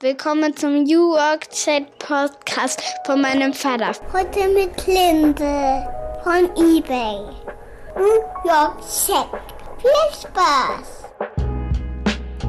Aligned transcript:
Willkommen 0.00 0.54
zum 0.54 0.82
New 0.82 1.12
Work 1.12 1.48
Chat 1.48 1.98
Podcast 1.98 2.82
von 3.06 3.22
meinem 3.22 3.54
Vater. 3.54 3.92
Heute 4.12 4.40
mit 4.52 4.86
Linde 4.86 5.88
von 6.22 6.50
eBay. 6.54 7.24
New 7.96 8.46
York 8.46 8.78
Chat. 8.82 9.26
Viel 9.78 10.20
Spaß! 10.20 11.06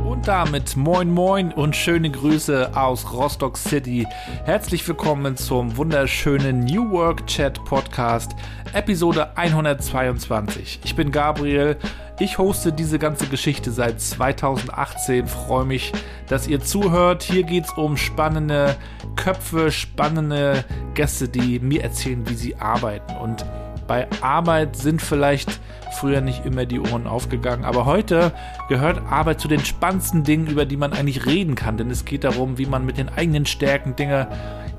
Und 0.06 0.28
damit 0.28 0.76
moin 0.76 1.10
moin 1.10 1.54
und 1.54 1.74
schöne 1.74 2.12
Grüße 2.12 2.72
aus 2.76 3.14
Rostock 3.14 3.58
City. 3.58 4.06
Herzlich 4.44 4.86
willkommen 4.86 5.38
zum 5.38 5.78
wunderschönen 5.78 6.66
New 6.66 6.92
Work 6.92 7.28
Chat 7.28 7.64
Podcast, 7.64 8.34
Episode 8.74 9.38
122. 9.38 10.82
Ich 10.84 10.98
bin 10.98 11.14
Gabriel. 11.14 11.78
Ich 12.20 12.40
hoste 12.40 12.74
diese 12.74 12.98
ganze 12.98 13.28
Geschichte 13.28 13.72
seit 13.72 14.02
2018. 14.02 15.28
Freue 15.28 15.66
mich, 15.66 15.92
dass 16.28 16.48
ihr 16.48 16.60
zuhört. 16.60 17.22
Hier 17.22 17.44
geht 17.44 17.66
es 17.66 17.72
um 17.74 17.96
spannende 17.96 18.76
Köpfe, 19.16 19.70
spannende 19.70 20.66
Gäste, 20.96 21.30
die 21.30 21.60
mir 21.60 21.84
erzählen, 21.84 22.28
wie 22.28 22.34
sie 22.34 22.56
arbeiten. 22.56 23.16
Und 23.18 23.46
bei 23.86 24.08
Arbeit 24.22 24.76
sind 24.76 25.00
vielleicht 25.00 25.60
früher 26.00 26.22
nicht 26.22 26.44
immer 26.44 26.66
die 26.66 26.80
Ohren 26.80 27.06
aufgegangen, 27.06 27.64
aber 27.64 27.86
heute 27.86 28.34
gehört 28.68 29.00
Arbeit 29.10 29.40
zu 29.40 29.48
den 29.48 29.64
spannendsten 29.64 30.24
Dingen, 30.24 30.48
über 30.48 30.66
die 30.66 30.78
man 30.78 30.94
eigentlich 30.94 31.26
reden 31.28 31.54
kann, 31.54 31.78
denn 31.78 31.90
es 31.90 32.04
geht 32.04 32.24
darum, 32.24 32.58
wie 32.58 32.66
man 32.66 32.86
mit 32.86 32.98
den 32.98 33.10
eigenen 33.10 33.46
Stärken 33.46 33.96
Dinge 33.96 34.28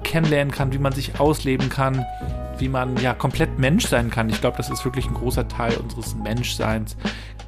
kennenlernen 0.05 0.53
kann, 0.53 0.73
wie 0.73 0.79
man 0.79 0.93
sich 0.93 1.19
ausleben 1.19 1.69
kann, 1.69 2.05
wie 2.59 2.69
man 2.69 2.97
ja 2.99 3.15
komplett 3.15 3.59
Mensch 3.59 3.87
sein 3.87 4.11
kann. 4.11 4.29
Ich 4.29 4.41
glaube, 4.41 4.57
das 4.57 4.71
ist 4.71 4.85
wirklich 4.85 5.07
ein 5.07 5.15
großer 5.15 5.49
Teil 5.49 5.77
unseres 5.77 6.15
Menschseins. 6.15 6.97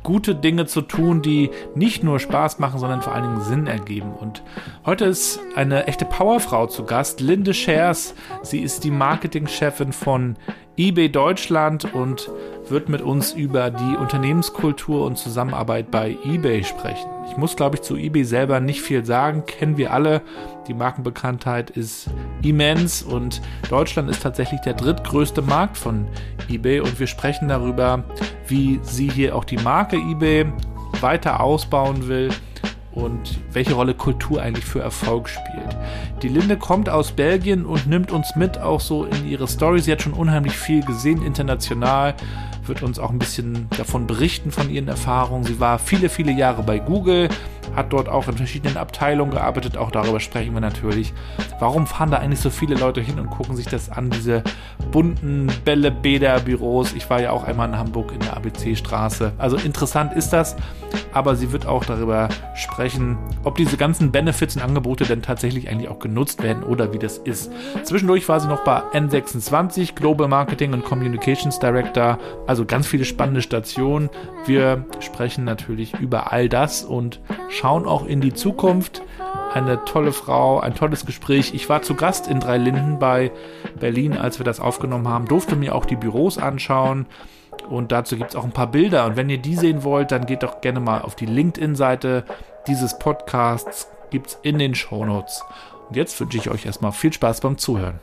Gute 0.02 0.34
Dinge 0.34 0.66
zu 0.66 0.80
tun, 0.80 1.22
die 1.22 1.50
nicht 1.74 2.02
nur 2.02 2.18
Spaß 2.18 2.58
machen, 2.58 2.78
sondern 2.78 3.02
vor 3.02 3.14
allen 3.14 3.24
Dingen 3.24 3.42
Sinn 3.42 3.66
ergeben. 3.66 4.12
Und 4.12 4.42
heute 4.86 5.04
ist 5.04 5.40
eine 5.54 5.86
echte 5.86 6.04
Powerfrau 6.04 6.66
zu 6.66 6.84
Gast, 6.84 7.20
Linde 7.20 7.54
Schers. 7.54 8.14
Sie 8.42 8.60
ist 8.60 8.84
die 8.84 8.90
Marketingchefin 8.90 9.92
von 9.92 10.36
eBay 10.80 11.10
Deutschland 11.10 11.92
und 11.92 12.30
wird 12.70 12.88
mit 12.88 13.02
uns 13.02 13.34
über 13.34 13.70
die 13.70 13.96
Unternehmenskultur 13.98 15.04
und 15.04 15.18
Zusammenarbeit 15.18 15.90
bei 15.90 16.16
eBay 16.24 16.64
sprechen. 16.64 17.10
Ich 17.30 17.36
muss, 17.36 17.54
glaube 17.54 17.76
ich, 17.76 17.82
zu 17.82 17.96
eBay 17.96 18.24
selber 18.24 18.60
nicht 18.60 18.80
viel 18.80 19.04
sagen, 19.04 19.44
kennen 19.44 19.76
wir 19.76 19.92
alle. 19.92 20.22
Die 20.68 20.72
Markenbekanntheit 20.72 21.68
ist 21.68 22.08
immens 22.42 23.02
und 23.02 23.42
Deutschland 23.68 24.08
ist 24.08 24.22
tatsächlich 24.22 24.62
der 24.62 24.72
drittgrößte 24.72 25.42
Markt 25.42 25.76
von 25.76 26.06
eBay 26.48 26.80
und 26.80 26.98
wir 26.98 27.08
sprechen 27.08 27.48
darüber, 27.48 28.02
wie 28.48 28.80
sie 28.82 29.10
hier 29.10 29.36
auch 29.36 29.44
die 29.44 29.58
Marke 29.58 29.96
eBay 29.96 30.46
weiter 31.02 31.40
ausbauen 31.40 32.08
will 32.08 32.30
und 32.92 33.38
welche 33.52 33.74
Rolle 33.74 33.94
Kultur 33.94 34.42
eigentlich 34.42 34.64
für 34.64 34.80
Erfolg 34.80 35.28
spielt. 35.28 35.76
Die 36.22 36.28
Linde 36.28 36.56
kommt 36.56 36.88
aus 36.88 37.12
Belgien 37.12 37.64
und 37.64 37.86
nimmt 37.86 38.10
uns 38.10 38.34
mit 38.36 38.58
auch 38.58 38.80
so 38.80 39.04
in 39.04 39.28
ihre 39.28 39.46
Story. 39.46 39.80
Sie 39.80 39.92
hat 39.92 40.02
schon 40.02 40.12
unheimlich 40.12 40.56
viel 40.56 40.84
gesehen 40.84 41.22
international, 41.22 42.14
wird 42.70 42.82
uns 42.82 42.98
auch 42.98 43.10
ein 43.10 43.18
bisschen 43.18 43.68
davon 43.76 44.06
berichten 44.06 44.50
von 44.50 44.70
ihren 44.70 44.88
Erfahrungen. 44.88 45.44
Sie 45.44 45.60
war 45.60 45.78
viele, 45.78 46.08
viele 46.08 46.32
Jahre 46.32 46.62
bei 46.62 46.78
Google, 46.78 47.28
hat 47.76 47.92
dort 47.92 48.08
auch 48.08 48.28
in 48.28 48.36
verschiedenen 48.36 48.76
Abteilungen 48.76 49.32
gearbeitet. 49.32 49.76
Auch 49.76 49.90
darüber 49.90 50.20
sprechen 50.20 50.54
wir 50.54 50.60
natürlich. 50.60 51.12
Warum 51.58 51.86
fahren 51.86 52.10
da 52.10 52.18
eigentlich 52.18 52.40
so 52.40 52.50
viele 52.50 52.74
Leute 52.74 53.00
hin 53.00 53.18
und 53.18 53.30
gucken 53.30 53.56
sich 53.56 53.66
das 53.66 53.90
an, 53.90 54.10
diese 54.10 54.42
bunten 54.90 55.48
Bälle, 55.64 55.90
Bäder, 55.90 56.40
Büros? 56.40 56.94
Ich 56.94 57.10
war 57.10 57.20
ja 57.20 57.32
auch 57.32 57.44
einmal 57.44 57.68
in 57.68 57.76
Hamburg 57.76 58.12
in 58.12 58.20
der 58.20 58.36
ABC-Straße. 58.36 59.32
Also 59.36 59.56
interessant 59.56 60.14
ist 60.14 60.30
das, 60.30 60.56
aber 61.12 61.36
sie 61.36 61.52
wird 61.52 61.66
auch 61.66 61.84
darüber 61.84 62.28
sprechen, 62.54 63.18
ob 63.44 63.56
diese 63.56 63.76
ganzen 63.76 64.10
Benefits 64.10 64.56
und 64.56 64.62
Angebote 64.62 65.04
denn 65.04 65.22
tatsächlich 65.22 65.68
eigentlich 65.68 65.88
auch 65.88 65.98
genutzt 65.98 66.42
werden 66.42 66.62
oder 66.62 66.92
wie 66.92 66.98
das 66.98 67.18
ist. 67.18 67.50
Zwischendurch 67.84 68.28
war 68.28 68.40
sie 68.40 68.48
noch 68.48 68.64
bei 68.64 68.80
N26, 68.92 69.94
Global 69.94 70.28
Marketing 70.28 70.72
und 70.72 70.84
Communications 70.84 71.58
Director, 71.58 72.18
also 72.46 72.59
ganz 72.64 72.86
viele 72.86 73.04
spannende 73.04 73.42
Stationen. 73.42 74.10
Wir 74.46 74.84
sprechen 75.00 75.44
natürlich 75.44 75.98
über 75.98 76.32
all 76.32 76.48
das 76.48 76.84
und 76.84 77.20
schauen 77.48 77.86
auch 77.86 78.06
in 78.06 78.20
die 78.20 78.34
Zukunft. 78.34 79.02
Eine 79.52 79.84
tolle 79.84 80.12
Frau, 80.12 80.60
ein 80.60 80.74
tolles 80.74 81.06
Gespräch. 81.06 81.54
Ich 81.54 81.68
war 81.68 81.82
zu 81.82 81.94
Gast 81.94 82.28
in 82.28 82.40
Dreilinden 82.40 82.98
bei 82.98 83.32
Berlin, 83.80 84.16
als 84.16 84.38
wir 84.38 84.44
das 84.44 84.60
aufgenommen 84.60 85.08
haben, 85.08 85.26
durfte 85.26 85.56
mir 85.56 85.74
auch 85.74 85.84
die 85.84 85.96
Büros 85.96 86.38
anschauen. 86.38 87.06
Und 87.68 87.92
dazu 87.92 88.16
gibt 88.16 88.30
es 88.30 88.36
auch 88.36 88.44
ein 88.44 88.52
paar 88.52 88.70
Bilder. 88.70 89.06
Und 89.06 89.16
wenn 89.16 89.28
ihr 89.28 89.38
die 89.38 89.56
sehen 89.56 89.82
wollt, 89.82 90.12
dann 90.12 90.26
geht 90.26 90.42
doch 90.42 90.60
gerne 90.60 90.80
mal 90.80 91.02
auf 91.02 91.16
die 91.16 91.26
LinkedIn-Seite 91.26 92.24
dieses 92.66 92.98
Podcasts. 92.98 93.88
Gibt 94.10 94.28
es 94.28 94.38
in 94.42 94.58
den 94.58 94.74
Shownotes. 94.74 95.42
Und 95.88 95.96
jetzt 95.96 96.20
wünsche 96.20 96.38
ich 96.38 96.50
euch 96.50 96.66
erstmal 96.66 96.92
viel 96.92 97.12
Spaß 97.12 97.40
beim 97.40 97.58
Zuhören. 97.58 98.00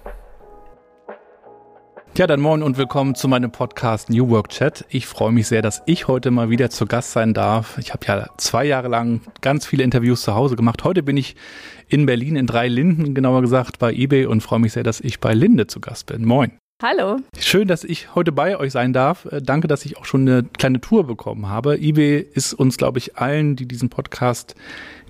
Ja, 2.18 2.26
dann 2.26 2.40
moin 2.40 2.64
und 2.64 2.80
willkommen 2.80 3.14
zu 3.14 3.28
meinem 3.28 3.52
Podcast 3.52 4.10
New 4.10 4.28
Work 4.30 4.50
Chat. 4.50 4.86
Ich 4.90 5.06
freue 5.06 5.32
mich 5.32 5.46
sehr, 5.46 5.62
dass 5.62 5.84
ich 5.86 6.08
heute 6.08 6.32
mal 6.32 6.50
wieder 6.50 6.72
zu 6.72 6.88
Gast 6.88 7.12
sein 7.12 7.36
darf. 7.36 7.78
Ich 7.78 7.94
habe 7.94 8.08
ja 8.08 8.28
zwei 8.38 8.66
Jahre 8.66 8.88
lang 8.88 9.22
ganz 9.42 9.68
viele 9.68 9.84
Interviews 9.84 10.24
zu 10.24 10.34
Hause 10.34 10.56
gemacht. 10.56 10.84
Heute 10.84 11.04
bin 11.04 11.16
ich 11.16 11.36
in 11.88 12.08
Berlin 12.08 12.36
in 12.36 12.48
drei 12.48 12.70
Linden, 12.70 13.14
genauer 13.14 13.42
gesagt, 13.42 13.78
bei 13.78 13.94
eBay 13.94 14.26
und 14.26 14.42
freue 14.42 14.58
mich 14.58 14.74
sehr, 14.74 14.82
dass 14.82 15.00
ich 15.00 15.20
bei 15.20 15.36
Linde 15.36 15.68
zu 15.68 15.80
Gast 15.80 16.08
bin. 16.08 16.26
Moin. 16.26 16.54
Hallo. 16.82 17.18
Schön, 17.40 17.68
dass 17.68 17.84
ich 17.84 18.16
heute 18.16 18.32
bei 18.32 18.58
euch 18.58 18.72
sein 18.72 18.94
darf. 18.94 19.26
Äh, 19.26 19.40
danke, 19.44 19.68
dass 19.68 19.86
ich 19.86 19.98
auch 19.98 20.06
schon 20.06 20.22
eine 20.22 20.44
kleine 20.44 20.82
Tour 20.82 21.06
bekommen 21.06 21.48
habe. 21.48 21.78
eBay 21.78 22.20
ist 22.34 22.54
uns, 22.54 22.78
glaube 22.78 22.98
ich, 22.98 23.18
allen, 23.18 23.56
die 23.56 23.68
diesen 23.68 23.90
Podcast 23.90 24.56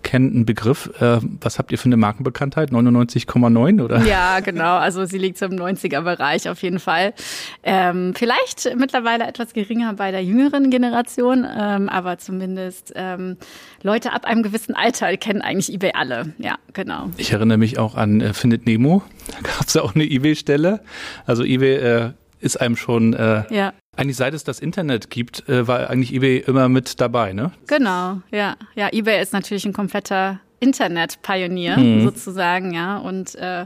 kennen, 0.08 0.40
ein 0.40 0.46
Begriff. 0.46 0.90
Äh, 1.02 1.20
was 1.42 1.60
habt 1.60 1.72
ihr 1.74 1.78
für 1.78 1.88
eine 1.88 1.98
Markenbekanntheit? 1.98 2.72
99,9 2.72 3.84
oder? 3.84 4.06
Ja, 4.06 4.40
genau. 4.40 4.78
Also 4.78 5.04
sie 5.04 5.18
liegt 5.18 5.38
so 5.38 5.46
im 5.46 5.52
90er-Bereich 5.52 6.48
auf 6.48 6.62
jeden 6.64 6.80
Fall. 6.80 7.14
Ähm, 7.62 8.14
vielleicht 8.16 8.74
mittlerweile 8.78 9.28
etwas 9.28 9.52
geringer 9.52 9.94
bei 9.94 10.12
der 10.12 10.24
jüngeren 10.24 10.70
Generation, 10.70 11.46
ähm, 11.46 11.90
aber 11.90 12.18
zumindest 12.20 12.94
ähm, 12.96 13.36
Leute 13.84 14.14
ab 14.14 14.24
einem 14.24 14.44
gewissen 14.44 14.76
Alter 14.76 15.16
kennen 15.18 15.42
eigentlich 15.42 15.74
eBay 15.74 15.92
alle. 15.94 16.34
Ja, 16.38 16.56
genau. 16.72 17.10
Ich 17.18 17.34
erinnere 17.34 17.58
mich 17.58 17.78
auch 17.78 17.96
an 17.96 18.22
äh, 18.22 18.34
Findet 18.34 18.66
Nemo. 18.66 19.04
Da 19.28 19.42
gab 19.42 19.68
es 19.68 19.74
ja 19.74 19.82
auch 19.82 19.94
eine 19.94 20.06
eBay-Stelle. 20.06 20.80
Also 21.26 21.44
eBay 21.44 21.76
äh, 21.76 22.12
ist 22.40 22.62
einem 22.62 22.78
schon 22.78 23.14
äh, 23.14 23.44
ja. 23.54 23.74
Eigentlich 23.98 24.16
seit 24.16 24.34
es 24.34 24.44
das 24.44 24.60
Internet 24.60 25.10
gibt, 25.10 25.50
äh, 25.50 25.68
war 25.68 25.90
eigentlich 25.90 26.14
eBay 26.14 26.38
immer 26.46 26.70
mit 26.70 27.02
dabei, 27.02 27.34
ne? 27.34 27.52
Genau, 27.66 28.22
ja. 28.32 28.56
Ja, 28.76 28.90
eBay 28.92 29.22
ist 29.22 29.34
natürlich 29.34 29.66
ein 29.66 29.74
kompletter 29.74 30.40
Internet-Pionier 30.60 31.78
mhm. 31.78 32.04
sozusagen, 32.04 32.74
ja. 32.74 33.00
Und 33.00 33.36
äh, 33.36 33.66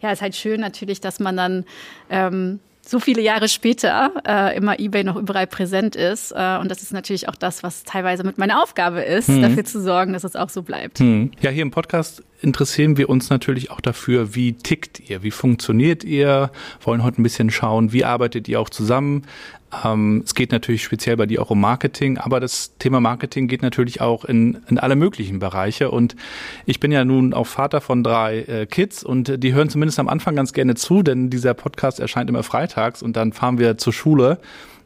ja, 0.00 0.12
ist 0.12 0.22
halt 0.22 0.36
schön 0.36 0.60
natürlich, 0.60 1.00
dass 1.00 1.18
man 1.18 1.36
dann 1.36 1.64
ähm, 2.08 2.60
so 2.86 3.00
viele 3.00 3.22
Jahre 3.22 3.48
später 3.48 4.12
äh, 4.26 4.56
immer 4.56 4.78
eBay 4.78 5.04
noch 5.04 5.16
überall 5.16 5.46
präsent 5.46 5.96
ist. 5.96 6.32
Äh, 6.32 6.58
und 6.58 6.70
das 6.70 6.82
ist 6.82 6.92
natürlich 6.92 7.28
auch 7.28 7.34
das, 7.34 7.62
was 7.62 7.84
teilweise 7.84 8.24
mit 8.24 8.38
meiner 8.38 8.62
Aufgabe 8.62 9.00
ist, 9.00 9.28
mhm. 9.28 9.42
dafür 9.42 9.64
zu 9.64 9.82
sorgen, 9.82 10.12
dass 10.12 10.24
es 10.24 10.36
auch 10.36 10.50
so 10.50 10.62
bleibt. 10.62 11.00
Mhm. 11.00 11.32
Ja, 11.40 11.50
hier 11.50 11.62
im 11.62 11.70
Podcast 11.70 12.22
interessieren 12.42 12.96
wir 12.96 13.08
uns 13.08 13.30
natürlich 13.30 13.70
auch 13.70 13.80
dafür, 13.80 14.34
wie 14.34 14.52
tickt 14.52 15.08
ihr, 15.08 15.22
wie 15.22 15.30
funktioniert 15.30 16.04
ihr, 16.04 16.50
wollen 16.82 17.02
heute 17.02 17.20
ein 17.20 17.22
bisschen 17.22 17.50
schauen, 17.50 17.92
wie 17.92 18.04
arbeitet 18.04 18.48
ihr 18.48 18.60
auch 18.60 18.68
zusammen. 18.68 19.22
Ähm, 19.84 20.22
es 20.24 20.34
geht 20.34 20.52
natürlich 20.52 20.82
speziell 20.82 21.16
bei 21.16 21.26
dir 21.26 21.42
auch 21.42 21.50
um 21.50 21.60
Marketing, 21.60 22.18
aber 22.18 22.40
das 22.40 22.76
Thema 22.78 23.00
Marketing 23.00 23.48
geht 23.48 23.62
natürlich 23.62 24.00
auch 24.00 24.24
in, 24.24 24.58
in 24.68 24.78
alle 24.78 24.96
möglichen 24.96 25.38
Bereiche. 25.38 25.90
Und 25.90 26.16
ich 26.66 26.80
bin 26.80 26.92
ja 26.92 27.04
nun 27.04 27.34
auch 27.34 27.46
Vater 27.46 27.80
von 27.80 28.02
drei 28.02 28.40
äh, 28.42 28.66
Kids 28.66 29.02
und 29.02 29.42
die 29.42 29.54
hören 29.54 29.68
zumindest 29.68 29.98
am 29.98 30.08
Anfang 30.08 30.36
ganz 30.36 30.52
gerne 30.52 30.74
zu, 30.74 31.02
denn 31.02 31.30
dieser 31.30 31.54
Podcast 31.54 32.00
erscheint 32.00 32.28
immer 32.30 32.42
freitags 32.42 33.02
und 33.02 33.16
dann 33.16 33.32
fahren 33.32 33.58
wir 33.58 33.78
zur 33.78 33.92
Schule. 33.92 34.38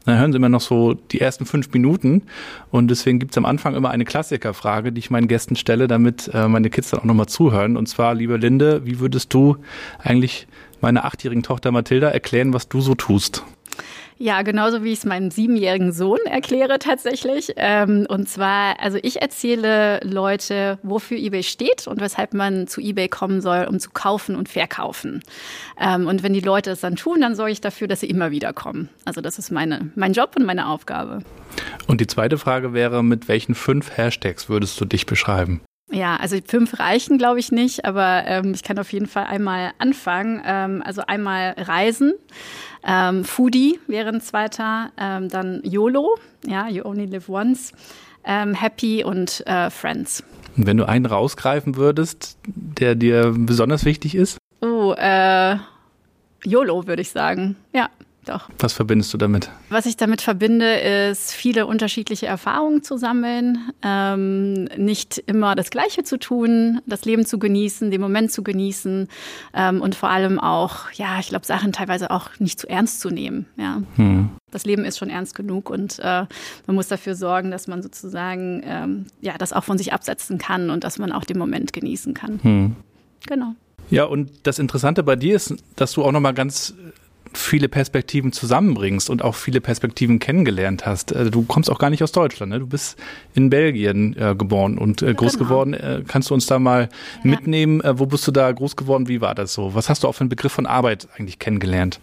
Dann 0.05 0.19
hören 0.19 0.33
sie 0.33 0.37
immer 0.37 0.49
noch 0.49 0.63
so 0.63 0.95
die 0.95 1.21
ersten 1.21 1.45
fünf 1.45 1.71
Minuten. 1.73 2.23
Und 2.71 2.89
deswegen 2.89 3.19
gibt's 3.19 3.37
am 3.37 3.45
Anfang 3.45 3.75
immer 3.75 3.91
eine 3.91 4.07
Klassikerfrage, 4.07 4.91
die 4.91 5.01
ich 5.01 5.11
meinen 5.11 5.29
Gästen 5.29 5.55
stelle, 5.55 5.87
damit 5.87 6.31
äh, 6.33 6.49
meine 6.49 6.71
Kids 6.71 6.91
dann 6.91 7.01
auch 7.01 7.05
nochmal 7.05 7.27
zuhören. 7.27 7.77
Und 7.77 7.89
zwar, 7.89 8.15
liebe 8.15 8.39
Linde, 8.39 8.87
wie 8.87 9.01
würdest 9.01 9.35
du 9.35 9.57
eigentlich 9.99 10.47
meiner 10.81 11.05
achtjährigen 11.05 11.43
Tochter 11.43 11.73
Mathilda 11.73 12.09
erklären, 12.09 12.55
was 12.55 12.69
du 12.69 12.81
so 12.81 12.95
tust? 12.95 13.45
Ja, 14.21 14.43
genauso 14.43 14.83
wie 14.83 14.93
ich 14.93 14.99
es 14.99 15.05
meinem 15.05 15.31
siebenjährigen 15.31 15.93
Sohn 15.93 16.19
erkläre 16.25 16.81
tatsächlich. 16.81 17.53
Ähm, 17.57 18.05
und 18.09 18.29
zwar, 18.29 18.81
also 18.81 18.99
ich 19.01 19.23
erzähle 19.23 20.01
Leute, 20.03 20.79
wofür 20.83 21.17
eBay 21.17 21.45
steht 21.45 21.87
und 21.87 22.01
weshalb 22.01 22.35
man 22.35 22.67
zu 22.67 22.81
eBay 22.81 23.09
kommen 23.09 23.41
soll, 23.41 23.67
um 23.71 23.79
zu 23.79 23.91
kaufen 23.91 24.35
und 24.35 24.49
verkaufen. 24.49 25.23
Ähm, 25.81 26.09
und 26.09 26.25
wenn 26.25 26.33
die 26.33 26.41
Leute 26.41 26.73
es 26.73 26.81
dann 26.81 26.97
tun, 26.97 27.21
dann 27.21 27.37
sorge 27.37 27.53
ich 27.53 27.61
dafür, 27.61 27.87
dass 27.87 28.01
sie 28.01 28.11
immer 28.11 28.33
wieder 28.33 28.53
kommen. 28.53 28.89
Also 29.05 29.21
das 29.21 29.39
ist 29.39 29.53
meine, 29.53 29.93
mein 29.95 30.13
Job 30.13 30.35
und 30.37 30.45
meine 30.45 30.67
Aufgabe. 30.67 31.21
Und 31.87 32.01
die 32.01 32.09
zweite 32.09 32.39
Frage 32.39 32.73
wäre, 32.73 33.05
mit 33.05 33.29
welchen 33.29 33.55
fünf 33.55 33.97
Hashtags 33.97 34.49
würdest 34.49 34.81
du 34.81 34.85
dich 34.85 35.07
beschreiben? 35.07 35.61
Ja, 35.91 36.17
also 36.17 36.37
fünf 36.47 36.79
reichen, 36.79 37.17
glaube 37.17 37.39
ich 37.39 37.51
nicht, 37.51 37.87
aber 37.87 38.25
ähm, 38.27 38.53
ich 38.55 38.63
kann 38.63 38.79
auf 38.79 38.93
jeden 38.93 39.07
Fall 39.07 39.25
einmal 39.25 39.73
anfangen. 39.79 40.43
Ähm, 40.45 40.83
also 40.85 41.03
einmal 41.07 41.55
Reisen, 41.57 42.13
ähm, 42.89 43.25
Foodie 43.25 43.79
wäre 43.87 44.09
ein 44.09 44.23
zweiter, 44.23 44.91
ähm, 44.97 45.29
dann 45.29 45.61
YOLO, 45.63 46.19
ja, 46.47 46.69
You 46.69 46.85
Only 46.87 47.05
Live 47.05 47.29
Once, 47.29 47.73
ähm, 48.25 48.55
Happy 48.55 49.05
und 49.05 49.47
äh, 49.47 49.69
Friends. 49.69 50.25
Und 50.57 50.67
wenn 50.67 50.79
du 50.79 50.89
einen 50.89 51.05
rausgreifen 51.05 51.77
würdest, 51.77 52.39
der 52.47 52.95
dir 52.95 53.35
besonders 53.37 53.85
wichtig 53.85 54.15
ist? 54.15 54.39
Oh, 54.63 54.95
äh, 54.97 55.57
YOLO 56.45 56.87
würde 56.87 57.03
ich 57.03 57.11
sagen. 57.11 57.57
Ja. 57.75 57.91
Doch. 58.29 58.51
Was 58.59 58.75
verbindest 58.75 59.15
du 59.15 59.19
damit? 59.19 59.51
Was 59.71 59.87
ich 59.87 59.97
damit 59.97 60.21
verbinde, 60.21 60.75
ist 61.11 61.33
viele 61.33 61.67
unterschiedliche 61.67 62.27
Erfahrungen 62.27 62.83
zu 62.83 62.99
sammeln, 62.99 63.73
ähm, 63.83 64.65
nicht 64.77 65.17
immer 65.27 65.55
das 65.55 65.71
Gleiche 65.71 66.03
zu 66.03 66.19
tun, 66.19 66.83
das 66.85 67.07
Leben 67.07 67.25
zu 67.25 67.39
genießen, 67.39 67.91
den 67.91 68.03
Moment 68.03 68.31
zu 68.31 68.43
genießen 68.43 69.09
ähm, 69.55 69.81
und 69.81 69.95
vor 69.95 70.11
allem 70.11 70.39
auch, 70.39 70.91
ja, 70.93 71.19
ich 71.21 71.29
glaube, 71.29 71.47
Sachen 71.47 71.73
teilweise 71.73 72.11
auch 72.11 72.29
nicht 72.39 72.61
zu 72.61 72.69
ernst 72.69 73.01
zu 73.01 73.09
nehmen. 73.09 73.47
Ja. 73.57 73.83
Hm. 73.97 74.29
Das 74.51 74.67
Leben 74.67 74.85
ist 74.85 74.99
schon 74.99 75.09
ernst 75.09 75.35
genug 75.35 75.71
und 75.71 75.99
äh, 75.99 76.27
man 76.67 76.77
muss 76.77 76.89
dafür 76.89 77.15
sorgen, 77.15 77.51
dass 77.51 77.67
man 77.67 77.83
sozusagen 77.83 78.63
ähm, 78.65 79.07
ja 79.23 79.39
das 79.39 79.55
auch 79.55 79.65
von 79.65 79.79
sich 79.79 79.95
absetzen 79.95 80.37
kann 80.37 80.69
und 80.69 80.85
dass 80.85 80.99
man 80.99 81.13
auch 81.13 81.25
den 81.25 81.39
Moment 81.39 81.73
genießen 81.73 82.13
kann. 82.13 82.41
Hm. 82.43 82.77
Genau. 83.27 83.55
Ja, 83.91 84.05
und 84.05 84.31
das 84.43 84.59
Interessante 84.59 85.03
bei 85.03 85.17
dir 85.17 85.35
ist, 85.35 85.55
dass 85.77 85.93
du 85.93 86.05
auch 86.05 86.13
noch 86.13 86.21
mal 86.21 86.35
ganz 86.35 86.75
viele 87.33 87.69
Perspektiven 87.69 88.33
zusammenbringst 88.33 89.11
und 89.11 89.23
auch 89.23 89.35
viele 89.35 89.61
Perspektiven 89.61 90.19
kennengelernt 90.19 90.87
hast. 90.87 91.15
Also 91.15 91.31
du 91.31 91.43
kommst 91.43 91.71
auch 91.71 91.79
gar 91.79 91.91
nicht 91.91 92.03
aus 92.03 92.13
Deutschland, 92.13 92.51
ne? 92.51 92.59
du 92.59 92.67
bist 92.67 92.99
in 93.35 93.51
Belgien 93.51 94.17
äh, 94.17 94.35
geboren 94.37 94.79
und 94.79 95.03
äh, 95.03 95.15
groß 95.15 95.35
genau. 95.35 95.45
geworden. 95.45 95.75
Äh, 95.75 96.03
kannst 96.07 96.31
du 96.31 96.35
uns 96.35 96.47
da 96.47 96.59
mal 96.59 96.89
ja. 97.25 97.31
mitnehmen? 97.31 97.81
Äh, 97.81 97.99
wo 97.99 98.07
bist 98.07 98.27
du 98.27 98.33
da 98.33 98.51
groß 98.51 98.77
geworden? 98.77 99.09
Wie 99.09 99.21
war 99.21 99.35
das 99.35 99.53
so? 99.53 99.75
Was 99.75 99.89
hast 99.89 100.05
du 100.05 100.09
auch 100.09 100.13
für 100.13 100.23
einen 100.23 100.31
Begriff 100.31 100.53
von 100.53 100.67
Arbeit 100.67 101.09
eigentlich 101.17 101.39
kennengelernt? 101.39 102.01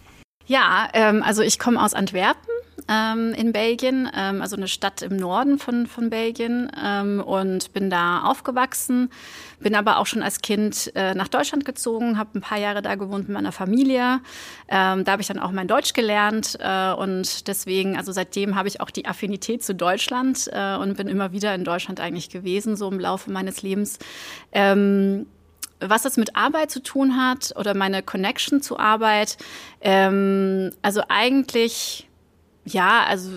Ja, 0.48 0.90
ähm, 0.94 1.24
also 1.24 1.42
ich 1.42 1.60
komme 1.60 1.82
aus 1.82 1.94
Antwerpen 1.94 2.50
ähm, 2.88 3.34
in 3.34 3.52
Belgien, 3.52 4.10
ähm, 4.16 4.42
also 4.42 4.56
eine 4.56 4.68
Stadt 4.68 5.02
im 5.02 5.18
Norden 5.18 5.58
von, 5.58 5.88
von 5.88 6.10
Belgien 6.10 6.72
ähm, 6.82 7.22
und 7.22 7.74
bin 7.74 7.90
da 7.90 8.24
aufgewachsen, 8.24 9.10
bin 9.60 9.76
aber 9.76 9.98
auch 9.98 10.06
schon 10.06 10.22
als 10.22 10.42
Kind 10.42 10.92
äh, 10.96 11.16
nach 11.16 11.28
Deutschland 11.28 11.66
gezogen, 11.66 12.18
habe 12.18 12.38
ein 12.38 12.42
paar 12.42 12.60
Jahre 12.60 12.82
da 12.82 12.96
gewohnt 12.96 13.28
mit 13.28 13.34
meiner 13.34 13.52
Familie. 13.52 14.22
Ähm, 14.68 15.04
da 15.04 15.14
habe 15.14 15.22
ich 15.22 15.28
dann 15.28 15.40
auch 15.40 15.52
mein 15.52 15.68
Deutsch 15.68 15.94
gelernt 15.94 16.58
äh, 16.60 16.94
und 16.94 17.48
deswegen, 17.48 17.98
also 17.98 18.12
seitdem 18.12 18.56
habe 18.56 18.68
ich 18.68 18.82
auch 18.82 18.92
die 18.92 19.06
Affinität 19.06 19.64
zu 19.64 19.74
Deutschland 19.74 20.50
äh, 20.52 20.76
und 20.76 20.98
bin 20.98 21.08
immer 21.08 21.32
wieder 21.32 21.56
in 21.56 21.64
Deutschland 21.64 22.00
eigentlich 22.00 22.30
gewesen, 22.30 22.76
so 22.76 22.90
im 22.90 23.00
Laufe 23.00 23.32
meines 23.32 23.62
Lebens. 23.62 23.98
Ähm, 24.52 25.26
was 25.80 26.06
es 26.06 26.18
mit 26.18 26.36
Arbeit 26.36 26.72
zu 26.72 26.82
tun 26.82 27.18
hat 27.18 27.54
oder 27.58 27.74
meine 27.76 28.02
Connection 28.02 28.62
zu 28.62 28.80
Arbeit, 28.80 29.38
ähm, 29.82 30.72
also 30.82 31.02
eigentlich 31.10 32.05
ja, 32.68 33.04
also 33.08 33.30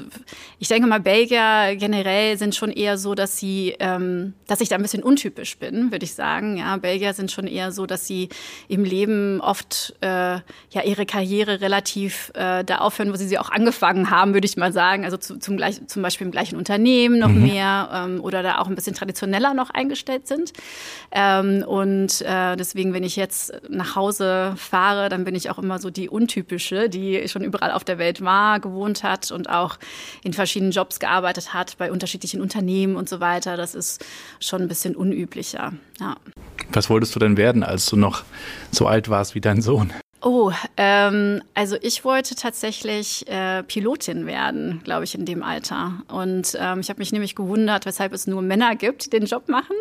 ich 0.58 0.68
denke 0.68 0.88
mal, 0.88 1.00
Belgier 1.00 1.76
generell 1.76 2.38
sind 2.38 2.54
schon 2.54 2.70
eher 2.70 2.96
so, 2.96 3.14
dass 3.14 3.36
sie, 3.36 3.74
ähm, 3.78 4.32
dass 4.46 4.62
ich 4.62 4.70
da 4.70 4.76
ein 4.76 4.82
bisschen 4.82 5.02
untypisch 5.02 5.58
bin, 5.58 5.92
würde 5.92 6.04
ich 6.04 6.14
sagen. 6.14 6.56
Ja, 6.56 6.78
Belgier 6.78 7.12
sind 7.12 7.30
schon 7.30 7.46
eher 7.46 7.70
so, 7.70 7.84
dass 7.84 8.06
sie 8.06 8.30
im 8.68 8.84
Leben 8.84 9.42
oft 9.42 9.94
äh, 10.00 10.06
ja 10.06 10.82
ihre 10.82 11.04
Karriere 11.04 11.60
relativ 11.60 12.32
äh, 12.34 12.64
da 12.64 12.78
aufhören, 12.78 13.12
wo 13.12 13.16
sie 13.16 13.28
sie 13.28 13.38
auch 13.38 13.50
angefangen 13.50 14.10
haben, 14.10 14.32
würde 14.32 14.46
ich 14.46 14.56
mal 14.56 14.72
sagen. 14.72 15.04
Also 15.04 15.18
zu, 15.18 15.38
zum, 15.38 15.58
gleich, 15.58 15.86
zum 15.86 16.00
Beispiel 16.00 16.26
im 16.26 16.30
gleichen 16.30 16.56
Unternehmen 16.56 17.18
noch 17.18 17.28
mhm. 17.28 17.42
mehr 17.42 17.90
ähm, 17.92 18.20
oder 18.22 18.42
da 18.42 18.60
auch 18.60 18.68
ein 18.68 18.74
bisschen 18.74 18.94
traditioneller 18.94 19.52
noch 19.52 19.68
eingestellt 19.68 20.26
sind. 20.26 20.54
Ähm, 21.12 21.64
und 21.66 22.22
äh, 22.22 22.56
deswegen, 22.56 22.94
wenn 22.94 23.04
ich 23.04 23.16
jetzt 23.16 23.52
nach 23.68 23.94
Hause 23.94 24.54
fahre, 24.56 25.10
dann 25.10 25.24
bin 25.24 25.34
ich 25.34 25.50
auch 25.50 25.58
immer 25.58 25.78
so 25.78 25.90
die 25.90 26.08
untypische, 26.08 26.88
die 26.88 27.28
schon 27.28 27.42
überall 27.42 27.72
auf 27.72 27.84
der 27.84 27.98
Welt 27.98 28.22
war, 28.22 28.58
gewohnt 28.58 29.02
hat 29.02 29.17
hat 29.18 29.30
und 29.30 29.48
auch 29.48 29.78
in 30.22 30.32
verschiedenen 30.32 30.72
Jobs 30.72 31.00
gearbeitet 31.00 31.54
hat, 31.54 31.76
bei 31.78 31.90
unterschiedlichen 31.90 32.40
Unternehmen 32.40 32.96
und 32.96 33.08
so 33.08 33.20
weiter. 33.20 33.56
Das 33.56 33.74
ist 33.74 34.04
schon 34.40 34.62
ein 34.62 34.68
bisschen 34.68 34.96
unüblicher. 34.96 35.72
Ja. 36.00 36.16
Was 36.72 36.90
wolltest 36.90 37.14
du 37.14 37.18
denn 37.18 37.36
werden, 37.36 37.62
als 37.62 37.86
du 37.86 37.96
noch 37.96 38.24
so 38.70 38.86
alt 38.86 39.08
warst 39.08 39.34
wie 39.34 39.40
dein 39.40 39.62
Sohn? 39.62 39.92
Oh, 40.20 40.50
ähm, 40.76 41.42
also 41.54 41.76
ich 41.80 42.04
wollte 42.04 42.34
tatsächlich 42.34 43.28
äh, 43.28 43.62
Pilotin 43.62 44.26
werden, 44.26 44.80
glaube 44.82 45.04
ich, 45.04 45.14
in 45.14 45.24
dem 45.24 45.44
Alter. 45.44 45.92
Und 46.08 46.56
ähm, 46.60 46.80
ich 46.80 46.90
habe 46.90 46.98
mich 46.98 47.12
nämlich 47.12 47.36
gewundert, 47.36 47.86
weshalb 47.86 48.12
es 48.12 48.26
nur 48.26 48.42
Männer 48.42 48.74
gibt, 48.74 49.06
die 49.06 49.10
den 49.10 49.26
Job 49.26 49.48
machen 49.48 49.76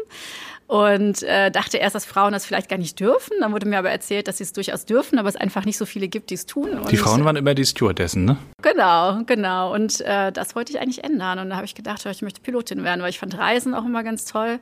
und 0.67 1.23
äh, 1.23 1.49
dachte 1.49 1.77
erst, 1.77 1.95
dass 1.95 2.05
Frauen 2.05 2.33
das 2.33 2.45
vielleicht 2.45 2.67
gar 2.67 2.77
nicht 2.77 2.99
dürfen. 2.99 3.31
Dann 3.39 3.53
wurde 3.53 3.65
mir 3.65 3.79
aber 3.79 3.89
erzählt, 3.89 4.27
dass 4.27 4.37
sie 4.37 4.43
es 4.43 4.51
durchaus 4.51 4.85
dürfen, 4.85 5.17
aber 5.17 5.29
es 5.29 5.37
einfach 5.37 5.63
nicht 5.63 5.77
so 5.77 5.85
viele 5.85 6.09
gibt, 6.09 6.29
die 6.29 6.33
es 6.35 6.45
tun. 6.45 6.71
Und 6.71 6.91
die 6.91 6.97
Frauen 6.97 7.23
waren 7.23 7.37
immer 7.37 7.55
die 7.55 7.65
Stewardessen, 7.65 8.25
ne? 8.25 8.37
Genau, 8.61 9.21
genau. 9.25 9.73
Und 9.73 10.01
äh, 10.01 10.31
das 10.33 10.55
wollte 10.55 10.73
ich 10.73 10.81
eigentlich 10.81 11.05
ändern. 11.05 11.39
Und 11.39 11.49
da 11.49 11.55
habe 11.55 11.65
ich 11.65 11.73
gedacht, 11.73 12.05
ich 12.05 12.21
möchte 12.21 12.41
Pilotin 12.41 12.83
werden, 12.83 13.01
weil 13.01 13.09
ich 13.09 13.19
fand 13.19 13.37
Reisen 13.37 13.73
auch 13.73 13.85
immer 13.85 14.03
ganz 14.03 14.25
toll. 14.25 14.59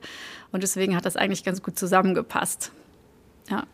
Und 0.52 0.62
deswegen 0.62 0.94
hat 0.94 1.04
das 1.06 1.16
eigentlich 1.16 1.42
ganz 1.42 1.60
gut 1.60 1.76
zusammengepasst. 1.76 2.70
Ja. 3.50 3.64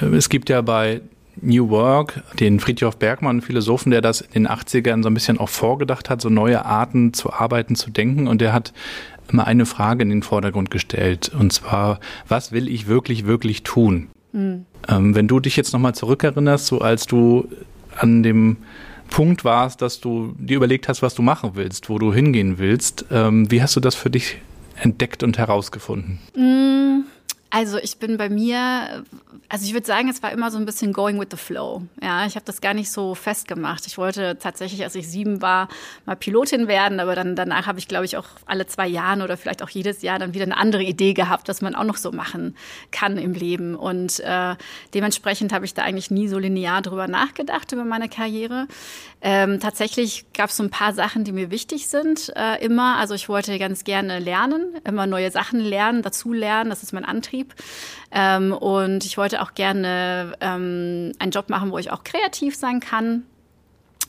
Äh, 0.00 0.16
es 0.16 0.28
gibt 0.28 0.48
ja 0.48 0.62
bei 0.62 1.00
New 1.40 1.70
Work, 1.70 2.22
den 2.38 2.60
Friedhof 2.60 2.98
Bergmann, 2.98 3.40
Philosophen, 3.40 3.90
der 3.90 4.00
das 4.00 4.20
in 4.20 4.44
den 4.44 4.48
80ern 4.48 5.02
so 5.02 5.08
ein 5.08 5.14
bisschen 5.14 5.38
auch 5.38 5.48
vorgedacht 5.48 6.10
hat, 6.10 6.20
so 6.20 6.28
neue 6.28 6.64
Arten 6.64 7.14
zu 7.14 7.32
arbeiten, 7.32 7.74
zu 7.74 7.90
denken. 7.90 8.28
Und 8.28 8.40
der 8.40 8.52
hat 8.52 8.72
immer 9.30 9.46
eine 9.46 9.66
Frage 9.66 10.02
in 10.02 10.10
den 10.10 10.22
Vordergrund 10.22 10.70
gestellt. 10.70 11.30
Und 11.38 11.52
zwar, 11.52 12.00
was 12.28 12.52
will 12.52 12.68
ich 12.68 12.86
wirklich, 12.86 13.26
wirklich 13.26 13.62
tun? 13.62 14.08
Mhm. 14.32 14.66
Ähm, 14.88 15.14
wenn 15.14 15.28
du 15.28 15.40
dich 15.40 15.56
jetzt 15.56 15.72
nochmal 15.72 15.94
zurückerinnerst, 15.94 16.66
so 16.66 16.80
als 16.80 17.06
du 17.06 17.48
an 17.96 18.22
dem 18.22 18.56
Punkt 19.10 19.44
warst, 19.44 19.82
dass 19.82 20.00
du 20.00 20.34
dir 20.38 20.56
überlegt 20.56 20.88
hast, 20.88 21.02
was 21.02 21.14
du 21.14 21.22
machen 21.22 21.50
willst, 21.54 21.90
wo 21.90 21.98
du 21.98 22.12
hingehen 22.12 22.58
willst, 22.58 23.04
ähm, 23.10 23.50
wie 23.50 23.62
hast 23.62 23.76
du 23.76 23.80
das 23.80 23.94
für 23.94 24.10
dich 24.10 24.38
entdeckt 24.80 25.22
und 25.22 25.38
herausgefunden? 25.38 26.18
Mhm. 26.34 27.04
Also 27.54 27.76
ich 27.76 27.98
bin 27.98 28.16
bei 28.16 28.30
mir, 28.30 29.04
also 29.50 29.66
ich 29.66 29.74
würde 29.74 29.86
sagen, 29.86 30.08
es 30.08 30.22
war 30.22 30.32
immer 30.32 30.50
so 30.50 30.56
ein 30.56 30.64
bisschen 30.64 30.94
going 30.94 31.20
with 31.20 31.28
the 31.32 31.36
flow. 31.36 31.82
Ja, 32.02 32.24
ich 32.24 32.34
habe 32.34 32.46
das 32.46 32.62
gar 32.62 32.72
nicht 32.72 32.90
so 32.90 33.14
festgemacht. 33.14 33.86
Ich 33.86 33.98
wollte 33.98 34.38
tatsächlich, 34.38 34.82
als 34.82 34.94
ich 34.94 35.06
sieben 35.06 35.42
war, 35.42 35.68
mal 36.06 36.16
Pilotin 36.16 36.66
werden, 36.66 36.98
aber 36.98 37.14
dann 37.14 37.36
danach 37.36 37.66
habe 37.66 37.78
ich, 37.78 37.88
glaube 37.88 38.06
ich, 38.06 38.16
auch 38.16 38.24
alle 38.46 38.66
zwei 38.66 38.88
Jahre 38.88 39.22
oder 39.22 39.36
vielleicht 39.36 39.62
auch 39.62 39.68
jedes 39.68 40.00
Jahr 40.00 40.18
dann 40.18 40.32
wieder 40.32 40.46
eine 40.46 40.56
andere 40.56 40.82
Idee 40.82 41.12
gehabt, 41.12 41.46
was 41.48 41.60
man 41.60 41.74
auch 41.74 41.84
noch 41.84 41.98
so 41.98 42.10
machen 42.10 42.56
kann 42.90 43.18
im 43.18 43.34
Leben. 43.34 43.74
Und 43.74 44.20
äh, 44.20 44.56
dementsprechend 44.94 45.52
habe 45.52 45.66
ich 45.66 45.74
da 45.74 45.82
eigentlich 45.82 46.10
nie 46.10 46.28
so 46.28 46.38
linear 46.38 46.80
drüber 46.80 47.06
nachgedacht 47.06 47.70
über 47.72 47.84
meine 47.84 48.08
Karriere. 48.08 48.66
Ähm, 49.20 49.60
tatsächlich 49.60 50.24
gab 50.32 50.50
es 50.50 50.56
so 50.56 50.64
ein 50.64 50.70
paar 50.70 50.94
Sachen, 50.94 51.24
die 51.24 51.32
mir 51.32 51.50
wichtig 51.50 51.86
sind 51.86 52.32
äh, 52.34 52.64
immer. 52.64 52.96
Also 52.96 53.14
ich 53.14 53.28
wollte 53.28 53.58
ganz 53.58 53.84
gerne 53.84 54.18
lernen, 54.18 54.74
immer 54.84 55.06
neue 55.06 55.30
Sachen 55.30 55.60
lernen, 55.60 56.02
dazu 56.02 56.32
lernen. 56.32 56.70
Das 56.70 56.82
ist 56.82 56.92
mein 56.92 57.04
Antrieb. 57.04 57.41
Betrieb. 57.42 57.54
Ähm, 58.10 58.52
und 58.52 59.04
ich 59.04 59.16
wollte 59.16 59.42
auch 59.42 59.54
gerne 59.54 60.34
ähm, 60.40 61.12
einen 61.18 61.32
Job 61.32 61.48
machen, 61.48 61.70
wo 61.72 61.78
ich 61.78 61.90
auch 61.90 62.04
kreativ 62.04 62.56
sein 62.56 62.80
kann. 62.80 63.24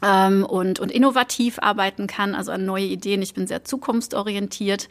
Ähm, 0.02 0.46
und, 0.46 0.80
und 0.80 0.92
innovativ 0.92 1.60
arbeiten 1.60 2.08
kann, 2.08 2.36
also 2.36 2.52
an 2.52 2.66
neue 2.66 2.86
Ideen. 2.86 3.22
Ich 3.22 3.34
bin 3.34 3.48
sehr 3.48 3.64
zukunftsorientiert. 3.64 4.90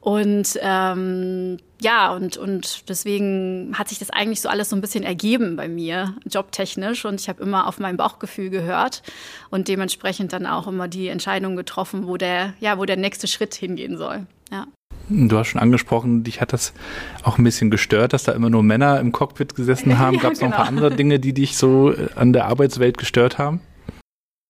Und 0.00 0.58
ähm, 0.60 1.56
ja, 1.80 2.12
und, 2.12 2.36
und 2.36 2.90
deswegen 2.90 3.72
hat 3.78 3.88
sich 3.88 3.98
das 3.98 4.10
eigentlich 4.10 4.42
so 4.42 4.50
alles 4.50 4.68
so 4.68 4.76
ein 4.76 4.82
bisschen 4.82 5.02
ergeben 5.02 5.56
bei 5.56 5.66
mir, 5.66 6.14
jobtechnisch. 6.26 7.06
Und 7.06 7.22
ich 7.22 7.30
habe 7.30 7.42
immer 7.42 7.66
auf 7.66 7.78
mein 7.78 7.96
Bauchgefühl 7.96 8.50
gehört 8.50 9.02
und 9.48 9.68
dementsprechend 9.68 10.34
dann 10.34 10.44
auch 10.44 10.66
immer 10.66 10.88
die 10.88 11.08
Entscheidung 11.08 11.56
getroffen, 11.56 12.06
wo 12.06 12.18
der, 12.18 12.52
ja, 12.60 12.76
wo 12.76 12.84
der 12.84 12.98
nächste 12.98 13.28
Schritt 13.28 13.54
hingehen 13.54 13.96
soll. 13.96 14.26
Ja. 14.52 14.66
Du 15.08 15.36
hast 15.38 15.48
schon 15.48 15.60
angesprochen, 15.60 16.24
dich 16.24 16.40
hat 16.40 16.52
das 16.52 16.72
auch 17.22 17.38
ein 17.38 17.44
bisschen 17.44 17.70
gestört, 17.70 18.12
dass 18.12 18.24
da 18.24 18.32
immer 18.32 18.50
nur 18.50 18.62
Männer 18.62 19.00
im 19.00 19.12
Cockpit 19.12 19.54
gesessen 19.54 19.98
haben. 19.98 20.16
ja, 20.16 20.22
Gab 20.22 20.32
es 20.32 20.38
genau. 20.38 20.50
noch 20.50 20.56
ein 20.56 20.62
paar 20.64 20.70
genau. 20.70 20.86
andere 20.86 20.96
Dinge, 20.96 21.20
die 21.20 21.32
dich 21.32 21.56
so 21.56 21.92
äh, 21.92 22.08
an 22.14 22.32
der 22.32 22.46
Arbeitswelt 22.46 22.98
gestört 22.98 23.38
haben? 23.38 23.60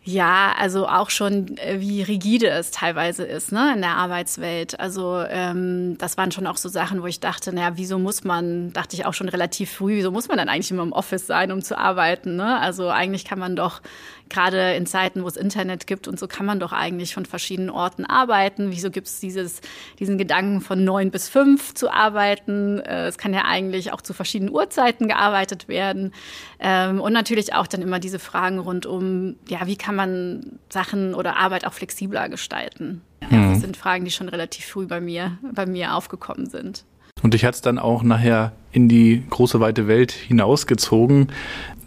Ja, 0.07 0.53
also 0.59 0.87
auch 0.87 1.09
schon, 1.09 1.57
äh, 1.57 1.81
wie 1.81 2.03
rigide 2.03 2.51
es 2.51 2.71
teilweise 2.71 3.25
ist 3.25 3.53
ne, 3.53 3.73
in 3.75 3.81
der 3.81 3.97
Arbeitswelt. 3.97 4.79
Also 4.79 5.25
ähm, 5.27 5.97
das 5.97 6.19
waren 6.19 6.31
schon 6.31 6.47
auch 6.47 6.59
so 6.59 6.69
Sachen, 6.69 7.01
wo 7.01 7.07
ich 7.07 7.21
dachte, 7.21 7.55
naja, 7.55 7.73
wieso 7.77 7.99
muss 7.99 8.23
man, 8.23 8.71
dachte 8.75 8.97
ich 8.97 9.07
auch 9.07 9.15
schon 9.15 9.31
relativ 9.31 9.73
früh, 9.73 9.97
wieso 9.97 10.11
muss 10.11 10.29
man 10.29 10.37
dann 10.37 10.51
eigentlich 10.51 10.71
immer 10.71 10.83
im 10.83 10.93
Office 10.93 11.27
sein, 11.27 11.51
um 11.51 11.63
zu 11.63 11.79
arbeiten? 11.79 12.37
Ne? 12.37 12.61
Also 12.61 12.91
eigentlich 12.91 13.25
kann 13.25 13.39
man 13.39 13.57
doch 13.57 13.81
gerade 14.29 14.75
in 14.75 14.87
Zeiten, 14.87 15.23
wo 15.23 15.29
es 15.29 15.37
Internet 15.37 15.87
gibt 15.87 16.09
und 16.09 16.19
so 16.19 16.27
kann 16.27 16.47
man 16.47 16.61
doch 16.61 16.73
eigentlich 16.73 17.15
von 17.15 17.27
verschiedenen 17.27 17.71
Orten 17.71 18.05
arbeiten. 18.05 18.71
Wieso 18.71 18.91
gibt 18.91 19.07
es 19.07 19.21
dieses, 19.21 19.61
diesen 19.99 20.19
Gedanken 20.19 20.61
von 20.61 20.83
neun 20.83 21.11
bis 21.11 21.29
fünf 21.29 21.75
zu 21.75 21.93
arbeiten? 21.93 22.81
Äh, 22.81 23.07
es 23.07 23.19
kann 23.19 23.35
ja 23.35 23.45
eigentlich 23.45 23.93
auch 23.93 24.01
zu 24.01 24.15
verschiedenen 24.15 24.53
Uhrzeiten 24.53 25.09
gearbeitet 25.09 25.69
werden. 25.69 26.13
Ähm, 26.59 27.01
und 27.01 27.13
natürlich 27.13 27.55
auch 27.55 27.67
dann 27.67 27.83
immer 27.83 28.01
diese 28.01 28.19
Fragen 28.19 28.59
rund 28.59 28.87
um, 28.87 29.37
ja, 29.49 29.67
wie 29.67 29.77
kann 29.77 29.95
man 29.95 30.59
Sachen 30.69 31.15
oder 31.15 31.37
Arbeit 31.37 31.67
auch 31.67 31.73
flexibler 31.73 32.29
gestalten? 32.29 33.03
Mhm. 33.31 33.53
Das 33.53 33.61
sind 33.61 33.77
Fragen, 33.77 34.05
die 34.05 34.11
schon 34.11 34.29
relativ 34.29 34.65
früh 34.67 34.87
bei 34.87 35.01
mir, 35.01 35.39
bei 35.53 35.67
mir 35.67 35.95
aufgekommen 35.95 36.47
sind. 36.47 36.85
Und 37.25 37.35
dich 37.35 37.45
hat 37.45 37.55
es 37.55 37.63
dann 37.63 37.81
auch 37.81 38.05
nachher 38.05 38.53
in 38.71 38.89
die 38.89 39.25
große 39.29 39.59
weite 39.59 39.89
Welt 39.89 40.13
hinausgezogen 40.13 41.29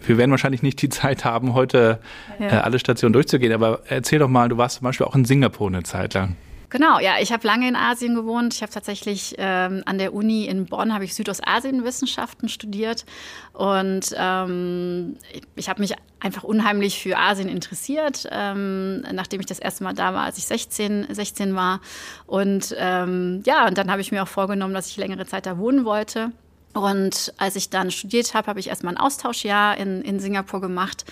wir 0.08 0.18
werden 0.18 0.32
wahrscheinlich 0.32 0.64
nicht 0.64 0.82
die 0.82 0.90
Zeit 0.90 1.26
haben, 1.26 1.54
heute 1.54 2.00
ja. 2.40 2.48
äh, 2.48 2.50
alle 2.60 2.80
Stationen 2.80 3.14
durchzugehen, 3.14 3.54
aber 3.54 3.82
erzähl 3.88 4.20
doch 4.20 4.30
mal, 4.30 4.50
du 4.50 4.58
warst 4.58 4.78
zum 4.78 4.86
Beispiel 4.86 5.06
auch 5.06 5.16
in 5.16 5.26
Singapur 5.26 5.68
eine 5.68 5.84
Zeit 5.84 6.14
lang. 6.14 6.36
Genau, 6.70 7.00
ja, 7.00 7.14
ich 7.22 7.32
habe 7.32 7.48
lange 7.48 7.66
in 7.68 7.78
Asien 7.78 8.14
gewohnt. 8.14 8.54
Ich 8.54 8.62
habe 8.62 8.72
tatsächlich 8.72 9.36
ähm, 9.38 9.84
an 9.86 9.98
der 9.98 10.14
Uni 10.14 10.46
in 10.46 10.66
Bonn 10.66 10.94
habe 10.94 11.06
ich 11.06 11.16
Südostasienwissenschaften 11.16 12.50
studiert 12.50 13.06
und 13.54 14.14
ähm, 14.18 15.16
ich 15.56 15.70
habe 15.70 15.80
mich 15.80 15.94
einfach 16.20 16.44
unheimlich 16.44 17.02
für 17.02 17.18
Asien 17.18 17.48
interessiert, 17.48 18.28
ähm, 18.32 19.02
nachdem 19.14 19.40
ich 19.40 19.46
das 19.46 19.60
erste 19.60 19.86
Mal 19.86 19.94
da 19.94 20.14
war, 20.14 20.26
als 20.26 20.38
ich 20.40 20.46
16, 20.46 21.08
16 21.10 21.56
war. 21.56 21.80
Und 22.26 22.76
ähm, 22.78 23.44
ja, 23.46 23.66
und 23.66 23.78
dann 23.78 23.90
habe 23.90 24.02
ich 24.02 24.12
mir 24.12 24.24
auch 24.24 24.28
vorgenommen, 24.28 24.74
dass 24.74 24.88
ich 24.88 24.98
längere 24.98 25.26
Zeit 25.26 25.46
da 25.46 25.58
wohnen 25.58 25.86
wollte. 25.86 26.34
Und 26.74 27.34
als 27.38 27.56
ich 27.56 27.70
dann 27.70 27.92
studiert 27.92 28.34
habe, 28.34 28.48
habe 28.48 28.60
ich 28.60 28.68
erstmal 28.68 28.94
ein 28.94 29.00
Austauschjahr 29.00 29.78
in, 29.78 30.02
in 30.04 30.20
Singapur 30.20 30.62
gemacht. 30.62 31.06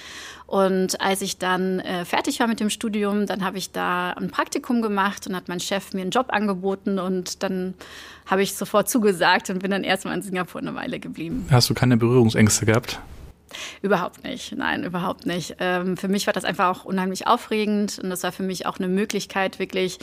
Und 0.48 1.02
als 1.02 1.22
ich 1.22 1.38
dann 1.38 1.80
äh, 1.80 2.06
fertig 2.06 2.40
war 2.40 2.48
mit 2.48 2.60
dem 2.60 2.70
Studium, 2.70 3.26
dann 3.26 3.44
habe 3.44 3.58
ich 3.58 3.72
da 3.72 4.12
ein 4.12 4.30
Praktikum 4.30 4.82
gemacht 4.82 5.26
und 5.28 5.36
hat 5.36 5.48
mein 5.48 5.60
Chef 5.60 5.94
mir 5.94 6.02
einen 6.02 6.12
Job 6.12 6.28
angeboten 6.30 7.00
und 7.00 7.42
dann 7.42 7.74
habe 8.28 8.44
ich 8.44 8.54
sofort 8.54 8.88
zugesagt 8.88 9.50
und 9.50 9.60
bin 9.60 9.72
dann 9.72 9.84
erstmal 9.84 10.16
in 10.16 10.22
Singapur 10.22 10.62
eine 10.62 10.76
Weile 10.76 11.00
geblieben. 11.00 11.48
Hast 11.50 11.70
du 11.70 11.74
keine 11.74 11.98
Berührungsängste 11.98 12.66
gehabt? 12.66 13.00
Überhaupt 13.82 14.24
nicht, 14.24 14.56
nein, 14.56 14.84
überhaupt 14.84 15.26
nicht. 15.26 15.56
Ähm, 15.60 15.98
für 15.98 16.08
mich 16.08 16.28
war 16.28 16.34
das 16.34 16.44
einfach 16.44 16.70
auch 16.70 16.86
unheimlich 16.86 17.26
aufregend 17.26 18.00
und 18.00 18.10
das 18.10 18.24
war 18.24 18.32
für 18.32 18.44
mich 18.44 18.66
auch 18.66 18.78
eine 18.78 18.88
Möglichkeit, 18.88 19.60
wirklich 19.60 19.98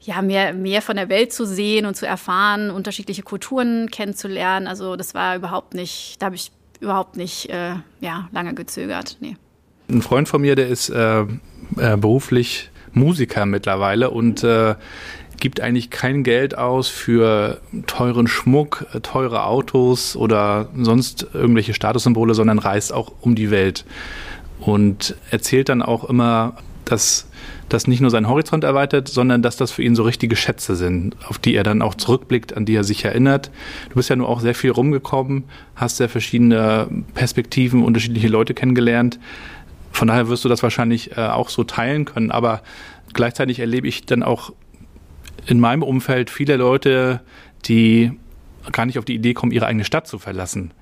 ja, 0.00 0.20
mehr, 0.22 0.52
mehr 0.52 0.82
von 0.82 0.96
der 0.96 1.08
Welt 1.08 1.32
zu 1.32 1.46
sehen 1.46 1.86
und 1.86 1.96
zu 1.96 2.06
erfahren, 2.06 2.70
unterschiedliche 2.70 3.22
Kulturen 3.22 3.90
kennenzulernen. 3.90 4.66
Also 4.66 4.96
das 4.96 5.14
war 5.14 5.34
überhaupt 5.36 5.74
nicht, 5.74 6.20
da 6.20 6.26
habe 6.26 6.36
ich 6.36 6.52
überhaupt 6.80 7.16
nicht 7.16 7.48
äh, 7.48 7.76
ja, 8.00 8.28
lange 8.32 8.54
gezögert. 8.54 9.16
Nee. 9.20 9.36
Ein 9.88 10.02
Freund 10.02 10.28
von 10.28 10.40
mir, 10.40 10.56
der 10.56 10.68
ist 10.68 10.88
äh, 10.88 11.20
äh, 11.20 11.96
beruflich 11.96 12.70
Musiker 12.92 13.44
mittlerweile 13.44 14.10
und 14.10 14.42
äh, 14.44 14.74
gibt 15.40 15.60
eigentlich 15.60 15.90
kein 15.90 16.22
Geld 16.22 16.56
aus 16.56 16.88
für 16.88 17.60
teuren 17.86 18.26
Schmuck, 18.26 18.86
äh, 18.94 19.00
teure 19.00 19.44
Autos 19.44 20.16
oder 20.16 20.68
sonst 20.76 21.26
irgendwelche 21.34 21.74
Statussymbole, 21.74 22.34
sondern 22.34 22.58
reist 22.58 22.92
auch 22.92 23.12
um 23.20 23.34
die 23.34 23.50
Welt 23.50 23.84
und 24.60 25.16
erzählt 25.30 25.68
dann 25.68 25.82
auch 25.82 26.04
immer, 26.04 26.56
dass 26.84 27.26
das 27.68 27.86
nicht 27.86 28.00
nur 28.00 28.10
seinen 28.10 28.28
Horizont 28.28 28.62
erweitert, 28.62 29.08
sondern 29.08 29.42
dass 29.42 29.56
das 29.56 29.70
für 29.70 29.82
ihn 29.82 29.96
so 29.96 30.02
richtige 30.02 30.36
Schätze 30.36 30.76
sind, 30.76 31.16
auf 31.26 31.38
die 31.38 31.54
er 31.54 31.62
dann 31.62 31.82
auch 31.82 31.94
zurückblickt, 31.94 32.56
an 32.56 32.66
die 32.66 32.74
er 32.74 32.84
sich 32.84 33.04
erinnert. 33.04 33.50
Du 33.88 33.94
bist 33.96 34.10
ja 34.10 34.16
nur 34.16 34.28
auch 34.28 34.40
sehr 34.40 34.54
viel 34.54 34.70
rumgekommen, 34.70 35.44
hast 35.74 35.96
sehr 35.96 36.08
verschiedene 36.08 36.88
Perspektiven, 37.14 37.82
unterschiedliche 37.82 38.28
Leute 38.28 38.54
kennengelernt. 38.54 39.18
Von 39.94 40.08
daher 40.08 40.28
wirst 40.28 40.44
du 40.44 40.48
das 40.48 40.62
wahrscheinlich 40.62 41.16
äh, 41.16 41.20
auch 41.20 41.48
so 41.48 41.64
teilen 41.64 42.04
können. 42.04 42.30
Aber 42.30 42.62
gleichzeitig 43.12 43.60
erlebe 43.60 43.88
ich 43.88 44.04
dann 44.04 44.22
auch 44.22 44.52
in 45.46 45.60
meinem 45.60 45.82
Umfeld 45.82 46.30
viele 46.30 46.56
Leute, 46.56 47.20
die 47.64 48.12
gar 48.72 48.86
nicht 48.86 48.98
auf 48.98 49.04
die 49.04 49.14
Idee 49.14 49.34
kommen, 49.34 49.52
ihre 49.52 49.66
eigene 49.66 49.84
Stadt 49.84 50.06
zu 50.06 50.18
verlassen. 50.18 50.72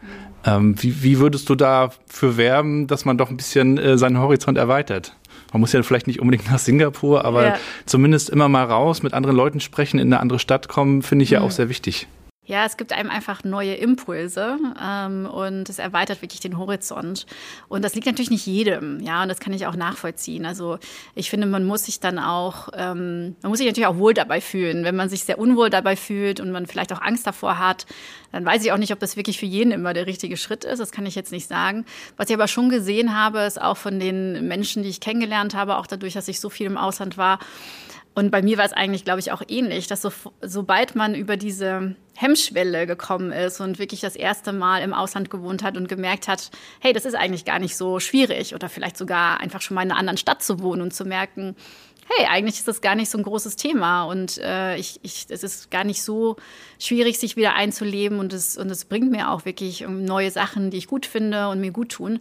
Ähm, 0.45 0.75
wie, 0.81 1.03
wie, 1.03 1.19
würdest 1.19 1.49
du 1.49 1.55
dafür 1.55 2.37
werben, 2.37 2.87
dass 2.87 3.05
man 3.05 3.19
doch 3.19 3.31
ein 3.31 3.37
bisschen 3.37 3.79
äh, 3.79 3.99
seinen 3.99 4.19
Horizont 4.19 4.59
erweitert? 4.59 5.15
man 5.53 5.61
muss 5.61 5.73
ja 5.73 5.83
vielleicht 5.83 6.07
nicht 6.07 6.21
unbedingt 6.21 6.51
nach 6.51 6.59
Singapur, 6.59 7.25
aber 7.25 7.47
ja. 7.47 7.55
zumindest 7.85 8.31
immer 8.31 8.49
mal 8.49 8.65
raus, 8.65 9.03
mit 9.03 9.13
anderen 9.13 9.37
Leuten 9.37 9.61
sprechen, 9.61 9.99
in 9.99 10.09
eine 10.09 10.21
andere 10.21 10.39
Stadt 10.39 10.69
kommen, 10.69 11.03
finde 11.03 11.25
ich 11.25 11.31
ja 11.31 11.41
mhm. 11.41 11.47
auch 11.47 11.51
sehr 11.51 11.69
wichtig. 11.69 12.09
Ja, 12.45 12.67
es 12.67 12.77
gibt 12.77 12.93
einem 12.93 13.09
einfach 13.09 13.45
neue 13.45 13.75
Impulse 13.75 14.59
ähm, 14.83 15.27
und 15.27 15.69
es 15.69 15.79
erweitert 15.79 16.23
wirklich 16.23 16.41
den 16.41 16.59
Horizont. 16.59 17.25
Und 17.69 17.85
das 17.85 17.95
liegt 17.95 18.07
natürlich 18.09 18.33
nicht 18.33 18.47
jedem, 18.47 18.99
ja, 18.99 19.23
und 19.23 19.29
das 19.29 19.39
kann 19.39 19.53
ich 19.53 19.65
auch 19.69 19.77
nachvollziehen. 19.77 20.45
Also 20.45 20.79
ich 21.15 21.31
finde, 21.31 21.47
man 21.47 21.65
muss 21.65 21.85
sich 21.85 22.01
dann 22.01 22.19
auch, 22.19 22.69
ähm, 22.75 23.37
man 23.43 23.51
muss 23.51 23.59
sich 23.59 23.69
natürlich 23.69 23.87
auch 23.87 23.97
wohl 23.97 24.13
dabei 24.13 24.41
fühlen. 24.41 24.83
Wenn 24.83 24.97
man 24.97 25.09
sich 25.09 25.23
sehr 25.23 25.39
unwohl 25.39 25.71
dabei 25.71 25.95
fühlt 25.95 26.41
und 26.41 26.51
man 26.51 26.67
vielleicht 26.67 26.93
auch 26.93 27.01
Angst 27.01 27.29
davor 27.29 27.61
hat, 27.61 27.87
dann 28.33 28.45
weiß 28.45 28.65
ich 28.65 28.73
auch 28.73 28.79
nicht, 28.79 28.93
ob 28.93 28.99
das 28.99 29.17
wirklich 29.17 29.39
für 29.39 29.47
jeden 29.47 29.71
immer 29.71 29.95
der 29.95 30.09
richtige 30.09 30.37
Schritt 30.37 30.65
ist. 30.65 30.81
Das 30.81 30.91
kann 30.91 31.07
ich 31.07 31.15
jetzt 31.15 31.31
nicht 31.31 31.47
sagen. 31.47 31.85
Was 32.17 32.29
ich 32.29 32.35
aber 32.35 32.49
schon 32.49 32.71
gesehen 32.71 33.17
habe, 33.17 33.43
ist 33.43 33.63
auch 33.63 33.77
von 33.77 34.01
den 34.01 34.49
Menschen, 34.49 34.83
die 34.83 34.89
ich 34.89 34.99
kennengelernt 34.99 35.55
habe, 35.55 35.77
auch 35.77 35.87
dadurch, 35.87 36.15
dass 36.15 36.27
ich 36.27 36.41
so 36.41 36.51
viel 36.51 36.67
im 36.67 36.77
Ausland 36.77 37.17
war, 37.17 37.39
und 38.15 38.31
bei 38.31 38.43
mir 38.43 38.59
war 38.59 38.65
es 38.65 38.73
eigentlich, 38.73 39.05
glaube 39.05 39.21
ich, 39.21 39.33
auch 39.33 39.43
ähnlich, 39.49 39.87
dass 39.87 40.03
so, 40.03 40.13
sobald 40.43 40.95
man 40.95 41.15
über 41.15 41.37
diese 41.37 41.97
Hemmschwelle 42.15 42.87
gekommen 42.87 43.33
ist 43.33 43.61
und 43.61 43.79
wirklich 43.79 44.01
das 44.01 44.17
erste 44.17 44.53
Mal 44.53 44.83
im 44.83 44.93
Ausland 44.93 45.31
gewohnt 45.31 45.63
hat 45.63 45.79
und 45.79 45.89
gemerkt 45.89 46.29
hat, 46.29 46.51
hey, 46.81 46.93
das 46.93 47.07
ist 47.07 47.15
eigentlich 47.15 47.47
gar 47.47 47.59
nicht 47.59 47.77
so 47.77 48.01
schwierig 48.01 48.55
oder 48.55 48.69
vielleicht 48.69 48.99
sogar 48.99 49.41
einfach 49.41 49.63
schon 49.63 49.75
mal 49.75 49.83
in 49.83 49.91
einer 49.91 49.99
anderen 49.99 50.19
Stadt 50.19 50.43
zu 50.43 50.61
wohnen 50.61 50.83
und 50.83 50.93
zu 50.93 51.07
merken, 51.07 51.57
hey, 52.17 52.27
eigentlich 52.27 52.57
ist 52.57 52.69
das 52.69 52.83
gar 52.83 52.97
nicht 52.97 53.11
so 53.11 53.17
ein 53.17 53.25
großes 53.25 53.57
Thema 53.57 54.05
und 54.05 54.37
äh, 54.39 54.77
ich, 54.77 55.01
ich, 55.03 55.27
es 55.31 55.43
ist 55.43 55.71
gar 55.71 55.85
nicht 55.85 56.03
so 56.03 56.37
schwierig, 56.79 57.19
sich 57.19 57.37
wieder 57.37 57.55
einzuleben 57.55 58.19
und 58.19 58.35
es, 58.35 58.59
und 58.59 58.71
es 58.71 58.85
bringt 58.85 59.11
mir 59.11 59.31
auch 59.31 59.47
wirklich 59.47 59.87
neue 59.89 60.31
Sachen, 60.31 60.71
die 60.71 60.79
ich 60.79 60.87
gut 60.87 61.07
finde 61.07 61.49
und 61.49 61.61
mir 61.61 61.71
gut 61.71 61.91
tun, 61.91 62.21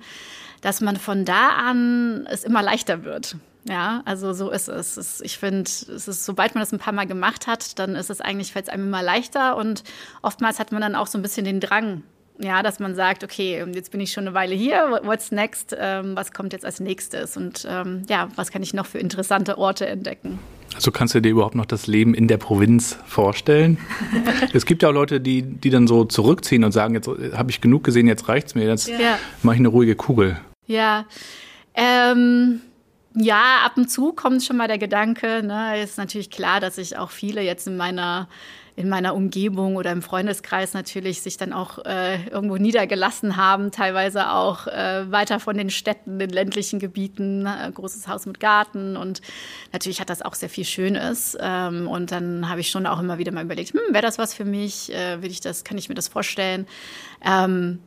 dass 0.62 0.80
man 0.80 0.96
von 0.96 1.26
da 1.26 1.50
an 1.50 2.28
es 2.30 2.46
immer 2.46 2.62
leichter 2.62 3.04
wird. 3.04 3.36
Ja, 3.68 4.02
also 4.06 4.34
so 4.34 4.50
ist 4.50 4.68
es. 4.68 4.98
es 4.98 5.22
ich 5.22 5.38
finde, 5.38 5.70
es 5.70 6.08
ist, 6.08 6.26
sobald 6.26 6.56
man 6.56 6.62
das 6.62 6.72
ein 6.72 6.80
paar 6.80 6.94
Mal 6.94 7.06
gemacht 7.06 7.48
hat, 7.48 7.78
dann 7.78 7.96
ist 7.96 8.10
es 8.10 8.22
eigentlich, 8.22 8.54
fällt 8.54 8.68
es 8.68 8.74
einem 8.74 8.88
immer 8.88 9.04
leichter 9.04 9.56
und 9.58 9.84
oftmals 10.22 10.60
hat 10.60 10.72
man 10.72 10.82
dann 10.82 10.96
auch 10.96 11.08
so 11.08 11.18
ein 11.18 11.22
bisschen 11.22 11.46
den 11.46 11.60
Drang, 11.60 12.02
ja, 12.40 12.64
dass 12.64 12.80
man 12.80 12.96
sagt, 12.96 13.24
okay, 13.24 13.64
jetzt 13.74 13.92
bin 13.92 14.02
ich 14.02 14.12
schon 14.12 14.26
eine 14.26 14.34
Weile 14.34 14.56
hier, 14.56 15.00
what's 15.04 15.32
next, 15.32 15.76
ähm, 15.80 16.16
was 16.16 16.32
kommt 16.32 16.54
jetzt 16.54 16.66
als 16.66 16.80
nächstes 16.80 17.38
und 17.38 17.68
ähm, 17.70 18.04
ja, 18.10 18.30
was 18.36 18.52
kann 18.52 18.64
ich 18.64 18.74
noch 18.74 18.88
für 18.88 18.98
interessante 18.98 19.58
Orte 19.58 19.86
entdecken. 19.86 20.40
Also 20.74 20.90
kannst 20.92 21.14
du 21.14 21.22
dir 21.22 21.30
überhaupt 21.30 21.56
noch 21.56 21.66
das 21.66 21.86
Leben 21.86 22.14
in 22.14 22.28
der 22.28 22.38
Provinz 22.38 22.98
vorstellen? 23.06 23.78
es 24.54 24.66
gibt 24.66 24.82
ja 24.82 24.90
auch 24.90 24.94
Leute, 24.94 25.20
die, 25.20 25.44
die 25.44 25.70
dann 25.70 25.86
so 25.86 26.06
zurückziehen 26.06 26.64
und 26.64 26.72
sagen, 26.72 26.96
jetzt 26.96 27.08
habe 27.08 27.52
ich 27.52 27.62
genug 27.62 27.84
gesehen, 27.84 28.08
jetzt 28.08 28.28
reicht's 28.28 28.56
mir, 28.56 28.66
jetzt 28.66 28.88
ja. 28.88 29.20
mache 29.44 29.56
ich 29.56 29.60
eine 29.60 29.68
ruhige 29.68 29.96
Kugel. 29.96 30.40
Ja, 30.68 31.06
ähm, 31.76 32.62
ja, 33.16 33.60
ab 33.66 33.74
und 33.78 33.90
zu 33.90 34.14
kommt 34.14 34.44
schon 34.44 34.58
mal 34.58 34.68
der 34.68 34.78
Gedanke. 34.78 35.44
Ne? 35.44 35.82
Ist 35.82 35.98
natürlich 35.98 36.30
klar, 36.30 36.60
dass 36.60 36.78
ich 36.78 36.98
auch 36.98 37.12
viele 37.12 37.42
jetzt 37.42 37.68
in 37.68 37.78
meiner 37.78 38.28
in 38.78 38.88
meiner 38.88 39.16
Umgebung 39.16 39.76
oder 39.76 39.92
im 39.92 40.02
Freundeskreis 40.02 40.74
natürlich 40.74 41.22
sich 41.22 41.38
dann 41.38 41.52
auch 41.52 41.84
äh, 41.86 42.26
irgendwo 42.28 42.56
niedergelassen 42.56 43.36
haben, 43.36 43.72
teilweise 43.72 44.32
auch 44.32 44.66
äh, 44.68 45.12
weiter 45.12 45.40
von 45.40 45.58
den 45.58 45.70
Städten, 45.70 46.20
den 46.20 46.30
ländlichen 46.30 46.80
Gebieten, 46.80 47.46
äh, 47.46 47.70
großes 47.72 48.08
Haus 48.08 48.26
mit 48.26 48.40
Garten 48.40 48.96
und 48.96 49.22
natürlich 49.74 50.00
hat 50.00 50.10
das 50.10 50.22
auch 50.22 50.36
sehr 50.36 50.50
viel 50.50 50.64
Schönes 50.64 51.38
ähm, 51.40 51.88
und 51.88 52.12
dann 52.12 52.50
habe 52.50 52.62
ich 52.62 52.70
schon 52.70 52.86
auch 52.86 53.00
immer 53.00 53.18
wieder 53.18 53.34
mal 53.34 53.44
überlegt, 53.44 53.74
hm, 53.74 53.94
wäre 53.94 54.04
das 54.04 54.18
was 54.18 54.34
für 54.34 54.46
mich, 54.46 54.92
äh, 54.94 55.22
will 55.22 55.32
ich 55.32 55.42
das, 55.42 55.64
kann 55.64 55.78
ich 55.78 55.90
mir 55.90 55.96
das 55.96 56.08
vorstellen? 56.08 56.66
Ähm, 57.24 57.80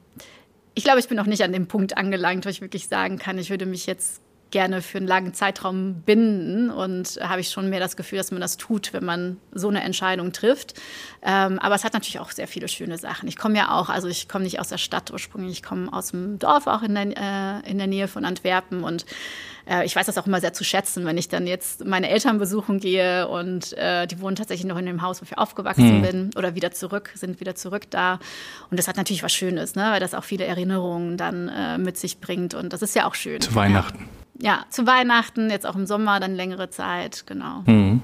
ich 0.75 0.85
glaube, 0.85 0.99
ich 0.99 1.09
bin 1.09 1.17
noch 1.17 1.27
nicht 1.27 1.43
an 1.43 1.53
dem 1.53 1.67
Punkt 1.67 1.97
angelangt, 1.97 2.45
wo 2.45 2.51
ich 2.51 2.61
wirklich 2.61 2.89
sagen 2.89 3.19
kann, 3.19 3.39
ich 3.39 3.49
würde 3.49 3.65
mich 3.65 3.87
jetzt 3.87 4.24
gerne 4.55 4.83
für 4.83 4.99
einen 4.99 5.09
langen 5.09 5.35
Zeitraum 5.35 6.03
binden 6.07 6.71
und 6.71 7.19
habe 7.21 7.41
ich 7.41 7.49
schon 7.49 7.71
mehr 7.71 7.81
das 7.81 7.97
Gefühl, 7.97 8.19
dass 8.19 8.31
man 8.31 8.41
das 8.41 8.57
tut, 8.57 8.93
wenn 8.93 9.05
man 9.05 9.37
so 9.51 9.69
eine 9.69 9.83
Entscheidung 9.83 10.33
trifft. 10.33 10.75
Ähm, 11.23 11.59
aber 11.59 11.75
es 11.75 11.83
hat 11.83 11.93
natürlich 11.93 12.21
auch 12.21 12.31
sehr 12.31 12.47
viele 12.47 12.69
schöne 12.69 12.97
Sachen. 12.97 13.29
Ich 13.29 13.37
komme 13.37 13.59
ja 13.59 13.73
auch, 13.77 13.89
also 13.89 14.07
ich 14.07 14.29
komme 14.29 14.45
nicht 14.45 14.61
aus 14.61 14.69
der 14.69 14.79
Stadt 14.79 15.11
ursprünglich, 15.11 15.55
ich 15.55 15.63
komme 15.65 15.93
aus 15.93 16.13
dem 16.13 16.39
Dorf 16.39 16.69
auch 16.69 16.83
in 16.83 16.95
der, 16.95 17.65
äh, 17.65 17.69
in 17.69 17.79
der 17.79 17.89
Nähe 17.89 18.07
von 18.07 18.25
Antwerpen 18.25 18.85
und 18.85 19.07
äh, 19.67 19.85
ich 19.85 19.97
weiß 19.97 20.07
das 20.07 20.17
auch 20.19 20.27
immer 20.29 20.41
sehr 20.41 20.53
zu 20.53 20.63
schätzen, 20.63 21.05
wenn 21.05 21.19
ich 21.19 21.29
dann 21.29 21.49
jetzt 21.49 21.85
meine 21.85 22.09
Eltern 22.09 22.39
besuchen 22.39 22.79
gehe 22.79 23.27
und 23.27 23.73
äh, 23.73 24.07
die 24.07 24.21
wohnen 24.21 24.37
tatsächlich 24.37 24.69
noch 24.69 24.79
in 24.79 24.87
dem 24.87 25.03
Haus, 25.03 25.21
wo 25.21 25.25
ich 25.25 25.37
aufgewachsen 25.37 25.99
mhm. 25.99 26.03
bin 26.03 26.31
oder 26.37 26.55
wieder 26.55 26.71
zurück, 26.71 27.11
sind 27.17 27.41
wieder 27.41 27.57
zurück 27.57 27.91
da. 27.91 28.21
Und 28.71 28.79
das 28.79 28.87
hat 28.87 28.97
natürlich 28.97 29.25
was 29.25 29.33
Schönes, 29.33 29.75
ne? 29.75 29.91
weil 29.91 30.01
das 30.01 30.15
auch 30.15 30.23
viele 30.23 30.45
Erinnerungen 30.45 31.17
dann 31.17 31.49
äh, 31.49 31.77
mit 31.77 31.97
sich 31.97 32.21
bringt 32.21 32.55
und 32.55 32.73
das 32.73 32.83
ist 32.83 32.95
ja 32.95 33.07
auch 33.09 33.17
schön. 33.17 33.41
Zu 33.41 33.57
Weihnachten. 33.57 33.99
Ja 33.99 34.24
ja, 34.41 34.65
zu 34.71 34.87
Weihnachten, 34.87 35.51
jetzt 35.51 35.67
auch 35.67 35.77
im 35.77 35.87
Sommer, 35.87 36.21
dann 36.21 36.35
längere 36.35 36.71
Zeit, 36.71 37.25
genau. 37.27 37.63
Mhm. 37.67 38.03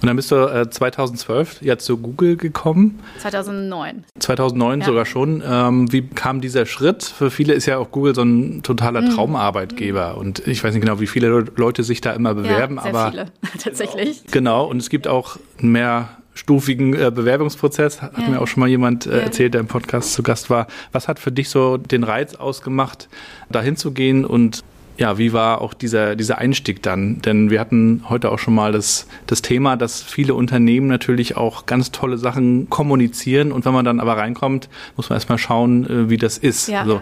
Und 0.00 0.06
dann 0.06 0.14
bist 0.14 0.30
du 0.30 0.36
äh, 0.36 0.70
2012 0.70 1.62
ja 1.62 1.76
zu 1.76 1.98
Google 1.98 2.36
gekommen. 2.36 3.00
2009. 3.18 4.04
2009 4.20 4.80
ja. 4.80 4.86
sogar 4.86 5.06
schon. 5.06 5.42
Ähm, 5.44 5.92
wie 5.92 6.02
kam 6.02 6.40
dieser 6.40 6.66
Schritt? 6.66 7.02
Für 7.02 7.32
viele 7.32 7.54
ist 7.54 7.66
ja 7.66 7.78
auch 7.78 7.90
Google 7.90 8.14
so 8.14 8.22
ein 8.22 8.62
totaler 8.62 9.00
mhm. 9.00 9.10
Traumarbeitgeber. 9.10 10.12
Mhm. 10.12 10.18
Und 10.18 10.46
ich 10.46 10.62
weiß 10.62 10.72
nicht 10.74 10.82
genau, 10.82 11.00
wie 11.00 11.08
viele 11.08 11.46
Leute 11.56 11.82
sich 11.82 12.00
da 12.00 12.12
immer 12.12 12.34
bewerben. 12.34 12.76
Ja, 12.76 12.82
sehr 12.82 12.94
aber 12.94 13.10
viele, 13.10 13.26
tatsächlich. 13.62 14.22
Genau. 14.30 14.66
Und 14.66 14.76
es 14.76 14.88
gibt 14.88 15.08
auch 15.08 15.36
mehr 15.58 16.10
stufigen 16.34 16.94
äh, 16.94 17.10
Bewerbungsprozess, 17.12 18.00
hat 18.00 18.16
ja. 18.16 18.28
mir 18.28 18.40
auch 18.40 18.46
schon 18.46 18.60
mal 18.60 18.68
jemand 18.68 19.06
äh, 19.06 19.22
erzählt, 19.22 19.54
der 19.54 19.60
im 19.60 19.66
Podcast 19.66 20.12
zu 20.12 20.22
Gast 20.22 20.48
war. 20.48 20.68
Was 20.92 21.08
hat 21.08 21.18
für 21.18 21.32
dich 21.32 21.48
so 21.48 21.76
den 21.76 22.04
Reiz 22.04 22.36
ausgemacht, 22.36 23.08
dahin 23.50 23.74
zu 23.74 23.90
gehen 23.90 24.24
und 24.24 24.62
ja, 24.98 25.16
wie 25.16 25.32
war 25.32 25.60
auch 25.60 25.74
dieser, 25.74 26.16
dieser 26.16 26.38
Einstieg 26.38 26.82
dann? 26.82 27.22
Denn 27.22 27.50
wir 27.50 27.60
hatten 27.60 28.04
heute 28.08 28.30
auch 28.32 28.38
schon 28.38 28.54
mal 28.54 28.72
das, 28.72 29.06
das 29.26 29.42
Thema, 29.42 29.76
dass 29.76 30.02
viele 30.02 30.34
Unternehmen 30.34 30.88
natürlich 30.88 31.36
auch 31.36 31.66
ganz 31.66 31.92
tolle 31.92 32.18
Sachen 32.18 32.68
kommunizieren 32.68 33.52
und 33.52 33.64
wenn 33.64 33.72
man 33.72 33.84
dann 33.84 34.00
aber 34.00 34.16
reinkommt, 34.16 34.68
muss 34.96 35.08
man 35.08 35.16
erstmal 35.16 35.38
schauen, 35.38 35.88
äh, 35.88 36.10
wie 36.10 36.16
das 36.16 36.36
ist. 36.36 36.68
Ja. 36.68 36.80
Also, 36.80 37.00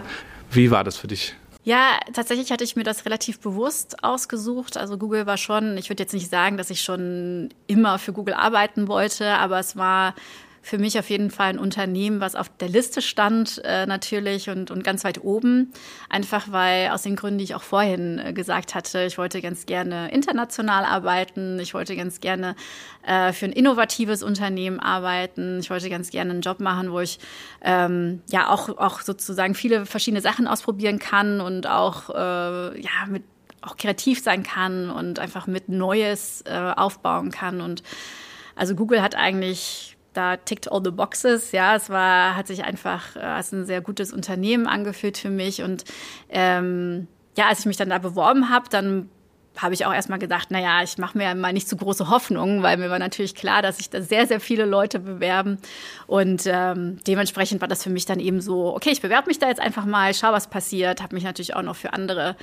wie 0.51 0.69
war 0.71 0.83
das 0.83 0.97
für 0.97 1.07
dich? 1.07 1.35
Ja, 1.63 1.99
tatsächlich 2.13 2.51
hatte 2.51 2.63
ich 2.63 2.77
mir 2.77 2.83
das 2.83 3.03
relativ 3.03 3.41
bewusst 3.41 4.01
ausgesucht. 4.01 4.77
Also 4.77 4.97
Google 4.97 5.25
war 5.25 5.35
schon, 5.35 5.75
ich 5.77 5.89
würde 5.89 6.01
jetzt 6.03 6.13
nicht 6.13 6.29
sagen, 6.29 6.55
dass 6.55 6.69
ich 6.69 6.79
schon 6.79 7.49
immer 7.65 7.99
für 7.99 8.13
Google 8.13 8.35
arbeiten 8.35 8.87
wollte, 8.87 9.33
aber 9.33 9.59
es 9.59 9.75
war 9.75 10.13
für 10.67 10.77
mich 10.77 10.99
auf 10.99 11.09
jeden 11.09 11.31
Fall 11.31 11.51
ein 11.51 11.59
Unternehmen, 11.59 12.19
was 12.19 12.35
auf 12.35 12.49
der 12.49 12.67
Liste 12.67 13.01
stand 13.01 13.61
äh, 13.63 13.85
natürlich 13.85 14.49
und, 14.49 14.69
und 14.69 14.83
ganz 14.83 15.05
weit 15.05 15.23
oben. 15.23 15.71
Einfach 16.09 16.51
weil 16.51 16.89
aus 16.89 17.03
den 17.03 17.15
Gründen, 17.15 17.37
die 17.37 17.45
ich 17.45 17.55
auch 17.55 17.63
vorhin 17.63 18.19
äh, 18.19 18.33
gesagt 18.33 18.75
hatte, 18.75 19.03
ich 19.05 19.17
wollte 19.17 19.41
ganz 19.41 19.65
gerne 19.65 20.11
international 20.11 20.83
arbeiten, 20.83 21.57
ich 21.61 21.73
wollte 21.73 21.95
ganz 21.95 22.19
gerne 22.19 22.53
äh, 23.05 23.31
für 23.31 23.45
ein 23.45 23.53
innovatives 23.53 24.23
Unternehmen 24.23 24.81
arbeiten, 24.81 25.59
ich 25.59 25.69
wollte 25.69 25.89
ganz 25.89 26.09
gerne 26.09 26.31
einen 26.31 26.41
Job 26.41 26.59
machen, 26.59 26.91
wo 26.91 26.99
ich 26.99 27.19
ähm, 27.61 28.21
ja 28.29 28.49
auch, 28.49 28.67
auch 28.77 28.99
sozusagen 28.99 29.55
viele 29.55 29.85
verschiedene 29.85 30.19
Sachen 30.19 30.47
ausprobieren 30.47 30.99
kann 30.99 31.39
und 31.39 31.65
auch 31.65 32.09
äh, 32.09 32.81
ja 32.81 33.05
mit 33.07 33.23
auch 33.61 33.77
kreativ 33.77 34.21
sein 34.21 34.43
kann 34.43 34.89
und 34.89 35.19
einfach 35.19 35.47
mit 35.47 35.69
Neues 35.69 36.43
äh, 36.45 36.73
aufbauen 36.75 37.31
kann. 37.31 37.61
Und 37.61 37.83
also 38.55 38.75
Google 38.75 39.01
hat 39.01 39.15
eigentlich 39.15 39.96
da 40.17 40.37
tickt 40.37 40.71
all 40.71 40.81
the 40.83 40.91
boxes. 40.91 41.51
Ja, 41.51 41.75
es 41.75 41.89
war, 41.89 42.35
hat 42.35 42.47
sich 42.47 42.63
einfach 42.63 43.15
äh, 43.15 43.19
als 43.19 43.51
ein 43.51 43.65
sehr 43.65 43.81
gutes 43.81 44.11
Unternehmen 44.11 44.67
angefühlt 44.67 45.17
für 45.17 45.29
mich. 45.29 45.61
Und 45.61 45.83
ähm, 46.29 47.07
ja, 47.37 47.47
als 47.47 47.59
ich 47.59 47.65
mich 47.67 47.77
dann 47.77 47.89
da 47.89 47.99
beworben 47.99 48.49
habe, 48.49 48.67
dann 48.69 49.09
habe 49.61 49.73
ich 49.73 49.85
auch 49.85 49.93
erstmal 49.93 50.19
gedacht, 50.19 50.51
naja, 50.51 50.83
ich 50.83 50.97
mache 50.97 51.17
mir 51.17 51.33
mal 51.35 51.53
nicht 51.53 51.67
zu 51.67 51.77
große 51.77 52.09
Hoffnungen, 52.09 52.63
weil 52.63 52.77
mir 52.77 52.89
war 52.89 52.99
natürlich 52.99 53.35
klar, 53.35 53.61
dass 53.61 53.77
sich 53.77 53.89
da 53.89 54.01
sehr, 54.01 54.27
sehr 54.27 54.39
viele 54.39 54.65
Leute 54.65 54.99
bewerben. 54.99 55.57
Und 56.05 56.43
ähm, 56.45 56.99
dementsprechend 57.07 57.61
war 57.61 57.67
das 57.67 57.83
für 57.83 57.89
mich 57.89 58.05
dann 58.05 58.19
eben 58.19 58.41
so, 58.41 58.75
okay, 58.75 58.89
ich 58.91 59.01
bewerbe 59.01 59.27
mich 59.27 59.39
da 59.39 59.47
jetzt 59.47 59.61
einfach 59.61 59.85
mal, 59.85 60.13
schau, 60.13 60.31
was 60.31 60.47
passiert. 60.47 61.01
Habe 61.01 61.15
mich 61.15 61.23
natürlich 61.23 61.55
auch 61.55 61.63
noch 61.63 61.75
für 61.75 61.93
andere 61.93 62.35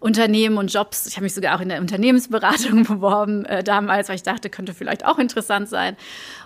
Unternehmen 0.00 0.58
und 0.58 0.72
Jobs, 0.72 1.06
ich 1.06 1.16
habe 1.16 1.24
mich 1.24 1.34
sogar 1.34 1.56
auch 1.56 1.60
in 1.60 1.70
der 1.70 1.80
Unternehmensberatung 1.80 2.82
beworben 2.84 3.44
äh, 3.46 3.64
damals, 3.64 4.08
weil 4.08 4.16
ich 4.16 4.22
dachte, 4.22 4.50
könnte 4.50 4.74
vielleicht 4.74 5.06
auch 5.06 5.18
interessant 5.18 5.68
sein. 5.68 5.96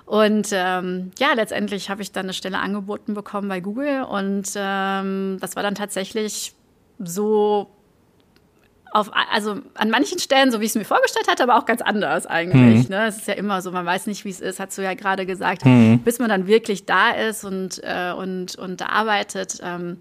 Und 0.09 0.49
ähm, 0.53 1.11
ja, 1.19 1.35
letztendlich 1.35 1.91
habe 1.91 2.01
ich 2.01 2.13
dann 2.13 2.25
eine 2.25 2.33
Stelle 2.33 2.61
angeboten 2.61 3.13
bekommen 3.13 3.47
bei 3.47 3.61
Google 3.61 4.05
und 4.05 4.49
ähm, 4.57 5.37
das 5.39 5.55
war 5.55 5.63
dann 5.63 5.75
tatsächlich 5.75 6.55
so 6.99 7.69
auf, 8.91 9.11
also 9.31 9.57
an 9.75 9.91
manchen 9.91 10.19
Stellen, 10.19 10.51
so 10.51 10.61
wie 10.61 10.65
ich 10.65 10.71
es 10.71 10.77
mir 10.77 10.87
vorgestellt 10.87 11.29
hatte, 11.29 11.43
aber 11.43 11.59
auch 11.59 11.67
ganz 11.67 11.83
anders 11.83 12.25
eigentlich. 12.25 12.89
Mhm. 12.89 12.95
Ne? 12.95 13.07
Es 13.09 13.19
ist 13.19 13.29
ja 13.29 13.35
immer 13.35 13.61
so, 13.61 13.71
man 13.71 13.85
weiß 13.85 14.07
nicht, 14.07 14.25
wie 14.25 14.31
es 14.31 14.41
ist, 14.41 14.61
hast 14.61 14.79
du 14.79 14.83
ja 14.83 14.95
gerade 14.95 15.27
gesagt, 15.27 15.67
mhm. 15.67 15.99
bis 15.99 16.19
man 16.19 16.31
dann 16.31 16.47
wirklich 16.47 16.87
da 16.87 17.11
ist 17.11 17.45
und, 17.45 17.83
äh, 17.85 18.15
und, 18.17 18.57
und 18.57 18.81
da 18.81 18.87
arbeitet. 18.87 19.61
Ähm, 19.63 19.99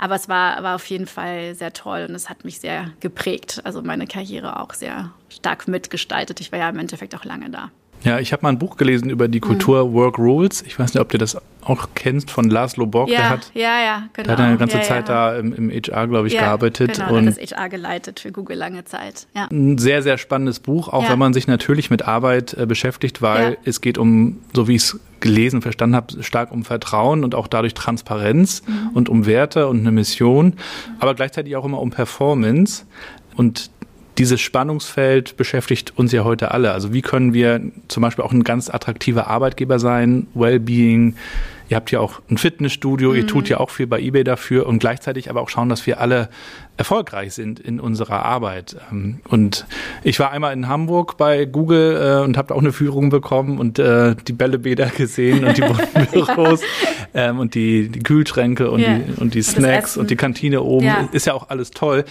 aber 0.00 0.16
es 0.16 0.28
war, 0.28 0.64
war 0.64 0.74
auf 0.74 0.86
jeden 0.86 1.06
Fall 1.06 1.54
sehr 1.54 1.72
toll 1.72 2.06
und 2.08 2.16
es 2.16 2.28
hat 2.28 2.44
mich 2.44 2.58
sehr 2.58 2.90
geprägt. 2.98 3.60
Also 3.62 3.82
meine 3.82 4.08
Karriere 4.08 4.58
auch 4.58 4.74
sehr 4.74 5.12
stark 5.28 5.68
mitgestaltet. 5.68 6.40
Ich 6.40 6.50
war 6.50 6.58
ja 6.58 6.68
im 6.68 6.78
Endeffekt 6.80 7.14
auch 7.14 7.24
lange 7.24 7.50
da. 7.50 7.70
Ja, 8.04 8.18
ich 8.18 8.32
habe 8.32 8.42
mal 8.42 8.50
ein 8.50 8.58
Buch 8.58 8.76
gelesen 8.76 9.08
über 9.08 9.28
die 9.28 9.40
Kultur 9.40 9.88
mhm. 9.88 9.94
Work 9.94 10.18
Rules. 10.18 10.62
Ich 10.62 10.78
weiß 10.78 10.92
nicht, 10.92 11.00
ob 11.00 11.08
du 11.08 11.18
das 11.18 11.38
auch 11.62 11.88
kennst 11.94 12.30
von 12.30 12.50
Laszlo 12.50 12.84
Borg. 12.84 13.08
Ja, 13.08 13.16
der 13.16 13.30
hat, 13.30 13.50
ja, 13.54 13.80
ja, 13.80 14.02
genau. 14.12 14.26
Der 14.26 14.36
hat 14.36 14.44
eine 14.44 14.58
ganze 14.58 14.76
ja, 14.76 14.82
Zeit 14.82 15.08
ja. 15.08 15.32
da 15.32 15.38
im, 15.38 15.54
im 15.54 15.70
HR, 15.70 16.06
glaube 16.06 16.26
ich, 16.26 16.34
ja, 16.34 16.42
gearbeitet. 16.42 16.94
Genau, 16.94 17.14
und 17.14 17.26
hat 17.26 17.40
das 17.40 17.50
HR 17.50 17.68
geleitet 17.70 18.20
für 18.20 18.30
Google 18.30 18.58
lange 18.58 18.84
Zeit. 18.84 19.26
Ja. 19.34 19.48
Ein 19.50 19.78
sehr, 19.78 20.02
sehr 20.02 20.18
spannendes 20.18 20.60
Buch, 20.60 20.88
auch 20.88 21.08
wenn 21.08 21.18
man 21.18 21.32
sich 21.32 21.46
natürlich 21.46 21.90
mit 21.90 22.02
Arbeit 22.02 22.52
äh, 22.54 22.66
beschäftigt, 22.66 23.22
weil 23.22 23.56
es 23.64 23.80
geht 23.80 23.96
um, 23.96 24.40
so 24.52 24.68
wie 24.68 24.76
ich 24.76 24.82
es 24.82 25.00
gelesen, 25.20 25.62
verstanden 25.62 25.96
habe, 25.96 26.22
stark 26.22 26.52
um 26.52 26.64
Vertrauen 26.64 27.24
und 27.24 27.34
auch 27.34 27.46
dadurch 27.46 27.72
Transparenz 27.72 28.62
mhm. 28.66 28.90
und 28.92 29.08
um 29.08 29.24
Werte 29.24 29.68
und 29.68 29.80
eine 29.80 29.90
Mission, 29.90 30.54
aber 30.98 31.14
gleichzeitig 31.14 31.56
auch 31.56 31.64
immer 31.64 31.80
um 31.80 31.90
Performance. 31.90 32.84
Und 33.36 33.70
dieses 34.18 34.40
Spannungsfeld 34.40 35.36
beschäftigt 35.36 35.92
uns 35.96 36.12
ja 36.12 36.24
heute 36.24 36.52
alle. 36.52 36.72
Also 36.72 36.92
wie 36.92 37.02
können 37.02 37.34
wir 37.34 37.60
zum 37.88 38.02
Beispiel 38.02 38.24
auch 38.24 38.32
ein 38.32 38.44
ganz 38.44 38.70
attraktiver 38.70 39.26
Arbeitgeber 39.26 39.78
sein, 39.78 40.26
Wellbeing. 40.34 41.16
Ihr 41.70 41.76
habt 41.76 41.90
ja 41.90 41.98
auch 41.98 42.20
ein 42.30 42.36
Fitnessstudio, 42.36 43.10
mhm. 43.10 43.16
ihr 43.16 43.26
tut 43.26 43.48
ja 43.48 43.58
auch 43.58 43.70
viel 43.70 43.86
bei 43.86 43.98
eBay 43.98 44.22
dafür 44.22 44.66
und 44.66 44.80
gleichzeitig 44.80 45.30
aber 45.30 45.40
auch 45.40 45.48
schauen, 45.48 45.70
dass 45.70 45.86
wir 45.86 45.98
alle 45.98 46.28
erfolgreich 46.76 47.32
sind 47.32 47.58
in 47.58 47.80
unserer 47.80 48.22
Arbeit. 48.24 48.76
Ähm, 48.92 49.20
und 49.28 49.66
ich 50.02 50.20
war 50.20 50.30
einmal 50.30 50.52
in 50.52 50.68
Hamburg 50.68 51.16
bei 51.16 51.46
Google 51.46 52.20
äh, 52.20 52.22
und 52.22 52.36
habe 52.36 52.54
auch 52.54 52.60
eine 52.60 52.72
Führung 52.72 53.08
bekommen 53.08 53.58
und 53.58 53.78
äh, 53.78 54.14
die 54.28 54.32
Bällebäder 54.34 54.86
gesehen 54.88 55.44
und 55.44 55.56
die 55.56 55.62
Büros 56.12 56.60
ja. 57.14 57.30
ähm, 57.30 57.38
und 57.38 57.54
die, 57.54 57.88
die 57.88 58.00
Kühlschränke 58.00 58.70
und, 58.70 58.80
yeah. 58.80 58.98
die, 58.98 59.20
und 59.20 59.34
die 59.34 59.42
Snacks 59.42 59.96
und, 59.96 60.02
und 60.02 60.10
die 60.10 60.16
Kantine 60.16 60.62
oben. 60.62 60.84
Ja. 60.84 61.08
Ist 61.12 61.26
ja 61.26 61.32
auch 61.32 61.48
alles 61.48 61.70
toll 61.70 62.04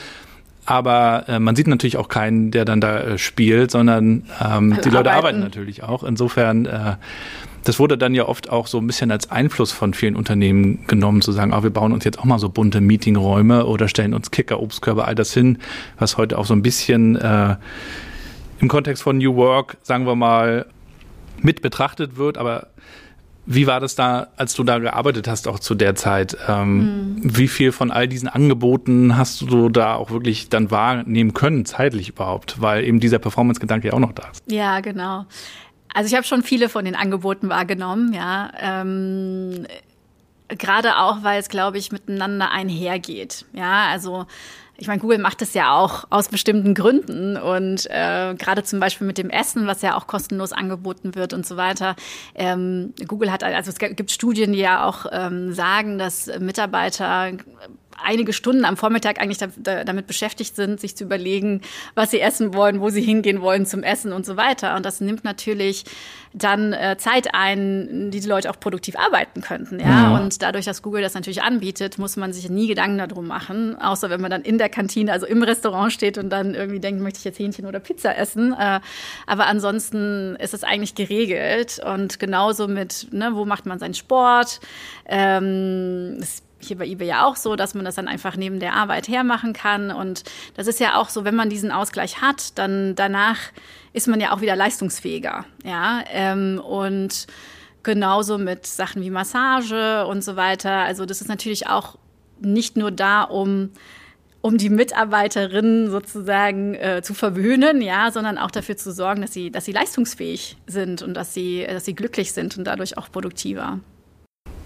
aber 0.65 1.25
äh, 1.27 1.39
man 1.39 1.55
sieht 1.55 1.67
natürlich 1.67 1.97
auch 1.97 2.07
keinen, 2.07 2.51
der 2.51 2.65
dann 2.65 2.79
da 2.79 2.99
äh, 2.99 3.17
spielt, 3.17 3.71
sondern 3.71 4.23
ähm, 4.43 4.77
die 4.83 4.89
Leute 4.89 5.11
arbeiten. 5.11 5.39
natürlich 5.39 5.83
auch. 5.83 6.03
Insofern, 6.03 6.65
äh, 6.65 6.95
das 7.63 7.79
wurde 7.79 7.97
dann 7.97 8.13
ja 8.13 8.27
oft 8.27 8.49
auch 8.49 8.67
so 8.67 8.77
ein 8.77 8.87
bisschen 8.87 9.11
als 9.11 9.29
Einfluss 9.31 9.71
von 9.71 9.93
vielen 9.93 10.15
Unternehmen 10.15 10.85
genommen, 10.87 11.21
zu 11.21 11.31
sagen, 11.31 11.53
ah, 11.53 11.63
wir 11.63 11.69
bauen 11.69 11.91
uns 11.91 12.03
jetzt 12.05 12.19
auch 12.19 12.25
mal 12.25 12.39
so 12.39 12.49
bunte 12.49 12.81
Meetingräume 12.81 13.65
oder 13.65 13.87
stellen 13.87 14.13
uns 14.13 14.31
Kicker, 14.31 14.61
Obstkörbe, 14.61 15.05
all 15.05 15.15
das 15.15 15.33
hin, 15.33 15.59
was 15.97 16.17
heute 16.17 16.37
auch 16.37 16.45
so 16.45 16.53
ein 16.53 16.61
bisschen 16.61 17.15
äh, 17.15 17.55
im 18.59 18.67
Kontext 18.69 19.03
von 19.03 19.17
New 19.17 19.35
Work, 19.35 19.77
sagen 19.81 20.05
wir 20.05 20.15
mal, 20.15 20.65
mit 21.41 21.61
betrachtet 21.61 22.15
wird, 22.15 22.37
aber 22.37 22.67
wie 23.45 23.67
war 23.67 23.79
das 23.79 23.95
da, 23.95 24.27
als 24.37 24.53
du 24.53 24.63
da 24.63 24.79
gearbeitet 24.79 25.27
hast, 25.27 25.47
auch 25.47 25.59
zu 25.59 25.75
der 25.75 25.95
Zeit? 25.95 26.37
Ähm, 26.47 27.15
mhm. 27.15 27.37
Wie 27.37 27.47
viel 27.47 27.71
von 27.71 27.91
all 27.91 28.07
diesen 28.07 28.29
Angeboten 28.29 29.17
hast 29.17 29.41
du 29.41 29.69
da 29.69 29.95
auch 29.95 30.11
wirklich 30.11 30.49
dann 30.49 30.71
wahrnehmen 30.71 31.33
können, 31.33 31.65
zeitlich 31.65 32.09
überhaupt? 32.09 32.61
Weil 32.61 32.85
eben 32.85 32.99
dieser 32.99 33.19
Performance-Gedanke 33.19 33.89
ja 33.89 33.93
auch 33.93 33.99
noch 33.99 34.13
da 34.13 34.29
ist. 34.31 34.43
Ja, 34.49 34.79
genau. 34.79 35.25
Also 35.93 36.07
ich 36.07 36.15
habe 36.15 36.25
schon 36.25 36.41
viele 36.41 36.69
von 36.69 36.85
den 36.85 36.95
Angeboten 36.95 37.49
wahrgenommen, 37.49 38.13
ja. 38.13 38.51
Ähm, 38.59 39.65
Gerade 40.49 40.97
auch, 40.97 41.23
weil 41.23 41.39
es, 41.39 41.49
glaube 41.49 41.77
ich, 41.77 41.91
miteinander 41.91 42.51
einhergeht. 42.51 43.45
Ja, 43.53 43.87
also 43.87 44.25
ich 44.77 44.87
meine, 44.87 44.99
Google 44.99 45.19
macht 45.19 45.41
es 45.41 45.53
ja 45.53 45.75
auch 45.75 46.05
aus 46.09 46.29
bestimmten 46.29 46.73
Gründen 46.73 47.37
und 47.37 47.85
äh, 47.89 48.33
gerade 48.35 48.63
zum 48.63 48.79
Beispiel 48.79 49.05
mit 49.05 49.17
dem 49.17 49.29
Essen, 49.29 49.67
was 49.67 49.81
ja 49.81 49.95
auch 49.95 50.07
kostenlos 50.07 50.51
angeboten 50.51 51.15
wird 51.15 51.33
und 51.33 51.45
so 51.45 51.57
weiter. 51.57 51.95
Ähm, 52.33 52.93
Google 53.07 53.31
hat, 53.31 53.43
also 53.43 53.69
es 53.69 53.77
gibt 53.77 54.11
Studien, 54.11 54.53
die 54.53 54.59
ja 54.59 54.85
auch 54.85 55.05
ähm, 55.11 55.53
sagen, 55.53 55.99
dass 55.99 56.27
Mitarbeiter 56.39 57.31
einige 58.03 58.33
Stunden 58.33 58.65
am 58.65 58.77
Vormittag 58.77 59.19
eigentlich 59.19 59.39
damit 59.63 60.07
beschäftigt 60.07 60.55
sind, 60.55 60.79
sich 60.79 60.95
zu 60.95 61.03
überlegen, 61.03 61.61
was 61.95 62.11
sie 62.11 62.19
essen 62.19 62.53
wollen, 62.53 62.81
wo 62.81 62.89
sie 62.89 63.01
hingehen 63.01 63.41
wollen 63.41 63.65
zum 63.65 63.83
Essen 63.83 64.13
und 64.13 64.25
so 64.25 64.37
weiter. 64.37 64.75
Und 64.75 64.85
das 64.85 65.01
nimmt 65.01 65.23
natürlich 65.23 65.85
dann 66.33 66.73
äh, 66.73 66.97
Zeit 66.97 67.33
ein, 67.33 68.09
die 68.11 68.19
die 68.19 68.27
Leute 68.27 68.49
auch 68.49 68.59
produktiv 68.59 68.95
arbeiten 68.97 69.41
könnten. 69.41 69.79
Ja? 69.79 69.87
ja? 69.87 70.15
Und 70.15 70.41
dadurch, 70.41 70.65
dass 70.65 70.81
Google 70.81 71.01
das 71.01 71.13
natürlich 71.13 71.43
anbietet, 71.43 71.99
muss 71.99 72.17
man 72.17 72.33
sich 72.33 72.49
nie 72.49 72.67
Gedanken 72.67 72.97
darum 72.97 73.27
machen, 73.27 73.79
außer 73.79 74.09
wenn 74.09 74.19
man 74.19 74.31
dann 74.31 74.41
in 74.41 74.57
der 74.57 74.69
Kantine, 74.69 75.11
also 75.11 75.27
im 75.27 75.43
Restaurant 75.43 75.93
steht 75.93 76.17
und 76.17 76.29
dann 76.29 76.55
irgendwie 76.55 76.79
denkt, 76.79 77.01
möchte 77.01 77.19
ich 77.19 77.25
jetzt 77.25 77.39
Hähnchen 77.39 77.65
oder 77.65 77.79
Pizza 77.79 78.17
essen. 78.17 78.53
Äh, 78.53 78.79
aber 79.27 79.45
ansonsten 79.45 80.35
ist 80.37 80.53
es 80.53 80.63
eigentlich 80.63 80.95
geregelt 80.95 81.79
und 81.85 82.19
genauso 82.19 82.67
mit, 82.67 83.07
ne, 83.11 83.31
wo 83.33 83.45
macht 83.45 83.65
man 83.65 83.77
seinen 83.77 83.93
Sport? 83.93 84.59
Ähm, 85.05 86.17
hier 86.67 86.77
bei 86.77 86.85
eBay 86.85 87.07
ja 87.07 87.25
auch 87.25 87.35
so, 87.35 87.55
dass 87.55 87.73
man 87.73 87.85
das 87.85 87.95
dann 87.95 88.07
einfach 88.07 88.35
neben 88.35 88.59
der 88.59 88.73
Arbeit 88.73 89.07
hermachen 89.07 89.53
kann. 89.53 89.91
Und 89.91 90.23
das 90.55 90.67
ist 90.67 90.79
ja 90.79 90.95
auch 90.95 91.09
so, 91.09 91.25
wenn 91.25 91.35
man 91.35 91.49
diesen 91.49 91.71
Ausgleich 91.71 92.21
hat, 92.21 92.57
dann 92.57 92.95
danach 92.95 93.37
ist 93.93 94.07
man 94.07 94.19
ja 94.19 94.33
auch 94.33 94.41
wieder 94.41 94.55
leistungsfähiger. 94.55 95.45
Ja, 95.63 96.03
ähm, 96.11 96.59
und 96.59 97.27
genauso 97.83 98.37
mit 98.37 98.65
Sachen 98.65 99.01
wie 99.01 99.09
Massage 99.09 100.05
und 100.07 100.23
so 100.23 100.35
weiter. 100.35 100.71
Also 100.71 101.05
das 101.05 101.21
ist 101.21 101.27
natürlich 101.27 101.67
auch 101.67 101.97
nicht 102.39 102.77
nur 102.77 102.91
da, 102.91 103.23
um 103.23 103.71
um 104.43 104.57
die 104.57 104.69
Mitarbeiterinnen 104.69 105.89
sozusagen 105.89 106.75
äh, 106.75 107.01
zu 107.01 107.13
verwöhnen, 107.13 107.81
ja, 107.81 108.11
sondern 108.11 108.37
auch 108.37 108.51
dafür 108.51 108.75
zu 108.75 108.91
sorgen, 108.91 109.21
dass 109.21 109.31
sie, 109.31 109.51
dass 109.51 109.63
sie 109.63 109.71
leistungsfähig 109.71 110.57
sind 110.67 111.01
und 111.01 111.13
dass 111.13 111.33
sie, 111.33 111.65
dass 111.65 111.85
sie 111.85 111.95
glücklich 111.95 112.33
sind 112.33 112.57
und 112.57 112.65
dadurch 112.65 112.97
auch 112.97 113.09
produktiver. 113.09 113.79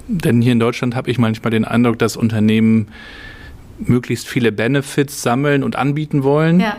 Denn 0.07 0.41
hier 0.41 0.53
in 0.53 0.59
Deutschland 0.59 0.95
habe 0.95 1.11
ich 1.11 1.17
manchmal 1.17 1.51
den 1.51 1.65
Eindruck, 1.65 1.99
dass 1.99 2.15
Unternehmen 2.17 2.87
möglichst 3.79 4.27
viele 4.27 4.51
Benefits 4.51 5.21
sammeln 5.21 5.63
und 5.63 5.75
anbieten 5.75 6.23
wollen. 6.23 6.59
Ja. 6.59 6.77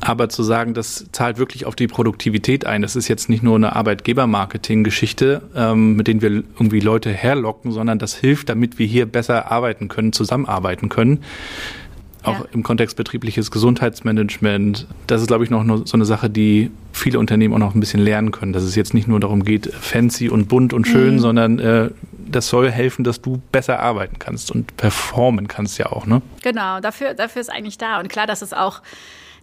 Aber 0.00 0.28
zu 0.28 0.42
sagen, 0.42 0.74
das 0.74 1.06
zahlt 1.12 1.38
wirklich 1.38 1.64
auf 1.64 1.76
die 1.76 1.86
Produktivität 1.86 2.66
ein, 2.66 2.82
das 2.82 2.94
ist 2.94 3.08
jetzt 3.08 3.30
nicht 3.30 3.42
nur 3.42 3.56
eine 3.56 3.74
Arbeitgebermarketing-Geschichte, 3.74 5.42
ähm, 5.54 5.96
mit 5.96 6.08
denen 6.08 6.20
wir 6.20 6.30
irgendwie 6.30 6.80
Leute 6.80 7.10
herlocken, 7.10 7.72
sondern 7.72 7.98
das 7.98 8.14
hilft, 8.14 8.50
damit 8.50 8.78
wir 8.78 8.86
hier 8.86 9.06
besser 9.06 9.50
arbeiten 9.50 9.88
können, 9.88 10.12
zusammenarbeiten 10.12 10.90
können 10.90 11.20
auch 12.24 12.40
ja. 12.40 12.44
im 12.52 12.62
Kontext 12.62 12.96
betriebliches 12.96 13.50
Gesundheitsmanagement. 13.50 14.86
Das 15.06 15.20
ist, 15.20 15.26
glaube 15.28 15.44
ich, 15.44 15.50
noch 15.50 15.64
so 15.84 15.96
eine 15.96 16.04
Sache, 16.04 16.30
die 16.30 16.70
viele 16.92 17.18
Unternehmen 17.18 17.54
auch 17.54 17.58
noch 17.58 17.74
ein 17.74 17.80
bisschen 17.80 18.00
lernen 18.00 18.30
können, 18.30 18.52
dass 18.52 18.62
es 18.62 18.74
jetzt 18.74 18.94
nicht 18.94 19.08
nur 19.08 19.20
darum 19.20 19.44
geht, 19.44 19.72
fancy 19.72 20.28
und 20.28 20.48
bunt 20.48 20.72
und 20.72 20.86
schön, 20.86 21.14
mhm. 21.14 21.18
sondern 21.18 21.58
äh, 21.58 21.90
das 22.34 22.48
soll 22.48 22.70
helfen, 22.70 23.04
dass 23.04 23.20
du 23.20 23.40
besser 23.52 23.80
arbeiten 23.80 24.18
kannst 24.18 24.50
und 24.50 24.76
performen 24.76 25.48
kannst 25.48 25.78
ja 25.78 25.86
auch, 25.86 26.06
ne? 26.06 26.22
Genau, 26.42 26.80
dafür, 26.80 27.14
dafür 27.14 27.40
ist 27.40 27.50
eigentlich 27.50 27.78
da. 27.78 28.00
Und 28.00 28.08
klar, 28.08 28.26
das 28.26 28.42
ist 28.42 28.56
auch 28.56 28.82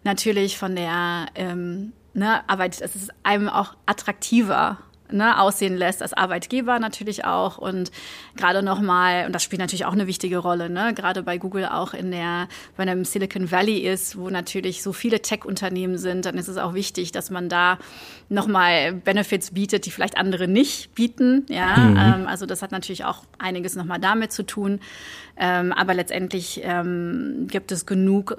natürlich 0.03 0.57
von 0.57 0.75
der 0.75 1.27
ähm, 1.35 1.93
ne, 2.13 2.47
Arbeit, 2.49 2.81
es 2.81 2.95
ist 2.95 3.11
einem 3.23 3.49
auch 3.49 3.75
attraktiver 3.85 4.77
ne, 5.13 5.39
aussehen 5.39 5.77
lässt 5.77 6.01
als 6.01 6.13
Arbeitgeber 6.13 6.79
natürlich 6.79 7.25
auch 7.25 7.57
und 7.57 7.91
gerade 8.35 8.63
nochmal, 8.63 9.25
und 9.25 9.33
das 9.33 9.43
spielt 9.43 9.59
natürlich 9.59 9.85
auch 9.85 9.93
eine 9.93 10.07
wichtige 10.07 10.37
Rolle, 10.37 10.69
ne, 10.69 10.93
gerade 10.93 11.23
bei 11.23 11.37
Google 11.37 11.65
auch 11.65 11.93
in 11.93 12.11
der, 12.11 12.47
wenn 12.77 12.87
er 12.87 12.93
im 12.93 13.05
Silicon 13.05 13.51
Valley 13.51 13.79
ist, 13.79 14.17
wo 14.17 14.29
natürlich 14.29 14.83
so 14.83 14.93
viele 14.93 15.21
Tech-Unternehmen 15.21 15.97
sind, 15.97 16.25
dann 16.25 16.37
ist 16.37 16.47
es 16.47 16.57
auch 16.57 16.73
wichtig, 16.73 17.11
dass 17.11 17.29
man 17.29 17.49
da 17.49 17.77
nochmal 18.29 18.93
Benefits 18.93 19.51
bietet, 19.51 19.85
die 19.85 19.91
vielleicht 19.91 20.17
andere 20.17 20.47
nicht 20.47 20.95
bieten, 20.95 21.45
ja, 21.49 21.77
mhm. 21.77 21.97
ähm, 21.97 22.27
also 22.27 22.45
das 22.45 22.61
hat 22.61 22.71
natürlich 22.71 23.05
auch 23.05 23.23
einiges 23.39 23.75
nochmal 23.75 23.99
damit 23.99 24.31
zu 24.31 24.43
tun, 24.43 24.79
ähm, 25.37 25.71
aber 25.71 25.93
letztendlich 25.93 26.61
ähm, 26.63 27.47
gibt 27.49 27.71
es 27.71 27.85
genug 27.85 28.35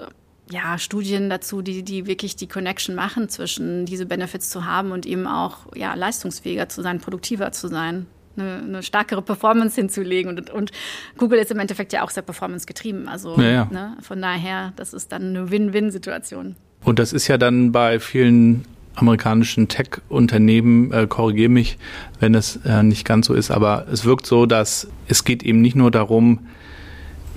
ja, 0.49 0.77
Studien 0.77 1.29
dazu, 1.29 1.61
die, 1.61 1.83
die 1.83 2.05
wirklich 2.05 2.35
die 2.35 2.47
Connection 2.47 2.95
machen 2.95 3.29
zwischen 3.29 3.85
diese 3.85 4.05
Benefits 4.05 4.49
zu 4.49 4.65
haben 4.65 4.91
und 4.91 5.05
eben 5.05 5.27
auch 5.27 5.67
ja, 5.75 5.93
leistungsfähiger 5.93 6.69
zu 6.69 6.81
sein, 6.81 6.99
produktiver 6.99 7.51
zu 7.51 7.67
sein. 7.67 8.05
Eine, 8.35 8.63
eine 8.63 8.83
stärkere 8.83 9.21
Performance 9.21 9.79
hinzulegen. 9.79 10.37
Und, 10.37 10.49
und 10.49 10.71
Google 11.17 11.39
ist 11.39 11.51
im 11.51 11.59
Endeffekt 11.59 11.93
ja 11.93 12.03
auch 12.03 12.09
sehr 12.09 12.23
performance 12.23 12.65
getrieben. 12.65 13.07
Also 13.07 13.37
ja, 13.37 13.49
ja. 13.49 13.67
Ne, 13.71 13.97
von 14.01 14.21
daher, 14.21 14.73
das 14.75 14.93
ist 14.93 15.11
dann 15.11 15.29
eine 15.29 15.51
Win-Win-Situation. 15.51 16.55
Und 16.83 16.99
das 16.99 17.13
ist 17.13 17.27
ja 17.27 17.37
dann 17.37 17.71
bei 17.71 17.99
vielen 17.99 18.65
amerikanischen 18.95 19.67
Tech-Unternehmen, 19.67 20.91
äh, 20.91 21.07
korrigiere 21.07 21.49
mich, 21.49 21.77
wenn 22.19 22.35
es 22.35 22.57
äh, 22.65 22.83
nicht 22.83 23.05
ganz 23.05 23.27
so 23.27 23.33
ist, 23.33 23.49
aber 23.49 23.87
es 23.91 24.05
wirkt 24.05 24.25
so, 24.25 24.45
dass 24.45 24.87
es 25.07 25.23
geht 25.23 25.43
eben 25.43 25.61
nicht 25.61 25.75
nur 25.75 25.89
darum, 25.89 26.47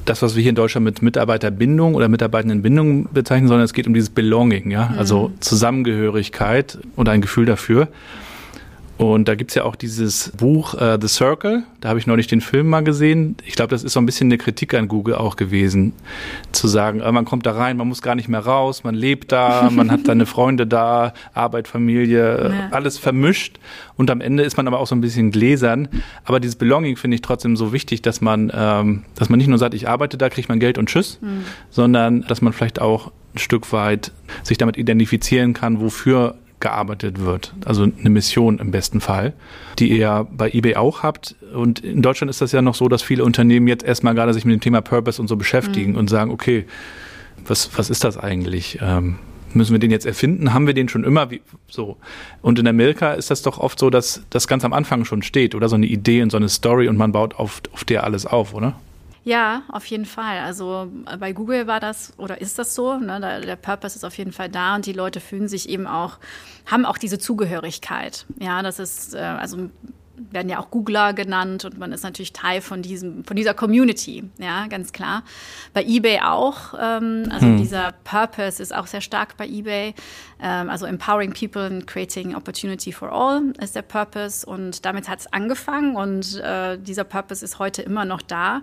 das, 0.09 0.23
was 0.23 0.37
wir 0.37 0.43
hier 0.43 0.51
in 0.51 0.57
Deutschland 0.57 0.85
mit 0.85 1.03
Mitarbeiterbindung 1.03 1.95
oder 1.95 2.09
Mitarbeitendenbindung 2.09 3.09
bezeichnen, 3.13 3.49
sondern 3.49 3.65
es 3.65 3.73
geht 3.73 3.87
um 3.87 3.95
dieses 3.95 4.11
Belonging, 4.11 4.71
ja, 4.71 4.95
also 4.97 5.29
mhm. 5.29 5.41
Zusammengehörigkeit 5.41 6.79
und 6.97 7.09
ein 7.09 7.21
Gefühl 7.21 7.47
dafür. 7.47 7.89
Und 8.99 9.29
da 9.29 9.35
gibt's 9.35 9.55
ja 9.55 9.65
auch 9.65 9.77
dieses 9.77 10.33
Buch 10.39 10.73
uh, 10.75 10.97
The 10.99 11.09
Circle, 11.09 11.65
da 11.81 11.91
habe 11.91 11.99
ich 11.99 12.07
neulich 12.07 12.29
den 12.29 12.41
Film 12.41 12.69
mal 12.69 12.83
gesehen. 12.83 13.37
Ich 13.45 13.55
glaube, 13.55 13.69
das 13.69 13.85
ist 13.85 13.93
so 13.93 14.01
ein 14.01 14.07
bisschen 14.07 14.29
eine 14.29 14.39
Kritik 14.39 14.73
an 14.73 14.89
Google 14.89 15.17
auch 15.17 15.37
gewesen, 15.37 15.93
zu 16.53 16.67
sagen, 16.67 17.01
äh, 17.01 17.13
man 17.13 17.27
kommt 17.27 17.45
da 17.45 17.53
rein, 17.53 17.77
man 17.77 17.89
muss 17.89 18.01
gar 18.01 18.15
nicht 18.15 18.29
mehr 18.29 18.41
raus, 18.41 18.85
man 18.85 18.95
lebt 18.95 19.33
da, 19.33 19.69
man 19.75 19.91
hat 19.91 20.07
seine 20.07 20.25
Freunde 20.25 20.67
da, 20.67 21.13
Arbeit, 21.35 21.69
Familie, 21.69 22.37
äh, 22.37 22.51
ja. 22.51 22.69
alles 22.71 22.97
vermischt. 22.97 23.59
Und 23.97 24.11
am 24.11 24.23
Ende 24.23 24.45
ist 24.45 24.57
man 24.57 24.67
aber 24.67 24.79
auch 24.79 24.87
so 24.87 24.95
ein 24.95 25.03
bisschen 25.03 25.31
gläsern. 25.31 25.89
Aber 26.25 26.41
dieses 26.41 26.57
Belonging 26.57 26.97
finde 26.97 27.17
ich 27.17 27.23
trotzdem 27.23 27.57
so 27.57 27.75
wichtig, 27.75 28.01
dass 28.01 28.23
man, 28.23 28.51
ähm, 28.55 29.05
dass 29.15 29.29
man 29.29 29.37
nicht 29.39 29.49
nur 29.49 29.59
sagt, 29.59 29.75
ich 29.75 29.89
arbeite 29.89 30.17
da, 30.17 30.31
kriege 30.31 30.47
mein 30.49 30.61
Geld 30.61 30.79
und 30.79 30.89
tschüss, 30.89 31.19
mhm. 31.21 31.45
sondern 31.69 32.23
dass 32.23 32.41
man 32.41 32.55
vielleicht 32.55 32.81
auch 32.81 33.13
ein 33.35 33.39
Stück 33.39 33.73
weit 33.73 34.13
sich 34.43 34.57
damit 34.57 34.79
identifizieren 34.79 35.53
kann, 35.53 35.81
wofür 35.81 36.37
gearbeitet 36.61 37.21
wird. 37.21 37.55
Also 37.65 37.83
eine 37.83 38.11
Mission 38.11 38.59
im 38.59 38.71
besten 38.71 39.01
Fall, 39.01 39.35
die 39.79 39.91
ihr 39.91 39.99
ja 39.99 40.23
bei 40.23 40.51
eBay 40.51 40.77
auch 40.77 41.03
habt. 41.03 41.37
Und 41.55 41.81
in 41.81 42.03
Deutschland 42.03 42.31
ist 42.31 42.41
das 42.41 42.53
ja 42.53 42.63
noch 42.63 42.75
so, 42.75 42.89
dass 42.89 43.03
viele 43.03 43.25
Unternehmen 43.25 43.69
jetzt 43.69 43.85
erstmal 43.85 44.15
gerade 44.15 44.33
sich 44.33 44.45
mit 44.45 44.55
dem 44.55 44.61
Thema 44.61 44.81
Purpose 44.81 45.21
und 45.21 45.29
so 45.29 45.37
beschäftigen 45.37 45.93
mhm. 45.93 45.99
und 45.99 46.11
sagen, 46.11 46.31
okay, 46.31 46.65
was, 47.47 47.71
was 47.77 47.91
ist 47.91 48.05
das 48.05 48.17
eigentlich? 48.17 48.79
Ähm, 48.81 49.19
müssen 49.53 49.73
wir 49.73 49.79
den 49.79 49.91
jetzt 49.91 50.07
erfinden? 50.07 50.55
Haben 50.55 50.67
wir 50.67 50.75
den 50.75 50.89
schon 50.89 51.05
immer? 51.05 51.31
Wie, 51.31 51.43
so. 51.69 51.97
Und 52.43 52.59
in 52.59 52.67
Amerika 52.67 53.13
ist 53.13 53.31
das 53.31 53.43
doch 53.43 53.59
oft 53.59 53.79
so, 53.79 53.91
dass 53.91 54.23
das 54.31 54.49
ganz 54.49 54.65
am 54.65 54.73
Anfang 54.73 55.05
schon 55.05 55.23
steht 55.23 55.55
oder 55.55 55.69
so 55.69 55.77
eine 55.77 55.87
Idee 55.87 56.23
und 56.23 56.31
so 56.31 56.37
eine 56.37 56.49
Story 56.49 56.89
und 56.89 56.97
man 56.97 57.13
baut 57.13 57.35
auf, 57.35 57.63
auf 57.73 57.85
der 57.85 58.05
alles 58.05 58.27
auf, 58.27 58.55
oder? 58.55 58.77
Ja, 59.27 59.65
auf 59.73 59.85
jeden 59.87 60.05
Fall. 60.05 60.39
Also 60.39 60.89
äh, 61.11 61.17
bei 61.17 61.33
Google 61.33 61.67
war 61.67 61.81
das 61.81 62.13
oder 62.17 62.41
ist 62.41 62.61
das 62.61 62.77
so. 62.77 62.97
Ne? 62.97 63.43
Der 63.45 63.57
Purpose 63.57 63.97
ist 63.97 64.05
auf 64.05 64.17
jeden 64.17 64.31
Fall 64.31 64.49
da 64.49 64.77
und 64.77 64.87
die 64.87 64.93
Leute 64.93 65.19
fühlen 65.19 65.49
sich 65.49 65.69
eben 65.69 65.89
auch, 65.89 66.19
haben 66.65 66.87
auch 66.87 66.97
diese 66.97 67.19
Zugehörigkeit. 67.19 68.25
Ja, 68.39 68.63
das 68.63 68.79
ist, 68.79 69.17
äh, 69.17 69.19
also 69.19 69.69
werden 70.31 70.49
ja 70.49 70.61
auch 70.61 70.71
Googler 70.71 71.13
genannt 71.13 71.65
und 71.65 71.77
man 71.77 71.91
ist 71.91 72.05
natürlich 72.05 72.33
Teil 72.33 72.61
von 72.61 72.83
diesem, 72.83 73.25
von 73.25 73.37
dieser 73.37 73.53
Community, 73.53 74.25
ja, 74.39 74.67
ganz 74.69 74.93
klar. 74.93 75.25
Bei 75.75 75.83
eBay 75.85 76.21
auch, 76.21 76.75
ähm, 76.81 77.25
also 77.31 77.47
hm. 77.47 77.59
dieser 77.59 77.93
Purpose 78.05 78.63
ist 78.63 78.75
auch 78.75 78.87
sehr 78.87 79.01
stark 79.01 79.37
bei 79.37 79.47
eBay. 79.47 79.95
Ähm, 80.39 80.69
also 80.69 80.87
empowering 80.87 81.33
people 81.33 81.63
and 81.63 81.87
creating 81.87 82.35
opportunity 82.35 82.93
for 82.93 83.11
all 83.11 83.53
ist 83.61 83.75
der 83.75 83.83
Purpose. 83.83 84.47
Und 84.47 84.85
damit 84.85 85.09
hat 85.09 85.21
es 85.21 85.33
angefangen 85.33 85.97
und 85.97 86.39
äh, 86.41 86.79
dieser 86.79 87.05
Purpose 87.05 87.45
ist 87.45 87.59
heute 87.59 87.83
immer 87.83 88.05
noch 88.05 88.21
da. 88.21 88.63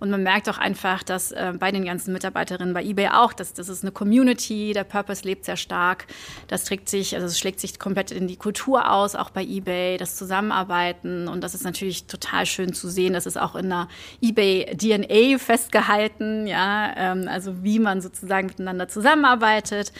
Und 0.00 0.10
man 0.10 0.22
merkt 0.22 0.48
auch 0.48 0.58
einfach, 0.58 1.02
dass 1.02 1.30
äh, 1.30 1.52
bei 1.58 1.70
den 1.70 1.84
ganzen 1.84 2.12
Mitarbeiterinnen 2.12 2.74
bei 2.74 2.82
eBay 2.82 3.08
auch, 3.08 3.32
dass 3.32 3.54
das 3.54 3.68
ist 3.68 3.84
eine 3.84 3.92
Community, 3.92 4.72
der 4.72 4.84
Purpose 4.84 5.22
lebt 5.24 5.44
sehr 5.44 5.56
stark, 5.56 6.06
das 6.48 6.64
trägt 6.64 6.88
sich, 6.88 7.14
also 7.14 7.26
es 7.26 7.38
schlägt 7.38 7.60
sich 7.60 7.78
komplett 7.78 8.10
in 8.10 8.26
die 8.26 8.36
Kultur 8.36 8.90
aus, 8.90 9.14
auch 9.14 9.30
bei 9.30 9.44
eBay, 9.44 9.98
das 9.98 10.16
Zusammenarbeiten. 10.16 11.28
Und 11.28 11.42
das 11.42 11.54
ist 11.54 11.64
natürlich 11.64 12.06
total 12.06 12.46
schön 12.46 12.72
zu 12.72 12.88
sehen, 12.88 13.12
das 13.12 13.26
ist 13.26 13.38
auch 13.38 13.54
in 13.54 13.68
der 13.68 13.88
eBay 14.20 14.76
DNA 14.76 15.38
festgehalten, 15.38 16.46
ja, 16.48 16.92
ähm, 16.96 17.28
also 17.28 17.62
wie 17.62 17.78
man 17.78 18.00
sozusagen 18.00 18.48
miteinander 18.48 18.88
zusammenarbeitet 18.88 19.92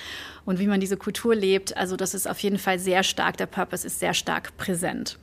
und 0.45 0.59
wie 0.59 0.67
man 0.67 0.81
diese 0.81 0.97
Kultur 0.97 1.35
lebt. 1.35 1.77
Also 1.77 1.97
das 1.97 2.15
ist 2.15 2.29
auf 2.29 2.39
jeden 2.41 2.59
Fall 2.59 2.79
sehr 2.79 3.03
stark, 3.03 3.37
der 3.37 3.47
Purpose 3.47 3.87
ist 3.87 4.01
sehr 4.01 4.15
stark 4.15 4.57
präsent. 4.57 5.19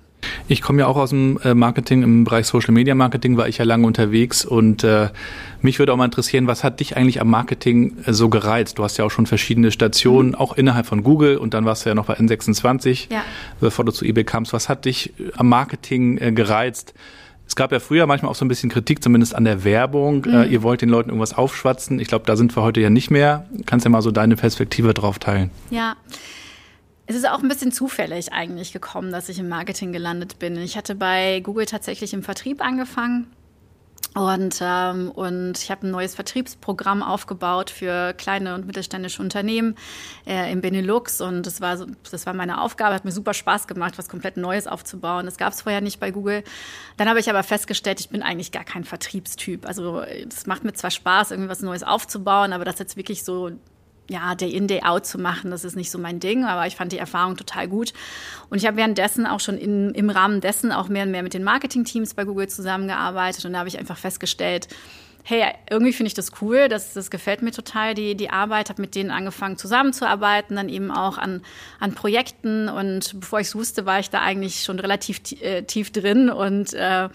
Ich 0.47 0.62
komme 0.62 0.79
ja 0.79 0.88
auch 0.88 0.97
aus 0.97 1.12
dem 1.12 1.39
äh, 1.43 1.53
Marketing, 1.53 2.03
im 2.03 2.23
Bereich 2.23 2.47
Social 2.47 2.73
Media 2.73 2.95
Marketing 2.95 3.38
war 3.38 3.47
ich 3.47 3.60
ja 3.60 3.65
lange 3.65 3.86
unterwegs 3.86 4.43
und 4.43 4.84
äh, 4.84 5.10
mich 5.62 5.79
würde 5.79 5.93
auch 5.93 5.97
mal 5.97 6.05
interessieren, 6.05 6.47
was 6.47 6.63
hat 6.63 6.79
dich 6.79 6.97
eigentlich 6.97 7.21
am 7.21 7.29
Marketing 7.29 7.97
äh, 8.05 8.13
so 8.13 8.29
gereizt? 8.29 8.79
Du 8.79 8.84
hast 8.84 8.97
ja 8.97 9.05
auch 9.05 9.12
schon 9.12 9.27
verschiedene 9.27 9.71
Stationen, 9.71 10.29
mhm. 10.29 10.36
auch 10.36 10.58
innerhalb 10.58 10.88
von 10.88 11.03
Google 11.03 11.38
und 11.38 11.53
dann 11.53 11.65
warst 11.65 11.86
du 11.86 11.89
ja 11.89 11.95
noch 11.95 12.05
bei 12.05 12.17
N26, 12.17 13.12
ja. 13.12 13.23
bevor 13.60 13.86
du 13.86 13.91
zu 13.91 14.05
eBay 14.05 14.23
kamst. 14.23 14.51
Was 14.51 14.69
hat 14.69 14.86
dich 14.86 15.13
äh, 15.19 15.32
am 15.38 15.49
Marketing 15.49 16.17
äh, 16.17 16.32
gereizt? 16.32 16.93
Es 17.49 17.55
gab 17.55 17.71
ja 17.71 17.79
früher 17.79 18.05
manchmal 18.05 18.31
auch 18.31 18.35
so 18.35 18.45
ein 18.45 18.47
bisschen 18.47 18.69
Kritik, 18.69 19.03
zumindest 19.03 19.35
an 19.35 19.43
der 19.43 19.63
Werbung. 19.63 20.21
Mhm. 20.21 20.33
Äh, 20.33 20.45
ihr 20.45 20.62
wollt 20.62 20.81
den 20.81 20.89
Leuten 20.89 21.09
irgendwas 21.09 21.33
aufschwatzen. 21.33 21.99
Ich 21.99 22.07
glaube, 22.07 22.25
da 22.25 22.38
sind 22.38 22.55
wir 22.55 22.62
heute 22.62 22.79
ja 22.79 22.91
nicht 22.91 23.09
mehr. 23.09 23.47
Kannst 23.65 23.85
ja 23.85 23.89
mal 23.89 24.03
so 24.03 24.12
deine 24.12 24.35
Perspektive 24.35 24.93
drauf 24.93 25.17
teilen. 25.17 25.49
Ja. 25.71 25.95
Es 27.07 27.15
ist 27.15 27.27
auch 27.27 27.41
ein 27.41 27.49
bisschen 27.49 27.71
zufällig 27.71 28.31
eigentlich 28.31 28.71
gekommen, 28.71 29.12
dass 29.12 29.29
ich 29.29 29.39
im 29.39 29.49
Marketing 29.49 29.91
gelandet 29.91 30.38
bin. 30.38 30.57
Ich 30.57 30.77
hatte 30.77 30.93
bei 30.93 31.39
Google 31.39 31.65
tatsächlich 31.65 32.13
im 32.13 32.21
Vertrieb 32.21 32.63
angefangen 32.63 33.25
und, 34.15 34.60
ähm, 34.62 35.12
und 35.12 35.60
ich 35.60 35.69
habe 35.69 35.86
ein 35.86 35.91
neues 35.91 36.15
Vertriebsprogramm 36.15 37.04
aufgebaut 37.04 37.69
für 37.69 38.13
kleine 38.13 38.56
und 38.56 38.65
mittelständische 38.65 39.22
Unternehmen 39.22 39.76
äh, 40.26 40.52
im 40.52 40.62
Benelux. 40.62 41.22
Und 41.22 41.45
das 41.45 41.62
war, 41.62 41.78
so, 41.78 41.86
das 42.10 42.26
war 42.26 42.34
meine 42.34 42.60
Aufgabe, 42.62 42.95
hat 42.95 43.06
mir 43.06 43.12
super 43.12 43.36
Spaß 43.36 43.67
gemacht, 43.67 43.98
was 43.98 44.10
komplett 44.10 44.36
Neues 44.36 44.65
aufzubauen. 44.65 45.26
Das 45.26 45.38
gab 45.38 45.54
es 45.54 45.62
vorher 45.62 45.82
nicht 45.82 46.00
bei 46.00 46.10
Google. 46.10 46.43
Dann 46.98 47.08
habe 47.08 47.19
ich 47.19 47.30
aber 47.30 47.43
festgestellt, 47.43 48.00
ich 48.00 48.10
bin 48.10 48.24
eigentlich 48.24 48.52
gar 48.52 48.63
kein 48.63 48.84
Vertriebstyp. 48.84 49.67
Also 49.67 50.02
es 50.02 50.48
macht 50.48 50.63
mir 50.63 50.74
zwar 50.74 50.91
Spaß, 50.91 51.30
irgendwie 51.32 51.50
was 51.50 51.62
Neues 51.62 51.84
aufzubauen, 51.84 52.52
aber 52.52 52.65
das 52.65 52.80
jetzt 52.80 52.98
wirklich 52.98 53.24
so 53.24 53.52
ja, 54.10 54.36
Day 54.36 54.50
in, 54.50 54.67
Day 54.67 54.82
out 54.84 55.06
zu 55.06 55.17
machen, 55.19 55.52
das 55.52 55.63
ist 55.63 55.76
nicht 55.76 55.91
so 55.91 56.00
mein 56.00 56.19
Ding, 56.19 56.43
aber 56.43 56.67
ich 56.67 56.76
fand 56.76 56.91
die 56.91 56.98
Erfahrung 56.98 57.38
total 57.38 57.67
gut. 57.67 57.93
Und 58.50 58.58
ich 58.58 58.65
habe 58.65 58.78
währenddessen 58.78 59.26
auch 59.26 59.39
schon 59.39 59.58
in, 59.58 59.93
im 59.93 60.10
Rahmen 60.10 60.41
dessen 60.41 60.72
auch 60.72 60.89
mehr 60.89 61.04
und 61.04 61.12
mehr 61.12 61.24
mit 61.24 61.34
den 61.34 61.43
Marketing-Teams 61.43 62.15
bei 62.15 62.26
Google 62.26 62.50
zusammengearbeitet 62.50 63.45
und 63.45 63.54
da 63.54 63.60
habe 63.60 63.69
ich 63.69 63.78
einfach 63.78 63.98
festgestellt, 63.98 64.67
hey, 65.24 65.43
irgendwie 65.69 65.93
finde 65.93 66.08
ich 66.08 66.13
das 66.15 66.32
cool, 66.41 66.69
das, 66.69 66.93
das 66.93 67.12
gefällt 67.12 67.41
mir 67.41 67.52
total, 67.52 67.93
die, 67.93 68.15
die 68.15 68.32
Arbeit, 68.32 68.69
habe 68.69 68.82
mit 68.82 68.95
denen 68.95 69.12
angefangen 69.12 69.58
zusammenzuarbeiten, 69.58 70.56
dann 70.56 70.69
eben 70.69 70.89
auch 70.89 71.17
an, 71.17 71.43
an 71.80 71.93
Projekten 71.93 72.67
und 72.67 73.19
bevor 73.19 73.39
ich 73.39 73.48
es 73.48 73.56
wusste, 73.56 73.86
war 73.86 74.00
ich 74.00 74.10
da 74.10 74.22
eigentlich 74.22 74.63
schon 74.63 74.80
relativ 74.80 75.22
äh, 75.41 75.63
tief 75.63 75.91
drin 75.91 76.30
und 76.30 76.74
äh, 76.74 77.10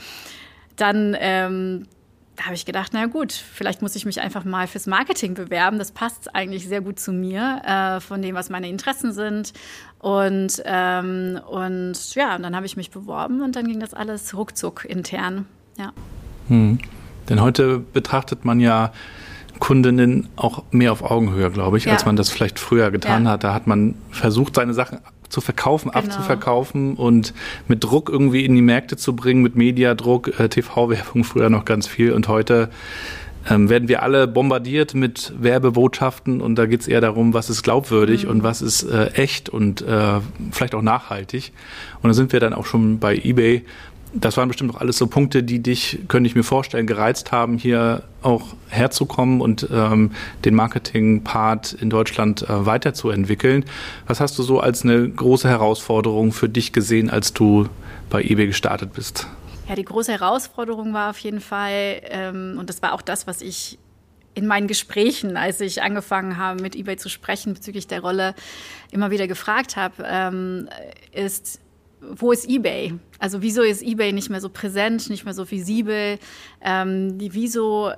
dann 0.77 1.17
ähm, 1.19 1.89
da 2.37 2.47
habe 2.47 2.55
ich 2.55 2.67
gedacht, 2.67 2.91
na 2.93 3.07
gut, 3.07 3.33
vielleicht 3.33 3.83
muss 3.83 3.95
ich 3.95 4.07
mich 4.07 4.21
einfach 4.21 4.45
mal 4.45 4.67
fürs 4.67 4.87
Marketing 4.87 5.35
bewerben. 5.35 5.79
Das 5.79 5.93
passt 5.93 6.35
eigentlich 6.35 6.67
sehr 6.67 6.81
gut 6.81 6.99
zu 6.99 7.13
mir, 7.13 7.63
äh, 7.65 8.01
von 8.01 8.23
dem, 8.23 8.35
was 8.35 8.51
meine 8.51 8.69
Interessen 8.69 9.13
sind. 9.13 9.53
Und, 10.01 10.63
ähm, 10.65 11.41
und 11.49 12.15
ja, 12.15 12.37
und 12.37 12.43
dann 12.43 12.57
habe 12.57 12.67
ich 12.67 12.77
mich 12.77 12.91
beworben 12.91 13.41
und 13.43 13.57
dann 13.57 13.67
ging 13.67 13.81
das 13.81 13.95
alles 13.95 14.37
ruckzuck 14.37 14.85
intern. 14.85 15.47
Ja. 15.79 15.93
Hm. 16.49 16.79
Denn 17.29 17.41
heute 17.41 17.79
betrachtet 17.79 18.45
man 18.45 18.61
ja 18.61 18.93
Kundinnen 19.61 20.29
auch 20.37 20.65
mehr 20.73 20.93
auf 20.93 21.03
Augenhöhe, 21.03 21.51
glaube 21.51 21.79
ich, 21.79 21.85
ja. 21.85 21.93
als 21.93 22.05
man 22.05 22.17
das 22.17 22.31
vielleicht 22.31 22.59
früher 22.59 22.91
getan 22.91 23.25
ja. 23.25 23.33
hat. 23.33 23.45
Da 23.45 23.55
hat 23.55 23.67
man 23.67 23.95
versucht, 24.11 24.57
seine 24.57 24.75
Sachen 24.75 24.99
zu 25.29 25.41
verkaufen, 25.41 25.91
genau. 25.91 26.05
abzuverkaufen 26.05 26.95
und 26.95 27.35
mit 27.69 27.85
Druck 27.85 28.09
irgendwie 28.09 28.45
in 28.45 28.55
die 28.55 28.63
Märkte 28.63 28.97
zu 28.97 29.15
bringen, 29.17 29.43
mit 29.43 29.57
Mediadruck, 29.57 30.39
äh, 30.39 30.49
TV-Werbung 30.49 31.25
früher 31.25 31.51
noch 31.51 31.65
ganz 31.65 31.87
viel 31.87 32.13
und 32.13 32.29
heute 32.29 32.71
ähm, 33.49 33.69
werden 33.69 33.89
wir 33.89 34.03
alle 34.03 34.27
bombardiert 34.27 34.95
mit 34.95 35.33
Werbebotschaften 35.39 36.41
und 36.41 36.57
da 36.57 36.67
geht 36.67 36.81
es 36.81 36.89
eher 36.89 37.01
darum, 37.01 37.35
was 37.35 37.51
ist 37.51 37.63
glaubwürdig 37.63 38.25
mhm. 38.25 38.31
und 38.31 38.43
was 38.43 38.63
ist 38.63 38.85
äh, 38.85 39.09
echt 39.15 39.49
und 39.49 39.83
äh, 39.83 40.21
vielleicht 40.51 40.75
auch 40.75 40.83
nachhaltig. 40.83 41.53
Und 42.03 42.09
da 42.09 42.15
sind 42.15 42.33
wir 42.33 42.41
dann 42.41 42.55
auch 42.55 42.67
schon 42.67 42.99
bei 42.99 43.17
eBay, 43.17 43.65
das 44.15 44.37
waren 44.37 44.49
bestimmt 44.49 44.75
auch 44.75 44.81
alles 44.81 44.97
so 44.97 45.07
Punkte, 45.07 45.43
die 45.43 45.63
dich, 45.63 45.99
könnte 46.09 46.29
ich 46.29 46.37
mir 46.37 46.45
vorstellen, 46.45 46.87
gereizt 46.87 47.33
haben, 47.33 47.59
hier 47.59 48.05
auch 48.23 48.55
herzukommen 48.69 49.41
und 49.41 49.69
ähm, 49.73 50.13
den 50.45 50.55
Marketing-Part 50.55 51.73
in 51.73 51.91
Deutschland 51.91 52.43
äh, 52.43 52.67
weiterzuentwickeln. 52.67 53.65
Was 54.07 54.21
hast 54.21 54.39
du 54.39 54.43
so 54.43 54.61
als 54.61 54.83
eine 54.83 55.09
große 55.09 55.49
Herausforderung 55.49 56.33
für 56.33 56.49
dich 56.49 56.73
gesehen, 56.73 57.11
als 57.11 57.33
du 57.33 57.69
bei 58.09 58.23
eBay 58.23 58.47
gestartet 58.47 58.93
bist? 58.93 59.27
Ja, 59.69 59.75
die 59.75 59.85
große 59.85 60.13
Herausforderung 60.13 60.93
war 60.93 61.11
auf 61.11 61.19
jeden 61.19 61.41
Fall, 61.41 62.01
ähm, 62.05 62.57
und 62.59 62.69
das 62.69 62.83
war 62.83 62.93
auch 62.93 63.03
das, 63.03 63.27
was 63.27 63.41
ich 63.41 63.79
in 64.35 64.47
meinen 64.47 64.67
Gesprächen, 64.67 65.37
als 65.37 65.61
ich 65.61 65.83
angefangen 65.83 66.37
habe, 66.39 66.61
mit 66.61 66.77
eBay 66.77 66.97
zu 66.97 67.09
sprechen 67.09 67.55
bezüglich 67.55 67.87
der 67.87 68.01
Rolle, 68.01 68.35
immer 68.91 69.11
wieder 69.11 69.27
gefragt 69.27 69.77
habe, 69.77 70.05
ähm, 70.07 70.69
ist, 71.13 71.61
wo 72.17 72.33
ist 72.33 72.49
eBay? 72.49 72.95
Also 73.19 73.43
wieso 73.43 73.63
ist 73.63 73.83
eBay 73.83 74.13
nicht 74.13 74.31
mehr 74.31 74.41
so 74.41 74.49
präsent, 74.49 75.09
nicht 75.11 75.25
mehr 75.25 75.35
so 75.35 75.51
visibel? 75.51 76.19
Ähm, 76.61 77.15
wieso 77.19 77.93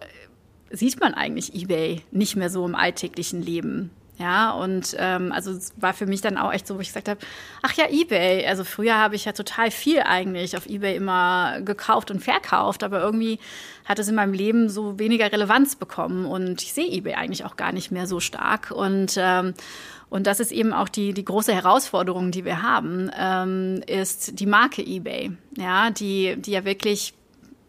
sieht 0.71 1.01
man 1.01 1.14
eigentlich 1.14 1.55
eBay 1.55 2.03
nicht 2.11 2.37
mehr 2.37 2.51
so 2.51 2.64
im 2.66 2.75
alltäglichen 2.75 3.42
Leben? 3.42 3.90
Ja, 4.19 4.53
und 4.53 4.97
ähm, 4.99 5.31
also 5.31 5.51
es 5.51 5.75
war 5.77 5.92
für 5.92 6.07
mich 6.07 6.23
dann 6.23 6.38
auch 6.38 6.51
echt 6.51 6.66
so, 6.66 6.77
wo 6.77 6.81
ich 6.81 6.88
gesagt 6.88 7.09
habe, 7.09 7.21
ach 7.61 7.75
ja, 7.75 7.85
eBay. 7.90 8.47
Also 8.47 8.64
früher 8.64 8.95
habe 8.97 9.14
ich 9.14 9.27
ja 9.27 9.33
total 9.33 9.71
viel 9.71 10.01
eigentlich 10.01 10.57
auf 10.57 10.66
eBay 10.66 10.97
immer 10.97 11.61
gekauft 11.61 12.11
und 12.11 12.21
verkauft, 12.25 12.83
aber 12.83 13.03
irgendwie 13.03 13.38
hat 13.85 13.99
es 13.99 14.09
in 14.09 14.14
meinem 14.14 14.33
Leben 14.33 14.71
so 14.71 14.99
weniger 14.99 15.31
Relevanz 15.31 15.77
bekommen 15.77 16.25
und 16.25 16.62
ich 16.62 16.73
sehe 16.73 16.90
eBay 16.90 17.14
eigentlich 17.14 17.45
auch 17.45 17.57
gar 17.57 17.73
nicht 17.73 17.90
mehr 17.90 18.07
so 18.07 18.19
stark. 18.19 18.71
Und 18.71 19.16
ähm, 19.19 19.53
und 20.09 20.27
das 20.27 20.40
ist 20.40 20.53
eben 20.53 20.73
auch 20.73 20.88
die, 20.88 21.12
die 21.12 21.25
große 21.25 21.53
Herausforderung, 21.53 22.31
die 22.31 22.45
wir 22.45 22.62
haben, 22.62 23.11
ähm, 23.19 23.83
ist 23.87 24.38
die 24.38 24.47
Marke 24.47 24.83
eBay, 24.83 25.33
ja, 25.57 25.90
die, 25.90 26.37
die 26.37 26.53
ja 26.53 26.64
wirklich, 26.64 27.14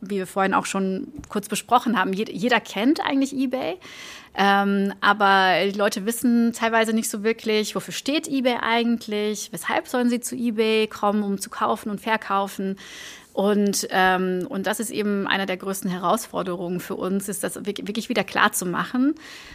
wie 0.01 0.17
wir 0.17 0.27
vorhin 0.27 0.53
auch 0.53 0.65
schon 0.65 1.07
kurz 1.29 1.49
besprochen 1.49 1.97
haben, 1.97 2.13
jeder, 2.13 2.31
jeder 2.31 2.59
kennt 2.59 3.03
eigentlich 3.03 3.33
eBay. 3.33 3.77
Ähm, 4.39 4.93
aber 5.01 5.65
die 5.65 5.77
Leute 5.77 6.05
wissen 6.05 6.53
teilweise 6.53 6.93
nicht 6.93 7.09
so 7.09 7.23
wirklich, 7.23 7.73
wofür 7.73 7.93
steht 7.93 8.27
eBay 8.27 8.57
eigentlich, 8.61 9.49
weshalb 9.51 9.87
sollen 9.87 10.11
sie 10.11 10.19
zu 10.19 10.35
eBay 10.35 10.85
kommen, 10.85 11.23
um 11.23 11.39
zu 11.39 11.49
kaufen 11.49 11.89
und 11.89 12.01
verkaufen. 12.01 12.77
Und, 13.37 13.87
ähm, 13.91 14.47
und 14.49 14.65
das 14.65 14.79
ist 14.79 14.89
eben 14.89 15.27
eine 15.27 15.45
der 15.45 15.57
größten 15.57 15.91
Herausforderungen 15.91 16.79
für 16.79 16.95
uns, 16.95 17.29
ist 17.29 17.43
das 17.43 17.67
wirklich 17.67 18.09
wieder 18.09 18.23
klar 18.23 18.51
zu 18.51 18.65
machen, 18.65 19.13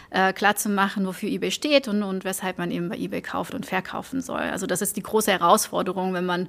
äh, 0.09 0.31
klar 0.31 0.55
zu 0.55 0.69
machen, 0.69 1.05
wofür 1.05 1.27
eBay 1.27 1.51
steht 1.51 1.89
und, 1.89 2.01
und 2.01 2.23
weshalb 2.23 2.59
man 2.59 2.71
eben 2.71 2.87
bei 2.87 2.95
eBay 2.95 3.21
kauft 3.21 3.53
und 3.53 3.65
verkaufen 3.65 4.21
soll. 4.21 4.39
Also 4.39 4.67
das 4.67 4.81
ist 4.81 4.95
die 4.95 5.03
große 5.03 5.33
Herausforderung, 5.33 6.13
wenn 6.13 6.25
man 6.25 6.47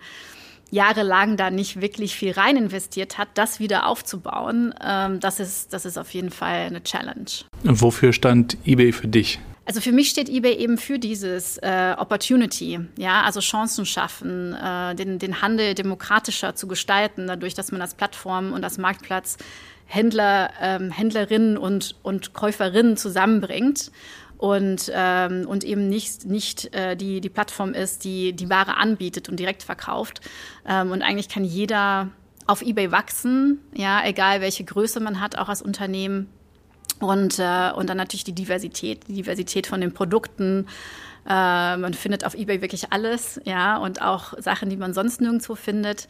jahrelang 0.70 1.36
da 1.36 1.50
nicht 1.50 1.80
wirklich 1.80 2.14
viel 2.14 2.30
rein 2.30 2.56
investiert 2.56 3.18
hat, 3.18 3.30
das 3.34 3.58
wieder 3.58 3.88
aufzubauen, 3.88 4.72
ähm, 4.80 5.18
das, 5.18 5.40
ist, 5.40 5.72
das 5.72 5.86
ist 5.86 5.98
auf 5.98 6.10
jeden 6.10 6.30
Fall 6.30 6.66
eine 6.66 6.84
Challenge. 6.84 7.26
Und 7.64 7.82
wofür 7.82 8.12
stand 8.12 8.58
eBay 8.64 8.92
für 8.92 9.08
dich? 9.08 9.40
Also 9.66 9.80
für 9.80 9.92
mich 9.92 10.10
steht 10.10 10.28
eBay 10.28 10.56
eben 10.56 10.76
für 10.76 10.98
dieses 10.98 11.56
äh, 11.58 11.94
Opportunity, 11.96 12.80
ja, 12.98 13.22
also 13.22 13.40
Chancen 13.40 13.86
schaffen, 13.86 14.52
äh, 14.52 14.94
den, 14.94 15.18
den 15.18 15.40
Handel 15.40 15.74
demokratischer 15.74 16.54
zu 16.54 16.68
gestalten, 16.68 17.26
dadurch, 17.26 17.54
dass 17.54 17.72
man 17.72 17.80
als 17.80 17.94
Plattform 17.94 18.52
und 18.52 18.62
als 18.62 18.76
Marktplatz 18.76 19.38
Händler, 19.86 20.50
ähm, 20.60 20.90
Händlerinnen 20.90 21.56
und, 21.56 21.96
und 22.02 22.34
Käuferinnen 22.34 22.96
zusammenbringt 22.96 23.90
und, 24.38 24.90
ähm, 24.94 25.46
und 25.46 25.64
eben 25.64 25.88
nicht, 25.88 26.24
nicht 26.26 26.74
äh, 26.74 26.96
die, 26.96 27.20
die 27.20 27.28
Plattform 27.28 27.72
ist, 27.72 28.04
die 28.04 28.32
die 28.34 28.50
Ware 28.50 28.76
anbietet 28.76 29.28
und 29.28 29.38
direkt 29.38 29.62
verkauft. 29.62 30.20
Ähm, 30.66 30.90
und 30.90 31.02
eigentlich 31.02 31.28
kann 31.28 31.44
jeder 31.44 32.10
auf 32.46 32.60
eBay 32.60 32.92
wachsen, 32.92 33.60
ja, 33.74 34.04
egal 34.04 34.40
welche 34.40 34.64
Größe 34.64 35.00
man 35.00 35.20
hat, 35.20 35.38
auch 35.38 35.48
als 35.48 35.62
Unternehmen 35.62 36.28
und, 37.00 37.38
äh, 37.38 37.70
und 37.74 37.88
dann 37.88 37.96
natürlich 37.96 38.24
die 38.24 38.34
Diversität, 38.34 39.08
die 39.08 39.14
Diversität 39.14 39.66
von 39.66 39.80
den 39.80 39.92
Produkten. 39.92 40.66
Äh, 41.26 41.76
man 41.76 41.94
findet 41.94 42.24
auf 42.24 42.34
eBay 42.34 42.60
wirklich 42.60 42.92
alles, 42.92 43.40
ja, 43.44 43.76
und 43.78 44.02
auch 44.02 44.34
Sachen, 44.38 44.70
die 44.70 44.76
man 44.76 44.94
sonst 44.94 45.20
nirgendwo 45.20 45.54
findet. 45.54 46.08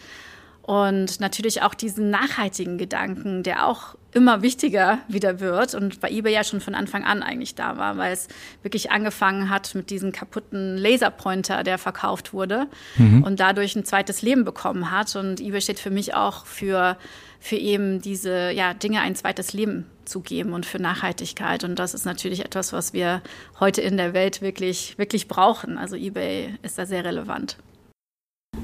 Und 0.63 1.21
natürlich 1.21 1.61
auch 1.61 1.75
diesen 1.75 2.09
nachhaltigen 2.09 2.79
Gedanken, 2.79 3.43
der 3.43 3.67
auch 3.67 3.97
immer 4.13 4.41
wichtiger 4.41 4.99
wieder 5.09 5.39
wird 5.41 5.75
und 5.75 6.01
bei 6.01 6.09
eBay 6.09 6.33
ja 6.33 6.43
schon 6.43 6.63
von 6.63 6.75
Anfang 6.75 7.05
an 7.05 7.23
eigentlich 7.23 7.55
da 7.55 7.77
war, 7.77 7.99
weil 7.99 8.15
es 8.15 8.29
wirklich 8.63 8.91
angefangen 8.91 9.51
hat 9.51 9.75
mit 9.75 9.91
diesem 9.91 10.11
kaputten 10.11 10.79
Laserpointer, 10.79 11.65
der 11.65 11.77
verkauft 11.77 12.33
wurde 12.33 12.67
mhm. 12.97 13.25
und 13.25 13.41
dadurch 13.41 13.77
ein 13.77 13.85
zweites 13.85 14.23
Leben 14.23 14.45
bekommen 14.45 14.91
hat. 14.91 15.15
Und 15.17 15.39
eBay 15.39 15.61
steht 15.61 15.81
für 15.81 15.91
mich 15.91 16.15
auch 16.15 16.47
für, 16.47 16.97
für 17.41 17.57
eben 17.57 18.01
diese 18.01 18.51
ja, 18.53 18.73
Dinge 18.73 19.01
ein 19.01 19.17
zweites 19.17 19.53
Leben 19.53 19.85
zu 20.05 20.21
geben 20.21 20.53
und 20.53 20.67
für 20.67 20.81
Nachhaltigkeit. 20.81 21.65
Und 21.65 21.79
das 21.79 21.95
ist 21.95 22.05
natürlich 22.05 22.45
etwas, 22.45 22.73
was 22.73 22.93
wir 22.93 23.23
heute 23.61 23.81
in 23.81 23.97
der 23.97 24.15
Welt 24.15 24.43
wirklich, 24.43 24.99
wirklich 24.99 25.29
brauchen. 25.29 25.79
Also 25.79 25.97
eBay 25.97 26.55
ist 26.63 26.79
da 26.79 26.87
sehr 26.87 27.05
relevant. 27.05 27.57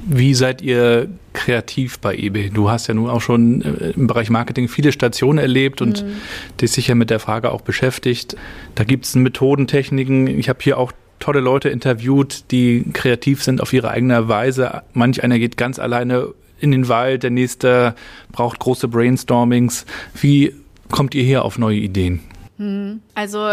Wie 0.07 0.35
seid 0.35 0.62
ihr 0.62 1.09
kreativ 1.33 1.98
bei 1.98 2.16
eBay? 2.16 2.50
Du 2.50 2.70
hast 2.70 2.87
ja 2.87 2.94
nun 2.94 3.11
auch 3.11 3.20
schon 3.20 3.62
äh, 3.62 3.90
im 3.90 4.07
Bereich 4.07 4.31
Marketing 4.31 4.68
viele 4.68 4.92
Stationen 4.92 5.38
erlebt 5.38 5.83
und 5.83 6.05
mhm. 6.05 6.16
dich 6.61 6.70
sicher 6.70 6.94
mit 6.94 7.11
der 7.11 7.20
Frage 7.20 7.53
auch 7.53 7.61
beschäftigt. 7.61 8.37
Da 8.74 8.85
gibt 8.85 9.05
es 9.05 9.14
Methodentechniken. 9.14 10.26
Ich 10.26 10.48
habe 10.48 10.61
hier 10.62 10.79
auch 10.79 10.92
tolle 11.18 11.40
Leute 11.40 11.68
interviewt, 11.68 12.50
die 12.50 12.87
kreativ 12.92 13.42
sind 13.42 13.61
auf 13.61 13.72
ihre 13.72 13.90
eigene 13.90 14.29
Weise. 14.29 14.83
Manch 14.94 15.22
einer 15.22 15.38
geht 15.38 15.57
ganz 15.57 15.79
alleine 15.79 16.29
in 16.59 16.72
den 16.72 16.88
Wald, 16.88 17.22
der 17.22 17.31
nächste 17.31 17.94
braucht 18.33 18.59
große 18.59 18.88
Brainstormings. 18.88 19.87
Wie 20.20 20.55
kommt 20.90 21.14
ihr 21.14 21.22
hier 21.22 21.44
auf 21.44 21.59
neue 21.59 21.79
Ideen? 21.79 22.20
Mhm. 22.59 23.00
Also 23.14 23.48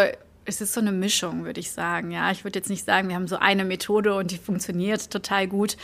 es 0.47 0.61
ist 0.61 0.73
so 0.73 0.79
eine 0.79 0.91
Mischung, 0.93 1.43
würde 1.43 1.59
ich 1.59 1.71
sagen. 1.71 2.11
Ja, 2.11 2.31
ich 2.31 2.43
würde 2.43 2.59
jetzt 2.59 2.69
nicht 2.69 2.85
sagen, 2.85 3.09
wir 3.09 3.15
haben 3.15 3.27
so 3.27 3.37
eine 3.37 3.65
Methode 3.65 4.15
und 4.15 4.31
die 4.31 4.37
funktioniert 4.37 5.11
total 5.11 5.47
gut. 5.47 5.75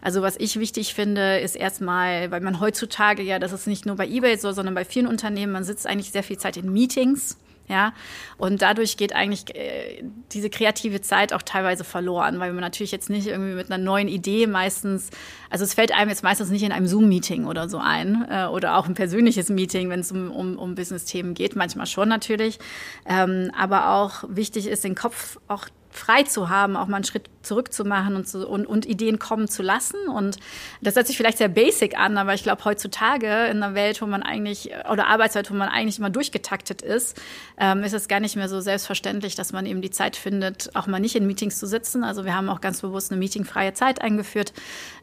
Also 0.00 0.22
was 0.22 0.36
ich 0.38 0.58
wichtig 0.58 0.94
finde, 0.94 1.38
ist 1.40 1.56
erstmal, 1.56 2.30
weil 2.30 2.40
man 2.40 2.60
heutzutage 2.60 3.22
ja, 3.22 3.38
das 3.38 3.52
ist 3.52 3.66
nicht 3.66 3.84
nur 3.84 3.96
bei 3.96 4.06
eBay 4.06 4.36
so, 4.36 4.52
sondern 4.52 4.74
bei 4.74 4.84
vielen 4.84 5.08
Unternehmen, 5.08 5.52
man 5.52 5.64
sitzt 5.64 5.86
eigentlich 5.86 6.12
sehr 6.12 6.22
viel 6.22 6.38
Zeit 6.38 6.56
in 6.56 6.72
Meetings. 6.72 7.36
Ja, 7.68 7.94
und 8.38 8.60
dadurch 8.60 8.96
geht 8.96 9.14
eigentlich 9.14 9.54
äh, 9.54 10.02
diese 10.32 10.50
kreative 10.50 11.00
Zeit 11.00 11.32
auch 11.32 11.42
teilweise 11.42 11.84
verloren, 11.84 12.40
weil 12.40 12.52
man 12.52 12.60
natürlich 12.60 12.90
jetzt 12.90 13.08
nicht 13.08 13.28
irgendwie 13.28 13.54
mit 13.54 13.70
einer 13.70 13.82
neuen 13.82 14.08
Idee 14.08 14.46
meistens, 14.46 15.10
also 15.48 15.64
es 15.64 15.72
fällt 15.72 15.92
einem 15.92 16.10
jetzt 16.10 16.24
meistens 16.24 16.50
nicht 16.50 16.64
in 16.64 16.72
einem 16.72 16.88
Zoom-Meeting 16.88 17.46
oder 17.46 17.68
so 17.68 17.78
ein 17.78 18.26
äh, 18.28 18.46
oder 18.46 18.76
auch 18.76 18.88
ein 18.88 18.94
persönliches 18.94 19.48
Meeting, 19.48 19.88
wenn 19.90 20.00
es 20.00 20.10
um, 20.10 20.30
um, 20.30 20.58
um 20.58 20.74
Business-Themen 20.74 21.34
geht, 21.34 21.54
manchmal 21.54 21.86
schon 21.86 22.08
natürlich. 22.08 22.58
Ähm, 23.06 23.50
aber 23.56 23.94
auch 23.94 24.24
wichtig 24.28 24.66
ist, 24.66 24.82
den 24.82 24.96
Kopf 24.96 25.38
auch 25.46 25.68
frei 25.92 26.22
zu 26.22 26.48
haben, 26.48 26.76
auch 26.76 26.86
mal 26.86 26.96
einen 26.96 27.04
Schritt 27.04 27.28
zurück 27.42 27.72
zu 27.72 27.84
machen 27.84 28.16
und, 28.16 28.26
zu, 28.26 28.48
und, 28.48 28.66
und 28.66 28.86
Ideen 28.86 29.18
kommen 29.18 29.48
zu 29.48 29.62
lassen. 29.62 30.08
Und 30.08 30.38
das 30.80 30.96
hört 30.96 31.06
sich 31.06 31.16
vielleicht 31.16 31.38
sehr 31.38 31.48
basic 31.48 31.98
an, 31.98 32.16
aber 32.16 32.34
ich 32.34 32.42
glaube, 32.42 32.64
heutzutage 32.64 33.46
in 33.46 33.62
einer 33.62 33.74
Welt, 33.74 34.00
wo 34.00 34.06
man 34.06 34.22
eigentlich, 34.22 34.70
oder 34.90 35.08
Arbeitswelt, 35.08 35.50
wo 35.50 35.54
man 35.54 35.68
eigentlich 35.68 35.98
immer 35.98 36.10
durchgetaktet 36.10 36.82
ist, 36.82 37.20
ähm, 37.58 37.84
ist 37.84 37.92
es 37.92 38.08
gar 38.08 38.20
nicht 38.20 38.36
mehr 38.36 38.48
so 38.48 38.60
selbstverständlich, 38.60 39.34
dass 39.34 39.52
man 39.52 39.66
eben 39.66 39.82
die 39.82 39.90
Zeit 39.90 40.16
findet, 40.16 40.74
auch 40.74 40.86
mal 40.86 41.00
nicht 41.00 41.14
in 41.14 41.26
Meetings 41.26 41.58
zu 41.58 41.66
sitzen. 41.66 42.04
Also 42.04 42.24
wir 42.24 42.34
haben 42.34 42.48
auch 42.48 42.60
ganz 42.60 42.80
bewusst 42.80 43.12
eine 43.12 43.18
meetingfreie 43.18 43.74
Zeit 43.74 44.00
eingeführt 44.00 44.52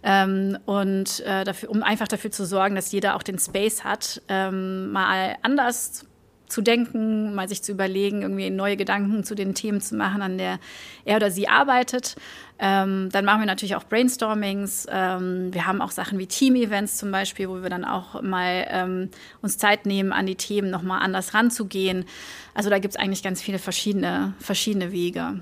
ähm, 0.04 0.58
und 0.66 1.20
äh, 1.22 1.44
dafür, 1.44 1.70
um 1.70 1.84
einfach 1.84 2.08
dafür 2.08 2.32
zu 2.32 2.46
sorgen, 2.46 2.76
dass 2.76 2.92
jeder 2.92 3.16
auch 3.16 3.24
den 3.24 3.38
Space 3.38 3.84
hat, 3.84 4.22
ähm, 4.28 4.92
mal 4.92 5.38
anders 5.44 6.06
zu 6.50 6.62
denken, 6.62 7.34
mal 7.36 7.48
sich 7.48 7.62
zu 7.62 7.72
überlegen, 7.72 8.24
irgendwie 8.24 8.50
neue 8.50 8.76
Gedanken 8.76 9.24
zu 9.24 9.36
den 9.36 9.54
Themen 9.54 9.82
zu 9.82 9.96
machen, 9.96 10.22
an 10.22 10.38
der 10.38 10.60
er 11.06 11.18
oder 11.18 11.32
sie 11.32 11.48
arbeitet. 11.48 12.16
Ähm, 12.58 13.10
dann 13.12 13.24
machen 13.24 13.40
wir 13.40 13.46
natürlich 13.46 13.76
auch 13.76 13.86
Brainstormings. 13.86 14.86
Ähm, 14.92 15.54
wir 15.54 15.66
haben 15.66 15.82
auch 15.82 15.92
Sachen 15.92 16.20
wie 16.20 16.28
Team-Events 16.28 16.98
zum 16.98 17.12
Beispiel, 17.12 17.48
wo 17.48 17.62
wir 17.62 17.70
dann 17.70 17.86
auch 17.86 18.22
mal 18.22 18.68
ähm, 18.70 19.10
uns 19.42 19.58
Zeit 19.58 19.86
nehmen, 19.86 20.12
an 20.12 20.26
die 20.26 20.36
Themen 20.36 20.70
nochmal 20.70 21.02
anders 21.02 21.34
ranzugehen. 21.34 22.06
Also 22.54 22.70
da 22.70 22.80
gibt 22.80 22.96
es 22.96 23.00
eigentlich 23.00 23.24
ganz 23.24 23.42
viele 23.42 23.60
verschiedene, 23.60 24.34
verschiedene 24.40 24.92
Wege. 24.92 25.40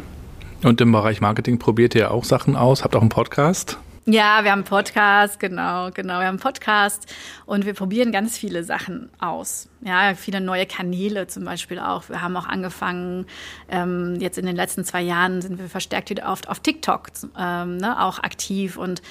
Und 0.64 0.82
im 0.82 0.92
Bereich 0.92 1.22
Marketing 1.22 1.58
probiert 1.58 1.96
ihr 1.96 2.12
auch 2.12 2.24
Sachen 2.24 2.56
aus, 2.56 2.84
habt 2.84 2.96
auch 2.96 3.02
einen 3.02 3.10
Podcast? 3.10 3.80
Ja, 4.10 4.46
wir 4.46 4.52
haben 4.52 4.60
einen 4.60 4.64
Podcast, 4.64 5.38
genau, 5.38 5.92
genau. 5.92 6.20
Wir 6.20 6.28
haben 6.28 6.36
einen 6.36 6.40
Podcast 6.40 7.14
und 7.46 7.66
wir 7.66 7.74
probieren 7.74 8.14
ganz 8.14 8.38
viele 8.38 8.64
Sachen 8.64 9.10
aus. 9.20 9.68
Ja, 9.82 10.16
viele 10.16 10.40
neue 10.40 10.66
Kanäle 10.66 11.28
zum 11.28 11.44
Beispiel 11.44 11.78
auch. 11.78 12.08
Wir 12.08 12.22
haben 12.22 12.38
auch 12.38 12.48
angefangen, 12.48 13.26
ähm, 13.68 14.16
jetzt 14.22 14.38
in 14.38 14.46
den 14.46 14.56
letzten 14.56 14.86
zwei 14.86 15.02
Jahren 15.02 15.42
sind 15.42 15.60
wir 15.60 15.68
verstärkt 15.68 16.10
wieder 16.10 16.30
auf, 16.30 16.48
auf 16.48 16.62
TikTok 16.62 17.10
ähm, 17.38 17.76
ne, 17.76 18.02
auch 18.02 18.20
aktiv 18.20 18.78
und 18.78 19.02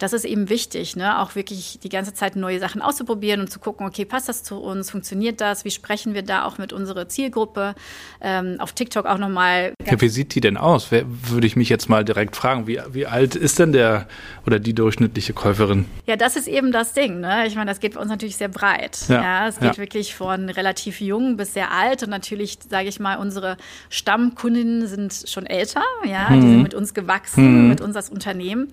das 0.00 0.14
ist 0.14 0.24
eben 0.24 0.48
wichtig, 0.48 0.96
ne? 0.96 1.20
auch 1.20 1.34
wirklich 1.34 1.78
die 1.82 1.90
ganze 1.90 2.14
Zeit 2.14 2.34
neue 2.34 2.58
Sachen 2.58 2.80
auszuprobieren 2.80 3.40
und 3.40 3.50
zu 3.50 3.60
gucken, 3.60 3.86
okay, 3.86 4.06
passt 4.06 4.30
das 4.30 4.42
zu 4.42 4.56
uns, 4.56 4.90
funktioniert 4.90 5.42
das, 5.42 5.66
wie 5.66 5.70
sprechen 5.70 6.14
wir 6.14 6.22
da 6.22 6.44
auch 6.44 6.56
mit 6.56 6.72
unserer 6.72 7.06
Zielgruppe, 7.06 7.74
ähm, 8.22 8.56
auf 8.58 8.72
TikTok 8.72 9.04
auch 9.04 9.18
nochmal. 9.18 9.74
Ja, 9.84 10.00
wie 10.00 10.08
sieht 10.08 10.34
die 10.34 10.40
denn 10.40 10.56
aus? 10.56 10.90
Wer, 10.90 11.04
würde 11.06 11.46
ich 11.46 11.54
mich 11.54 11.68
jetzt 11.68 11.90
mal 11.90 12.02
direkt 12.02 12.34
fragen, 12.34 12.66
wie, 12.66 12.80
wie 12.92 13.06
alt 13.06 13.34
ist 13.34 13.58
denn 13.58 13.72
der 13.72 14.08
oder 14.46 14.58
die 14.58 14.74
durchschnittliche 14.74 15.34
Käuferin? 15.34 15.84
Ja, 16.06 16.16
das 16.16 16.36
ist 16.36 16.48
eben 16.48 16.72
das 16.72 16.94
Ding. 16.94 17.20
Ne? 17.20 17.46
Ich 17.46 17.54
meine, 17.54 17.70
das 17.70 17.78
geht 17.78 17.94
bei 17.94 18.00
uns 18.00 18.08
natürlich 18.08 18.38
sehr 18.38 18.48
breit. 18.48 19.00
Ja, 19.08 19.22
ja 19.22 19.48
es 19.48 19.60
geht 19.60 19.76
ja. 19.76 19.78
wirklich 19.78 20.14
von 20.14 20.48
relativ 20.48 21.02
jung 21.02 21.36
bis 21.36 21.52
sehr 21.52 21.72
alt 21.72 22.02
und 22.02 22.08
natürlich, 22.08 22.58
sage 22.70 22.88
ich 22.88 23.00
mal, 23.00 23.16
unsere 23.16 23.58
Stammkundinnen 23.90 24.86
sind 24.86 25.24
schon 25.26 25.44
älter, 25.44 25.82
ja, 26.06 26.30
mhm. 26.30 26.40
die 26.40 26.48
sind 26.48 26.62
mit 26.62 26.74
uns 26.74 26.94
gewachsen, 26.94 27.64
mhm. 27.64 27.68
mit 27.68 27.82
uns 27.82 27.96
als 27.96 28.08
Unternehmen. 28.08 28.72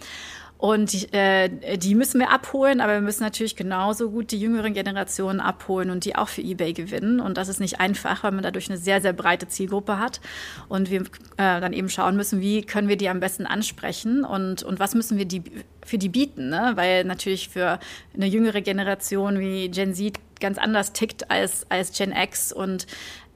Und 0.58 1.14
äh, 1.14 1.78
die 1.78 1.94
müssen 1.94 2.20
wir 2.20 2.32
abholen, 2.32 2.82
aber 2.82 2.94
wir 2.94 3.02
müssen 3.02 3.24
natürlich 3.24 3.56
genauso 3.56 4.10
gut 4.10 4.32
die 4.32 4.40
jüngeren 4.40 4.74
Generationen 4.74 5.40
abholen 5.40 5.92
und 5.92 6.04
die 6.04 6.16
auch 6.16 6.30
für 6.30 6.42
eBay 6.42 6.74
gewinnen. 6.74 7.20
Und 7.20 7.38
das 7.38 7.48
ist 7.48 7.60
nicht 7.60 7.80
einfach, 7.80 8.24
weil 8.24 8.32
man 8.32 8.42
dadurch 8.42 8.70
eine 8.70 8.80
sehr, 8.80 9.00
sehr 9.00 9.14
breite 9.14 9.48
Zielgruppe 9.48 10.00
hat. 10.00 10.20
Und 10.68 10.90
wir 10.90 11.02
äh, 11.02 11.06
dann 11.62 11.74
eben 11.74 11.90
schauen 11.90 12.16
müssen, 12.16 12.42
wie 12.42 12.64
können 12.64 12.88
wir 12.88 12.98
die 12.98 13.10
am 13.10 13.20
besten 13.20 13.46
ansprechen 13.46 14.24
und, 14.24 14.64
und 14.64 14.80
was 14.80 14.96
müssen 14.96 15.20
wir 15.20 15.26
die, 15.26 15.44
für 15.86 16.00
die 16.00 16.10
bieten. 16.10 16.50
Ne? 16.50 16.72
Weil 16.74 17.04
natürlich 17.04 17.50
für 17.50 17.80
eine 18.16 18.26
jüngere 18.26 18.62
Generation 18.62 19.40
wie 19.40 19.70
Gen 19.70 19.94
Z 19.94 20.18
ganz 20.40 20.58
anders 20.58 20.92
tickt 20.94 21.30
als, 21.30 21.70
als 21.70 21.96
Gen 21.96 22.12
X 22.12 22.52
und 22.52 22.88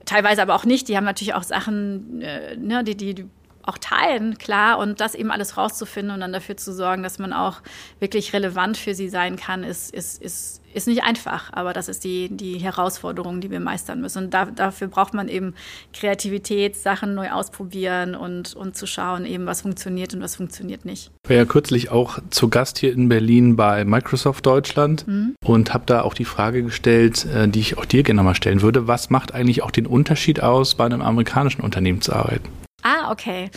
teilweise 0.06 0.42
aber 0.42 0.56
auch 0.56 0.66
nicht. 0.66 0.88
Die 0.88 0.98
haben 0.98 1.06
natürlich 1.06 1.36
auch 1.36 1.44
Sachen, 1.44 2.22
äh, 2.22 2.58
ne, 2.58 2.84
die, 2.84 2.96
die 2.96 3.26
auch 3.66 3.78
teilen, 3.78 4.38
klar, 4.38 4.78
und 4.80 5.02
das 5.02 5.16
eben 5.16 5.32
alles 5.32 5.58
rauszufinden 5.58 6.14
und 6.14 6.22
dann 6.22 6.34
dafür 6.34 6.58
zu 6.58 6.74
sorgen, 6.74 7.04
dass 7.04 7.20
man 7.20 7.34
auch 7.34 7.62
wirklich 8.00 8.34
relevant 8.34 8.78
für 8.78 8.94
sie 8.94 9.10
sein 9.10 9.36
kann, 9.36 9.64
ist, 9.64 9.94
ist, 9.94 10.22
ist, 10.22 10.62
ist 10.74 10.88
nicht 10.88 11.04
einfach, 11.04 11.52
aber 11.54 11.74
das 11.74 11.90
ist 11.90 12.04
die, 12.04 12.30
die 12.30 12.58
Herausforderung, 12.58 13.42
die 13.42 13.52
wir 13.52 13.60
meistern 13.60 14.02
müssen. 14.02 14.26
Und 14.26 14.34
da, 14.34 14.46
dafür 14.46 14.88
braucht 14.88 15.14
man 15.14 15.28
eben 15.28 15.54
Kreativität, 15.94 16.76
Sachen 16.76 17.14
neu 17.14 17.32
ausprobieren 17.32 18.16
und, 18.16 18.56
und 18.56 18.76
zu 18.76 18.86
schauen, 18.86 19.26
eben 19.26 19.46
was 19.46 19.62
funktioniert 19.62 20.14
und 20.14 20.22
was 20.22 20.36
funktioniert 20.36 20.86
nicht. 20.86 21.12
Ich 21.24 21.30
war 21.30 21.38
ja 21.38 21.46
kürzlich 21.46 21.92
auch 21.92 22.20
zu 22.30 22.50
Gast 22.50 22.80
hier 22.80 22.94
in 22.94 23.10
Berlin 23.10 23.56
bei 23.56 23.86
Microsoft 23.86 24.46
Deutschland 24.46 25.08
mhm. 25.08 25.36
und 25.46 25.74
habe 25.74 25.84
da 25.86 26.02
auch 26.02 26.14
die 26.14 26.26
Frage 26.26 26.64
gestellt, 26.64 27.26
äh, 27.26 27.48
die 27.48 27.60
ich 27.60 27.78
auch 27.78 27.86
dir 27.86 28.04
gerne 28.04 28.24
mal 28.24 28.36
stellen 28.36 28.62
würde. 28.62 28.88
Was 28.88 29.10
macht 29.10 29.34
eigentlich 29.34 29.64
auch 29.64 29.72
den 29.72 29.86
Unterschied 29.86 30.42
aus, 30.42 30.76
bei 30.76 30.86
einem 30.86 31.02
amerikanischen 31.02 31.62
Unternehmen 31.62 32.02
zu 32.02 32.14
arbeiten? 32.14 32.50
Ah, 32.82 33.12
okay. 33.12 33.50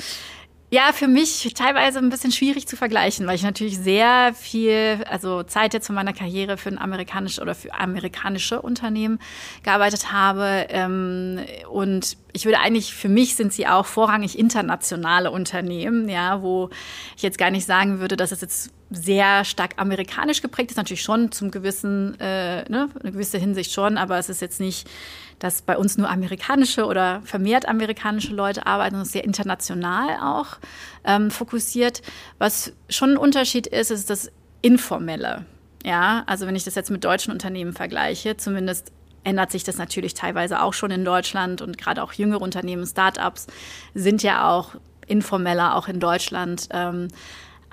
Ja, 0.74 0.90
für 0.92 1.06
mich 1.06 1.54
teilweise 1.54 2.00
ein 2.00 2.08
bisschen 2.08 2.32
schwierig 2.32 2.66
zu 2.66 2.76
vergleichen, 2.76 3.28
weil 3.28 3.36
ich 3.36 3.44
natürlich 3.44 3.78
sehr 3.78 4.34
viel, 4.34 5.04
also 5.08 5.44
Zeit 5.44 5.72
jetzt 5.72 5.86
von 5.86 5.94
meiner 5.94 6.12
Karriere 6.12 6.56
für 6.56 6.68
ein 6.68 6.78
amerikanisches 6.78 7.40
oder 7.40 7.54
für 7.54 7.72
amerikanische 7.74 8.60
Unternehmen 8.60 9.20
gearbeitet 9.62 10.10
habe. 10.10 10.66
Ähm, 10.70 11.38
und 11.70 12.16
ich 12.32 12.44
würde 12.44 12.58
eigentlich, 12.58 12.92
für 12.92 13.08
mich 13.08 13.36
sind 13.36 13.52
sie 13.52 13.68
auch 13.68 13.86
vorrangig 13.86 14.36
internationale 14.36 15.30
Unternehmen, 15.30 16.08
ja, 16.08 16.42
wo 16.42 16.70
ich 17.16 17.22
jetzt 17.22 17.38
gar 17.38 17.52
nicht 17.52 17.66
sagen 17.66 18.00
würde, 18.00 18.16
dass 18.16 18.32
es 18.32 18.40
jetzt 18.40 18.72
sehr 18.90 19.44
stark 19.44 19.74
amerikanisch 19.76 20.42
geprägt 20.42 20.72
ist, 20.72 20.76
natürlich 20.76 21.02
schon 21.02 21.30
zum 21.30 21.52
gewissen, 21.52 22.18
äh, 22.18 22.68
ne, 22.68 22.88
eine 23.00 23.12
gewisse 23.12 23.38
Hinsicht 23.38 23.70
schon, 23.70 23.96
aber 23.96 24.18
es 24.18 24.28
ist 24.28 24.40
jetzt 24.40 24.58
nicht 24.58 24.88
dass 25.38 25.62
bei 25.62 25.76
uns 25.76 25.98
nur 25.98 26.08
amerikanische 26.08 26.86
oder 26.86 27.22
vermehrt 27.24 27.68
amerikanische 27.68 28.34
Leute 28.34 28.66
arbeiten 28.66 28.96
und 28.96 29.06
sehr 29.06 29.24
international 29.24 30.18
auch 30.20 30.58
ähm, 31.04 31.30
fokussiert. 31.30 32.02
Was 32.38 32.72
schon 32.88 33.12
ein 33.12 33.16
Unterschied 33.16 33.66
ist, 33.66 33.90
ist 33.90 34.10
das 34.10 34.30
Informelle. 34.62 35.44
Ja, 35.84 36.22
also 36.26 36.46
wenn 36.46 36.56
ich 36.56 36.64
das 36.64 36.74
jetzt 36.74 36.90
mit 36.90 37.04
deutschen 37.04 37.32
Unternehmen 37.32 37.74
vergleiche, 37.74 38.36
zumindest 38.36 38.90
ändert 39.22 39.50
sich 39.50 39.64
das 39.64 39.76
natürlich 39.76 40.14
teilweise 40.14 40.62
auch 40.62 40.72
schon 40.72 40.90
in 40.90 41.04
Deutschland 41.04 41.60
und 41.62 41.78
gerade 41.78 42.02
auch 42.02 42.12
jüngere 42.12 42.40
Unternehmen, 42.40 42.86
Startups 42.86 43.46
sind 43.94 44.22
ja 44.22 44.50
auch 44.50 44.74
informeller 45.06 45.76
auch 45.76 45.88
in 45.88 46.00
Deutschland. 46.00 46.68
Ähm, 46.70 47.08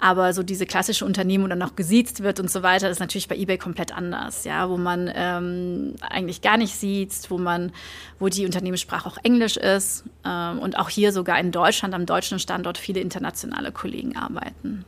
aber 0.02 0.34
so 0.34 0.42
diese 0.42 0.66
klassische 0.66 1.06
Unternehmen, 1.06 1.44
wo 1.44 1.48
dann 1.48 1.60
noch 1.60 1.76
gesiezt 1.76 2.24
wird 2.24 2.40
und 2.40 2.50
so 2.50 2.64
weiter, 2.64 2.90
ist 2.90 3.00
natürlich 3.00 3.28
bei 3.28 3.38
eBay 3.38 3.60
komplett 3.60 3.96
anders, 3.96 4.44
ja, 4.44 4.68
wo 4.68 4.78
man 4.78 5.10
ähm, 5.14 5.94
eigentlich 6.02 6.42
gar 6.42 6.58
nicht 6.58 6.76
sieht, 6.76 7.14
wo 7.30 7.38
man, 7.38 7.72
wo 8.20 8.28
die 8.28 8.46
Unternehmenssprache 8.46 9.08
auch 9.08 9.18
Englisch 9.24 9.58
ist 9.58 10.04
ähm, 10.26 10.58
und 10.58 10.80
auch 10.80 10.90
hier 10.90 11.14
sogar 11.14 11.40
in 11.40 11.52
Deutschland 11.52 11.94
am 11.94 12.08
deutschen 12.08 12.40
Standort 12.40 12.80
viele 12.80 13.00
internationale 13.00 13.72
Kollegen 13.72 14.18
arbeiten. 14.18 14.86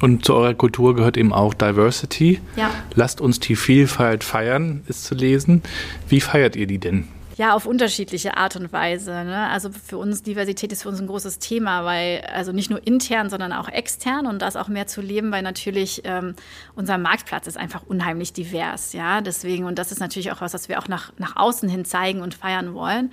Und 0.00 0.24
zu 0.24 0.34
eurer 0.34 0.54
Kultur 0.54 0.94
gehört 0.94 1.16
eben 1.16 1.34
auch 1.34 1.52
Diversity. 1.52 2.40
Ja. 2.56 2.70
Lasst 2.94 3.20
uns 3.20 3.40
die 3.40 3.56
Vielfalt 3.56 4.24
feiern, 4.24 4.84
ist 4.86 5.04
zu 5.04 5.14
lesen. 5.14 5.62
Wie 6.08 6.20
feiert 6.20 6.56
ihr 6.56 6.66
die 6.66 6.78
denn? 6.78 7.08
Ja, 7.38 7.54
auf 7.54 7.66
unterschiedliche 7.66 8.36
Art 8.36 8.56
und 8.56 8.72
Weise. 8.72 9.12
Ne? 9.12 9.48
Also 9.48 9.70
für 9.70 9.96
uns, 9.96 10.24
Diversität 10.24 10.72
ist 10.72 10.82
für 10.82 10.88
uns 10.88 11.00
ein 11.00 11.06
großes 11.06 11.38
Thema, 11.38 11.84
weil, 11.84 12.22
also 12.32 12.50
nicht 12.50 12.68
nur 12.68 12.84
intern, 12.84 13.30
sondern 13.30 13.52
auch 13.52 13.68
extern 13.68 14.26
und 14.26 14.42
das 14.42 14.56
auch 14.56 14.66
mehr 14.66 14.88
zu 14.88 15.00
leben, 15.00 15.30
weil 15.30 15.42
natürlich 15.42 16.02
ähm, 16.02 16.34
unser 16.74 16.98
Marktplatz 16.98 17.46
ist 17.46 17.56
einfach 17.56 17.84
unheimlich 17.86 18.32
divers. 18.32 18.92
Ja, 18.92 19.20
deswegen, 19.20 19.66
und 19.66 19.78
das 19.78 19.92
ist 19.92 20.00
natürlich 20.00 20.32
auch 20.32 20.40
was, 20.40 20.52
was 20.52 20.68
wir 20.68 20.80
auch 20.80 20.88
nach, 20.88 21.12
nach 21.16 21.36
außen 21.36 21.68
hin 21.68 21.84
zeigen 21.84 22.22
und 22.22 22.34
feiern 22.34 22.74
wollen. 22.74 23.12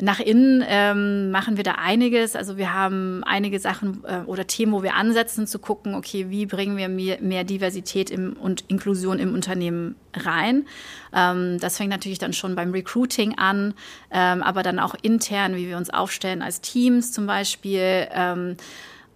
Nach 0.00 0.18
innen 0.18 0.64
ähm, 0.66 1.30
machen 1.30 1.56
wir 1.56 1.62
da 1.62 1.72
einiges. 1.72 2.34
Also 2.34 2.56
wir 2.56 2.74
haben 2.74 3.22
einige 3.24 3.60
Sachen 3.60 4.02
äh, 4.04 4.22
oder 4.26 4.46
Themen, 4.46 4.72
wo 4.72 4.82
wir 4.82 4.94
ansetzen, 4.94 5.46
zu 5.46 5.60
gucken, 5.60 5.94
okay, 5.94 6.26
wie 6.30 6.46
bringen 6.46 6.76
wir 6.76 6.88
mehr, 6.88 7.20
mehr 7.20 7.44
Diversität 7.44 8.10
im, 8.10 8.32
und 8.32 8.64
Inklusion 8.66 9.20
im 9.20 9.32
Unternehmen 9.32 9.94
rein. 10.12 10.66
Ähm, 11.14 11.60
das 11.60 11.76
fängt 11.76 11.90
natürlich 11.90 12.18
dann 12.18 12.32
schon 12.32 12.56
beim 12.56 12.72
Recruiting 12.72 13.38
an, 13.38 13.74
ähm, 14.10 14.42
aber 14.42 14.64
dann 14.64 14.80
auch 14.80 14.96
intern, 15.00 15.54
wie 15.54 15.68
wir 15.68 15.76
uns 15.76 15.90
aufstellen 15.90 16.42
als 16.42 16.60
Teams 16.60 17.12
zum 17.12 17.26
Beispiel. 17.26 18.08
Ähm, 18.12 18.56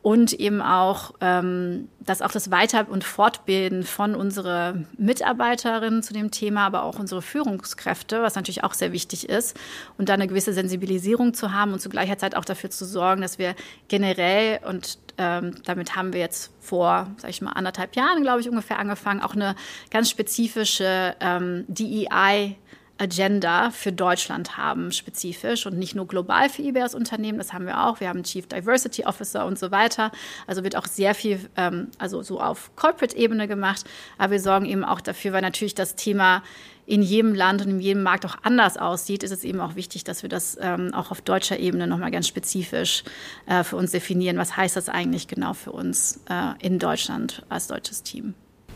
und 0.03 0.33
eben 0.33 0.63
auch, 0.63 1.15
ähm, 1.21 1.89
dass 2.01 2.23
auch 2.23 2.31
das 2.31 2.51
Weiter- 2.51 2.89
und 2.89 3.05
Fortbilden 3.05 3.83
von 3.83 4.15
unseren 4.15 4.87
Mitarbeiterinnen 4.97 6.03
zu 6.03 6.13
dem 6.13 6.31
Thema, 6.31 6.67
aber 6.67 6.85
auch 6.85 6.99
unsere 6.99 7.21
Führungskräfte, 7.21 8.23
was 8.23 8.35
natürlich 8.35 8.65
auch 8.65 8.75
sehr 8.75 8.93
wichtig 8.93 9.29
ist, 9.29 9.57
und 9.99 10.09
da 10.09 10.15
eine 10.15 10.29
gewisse 10.29 10.53
Sensibilisierung 10.53 11.35
zu 11.35 11.53
haben 11.53 11.73
und 11.73 11.81
zu 11.81 11.89
gleicher 11.89 12.17
Zeit 12.19 12.37
auch 12.37 12.45
dafür 12.45 12.71
zu 12.71 12.85
sorgen, 12.85 13.21
dass 13.23 13.39
wir 13.39 13.55
generell, 13.89 14.61
und 14.67 14.99
ähm, 15.19 15.57
damit 15.65 15.97
haben 15.97 16.13
wir 16.13 16.21
jetzt 16.21 16.53
vor, 16.61 17.09
sag 17.19 17.31
ich 17.31 17.43
mal, 17.43 17.53
anderthalb 17.53 17.97
Jahren, 17.97 18.23
glaube 18.23 18.41
ich, 18.41 18.49
ungefähr 18.49 18.79
angefangen, 18.79 19.21
auch 19.21 19.35
eine 19.35 19.57
ganz 19.91 20.09
spezifische 20.11 21.17
ähm, 21.21 21.65
DEI- 21.69 22.57
Agenda 22.99 23.71
für 23.71 23.93
Deutschland 23.93 24.57
haben, 24.57 24.93
spezifisch 24.93 25.67
und 25.67 25.79
nicht 25.79 25.95
nur 25.95 26.07
global 26.07 26.49
für 26.49 26.63
als 26.83 26.95
Unternehmen. 26.95 27.39
Das 27.39 27.53
haben 27.53 27.67
wir 27.67 27.87
auch. 27.87 28.01
Wir 28.01 28.09
haben 28.09 28.23
Chief 28.25 28.47
Diversity 28.47 29.05
Officer 29.05 29.47
und 29.47 29.59
so 29.59 29.71
weiter. 29.71 30.13
Also 30.47 30.65
wird 30.65 30.77
auch 30.77 30.87
sehr 30.87 31.15
viel, 31.15 31.41
ähm, 31.57 31.89
also 31.99 32.23
so 32.23 32.41
auf 32.41 32.71
Corporate-Ebene 32.77 33.49
gemacht. 33.49 33.85
Aber 34.19 34.33
wir 34.33 34.41
sorgen 34.41 34.67
eben 34.67 34.85
auch 34.85 35.01
dafür, 35.01 35.33
weil 35.33 35.43
natürlich 35.43 35.75
das 35.75 35.97
Thema 35.97 36.43
in 36.87 37.03
jedem 37.03 37.35
Land 37.35 37.63
und 37.63 37.69
in 37.69 37.81
jedem 37.81 38.03
Markt 38.03 38.25
auch 38.25 38.37
anders 38.43 38.79
aussieht, 38.79 39.23
ist 39.23 39.31
es 39.31 39.45
eben 39.45 39.61
auch 39.61 39.77
wichtig, 39.77 40.05
dass 40.05 40.23
wir 40.23 40.31
das 40.31 40.57
ähm, 40.61 40.95
auch 40.95 41.11
auf 41.11 41.21
deutscher 41.21 41.59
Ebene 41.59 41.87
nochmal 41.87 42.11
ganz 42.11 42.27
spezifisch 42.27 43.05
äh, 43.47 43.63
für 43.63 43.77
uns 43.77 43.91
definieren. 43.91 44.39
Was 44.39 44.57
heißt 44.57 44.75
das 44.75 44.89
eigentlich 44.89 45.29
genau 45.29 45.53
für 45.53 45.73
uns 45.73 46.21
äh, 46.31 46.67
in 46.67 46.79
Deutschland 46.79 47.45
als 47.51 47.67
deutsches 47.67 48.03
Team? 48.03 48.35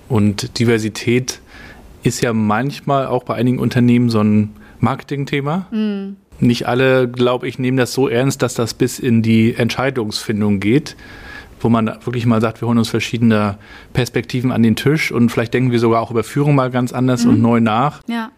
Und 0.09 0.59
Diversität 0.59 1.41
ist 2.03 2.21
ja 2.21 2.33
manchmal 2.33 3.07
auch 3.07 3.25
bei 3.25 3.35
einigen 3.35 3.59
Unternehmen 3.59 4.11
so 4.11 4.21
ein 4.21 4.51
Marketingthema. 4.81 5.67
Mhm. 5.71 6.17
Nicht 6.41 6.67
alle, 6.67 7.09
glaube 7.09 7.47
ich, 7.47 7.59
nehmen 7.59 7.77
das 7.77 7.93
so 7.93 8.09
ernst, 8.09 8.43
dass 8.43 8.55
das 8.55 8.75
bis 8.75 8.99
in 8.99 9.23
die 9.23 9.55
Entscheidungsfindung 9.55 10.59
geht, 10.59 10.97
wo 11.61 11.69
man 11.69 11.87
wirklich 12.05 12.27
mal 12.27 12.41
sagt, 12.41 12.61
wir 12.61 12.69
holen 12.69 12.79
uns 12.79 12.89
verschiedene 12.89 13.59
Perspektiven 13.93 14.51
an 14.51 14.63
den 14.63 14.75
Tisch 14.75 15.13
und 15.13 15.31
vielleicht 15.31 15.55
denken 15.55 15.71
wir 15.71 15.79
sogar 15.79 16.01
auch 16.01 16.11
über 16.11 16.25
Führung 16.25 16.57
mal 16.57 16.71
ganz 16.71 16.93
anders 16.93 17.25
mhm. 17.25 17.31
und 17.31 17.43
neu 17.43 17.61
nach. 17.61 18.03
Ja. 18.09 18.31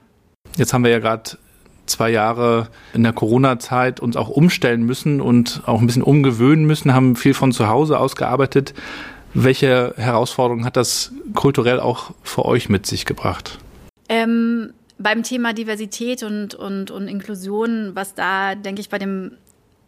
Jetzt 0.57 0.75
haben 0.75 0.85
wir 0.85 0.91
ja 0.91 0.99
gerade 0.99 1.39
zwei 1.87 2.11
Jahre 2.11 2.69
in 2.93 3.03
der 3.03 3.13
Corona-Zeit 3.13 4.01
uns 4.01 4.17
auch 4.17 4.29
umstellen 4.29 4.85
müssen 4.85 5.21
und 5.21 5.63
auch 5.67 5.81
ein 5.81 5.87
bisschen 5.87 6.03
umgewöhnen 6.03 6.65
müssen, 6.67 6.95
haben 6.95 7.17
viel 7.17 7.35
von 7.35 7.53
zu 7.53 7.69
Hause 7.69 7.99
ausgearbeitet. 7.99 8.75
Welche 9.35 9.95
Herausforderungen 9.97 10.65
hat 10.65 10.77
das 10.77 11.13
kulturell 11.35 11.81
auch 11.81 12.13
für 12.23 12.45
euch 12.45 12.69
mit 12.69 12.87
sich 12.87 13.05
gebracht? 13.05 13.59
Ähm, 14.09 14.73
beim 14.99 15.25
Thema 15.25 15.53
Diversität 15.53 16.23
und, 16.23 16.55
und, 16.55 16.93
und 16.93 17.09
Inklusion, 17.09 17.91
was 17.95 18.15
da, 18.15 18.55
denke 18.55 18.81
ich, 18.81 18.89
bei 18.89 18.99
dem 18.99 19.33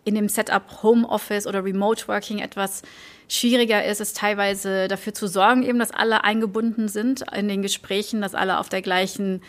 in 0.05 0.15
dem 0.15 0.29
Setup 0.29 0.85
Homeoffice 0.85 1.49
oder 1.49 1.65
Remote 1.65 2.07
Working 2.07 2.39
etwas 2.39 2.83
schwieriger 3.29 3.85
ist, 3.85 4.01
ist 4.01 4.17
teilweise 4.17 4.87
dafür 4.87 5.13
zu 5.13 5.27
sorgen, 5.27 5.65
eben, 5.65 5.81
dass 5.81 5.91
alle 5.91 6.23
eingebunden 6.23 6.87
sind 6.87 7.25
in 7.37 7.49
den 7.49 7.61
Gesprächen, 7.61 8.21
dass 8.21 8.37
alle 8.37 8.61
auf 8.61 8.69
der 8.69 8.83
gleichen 8.83 9.43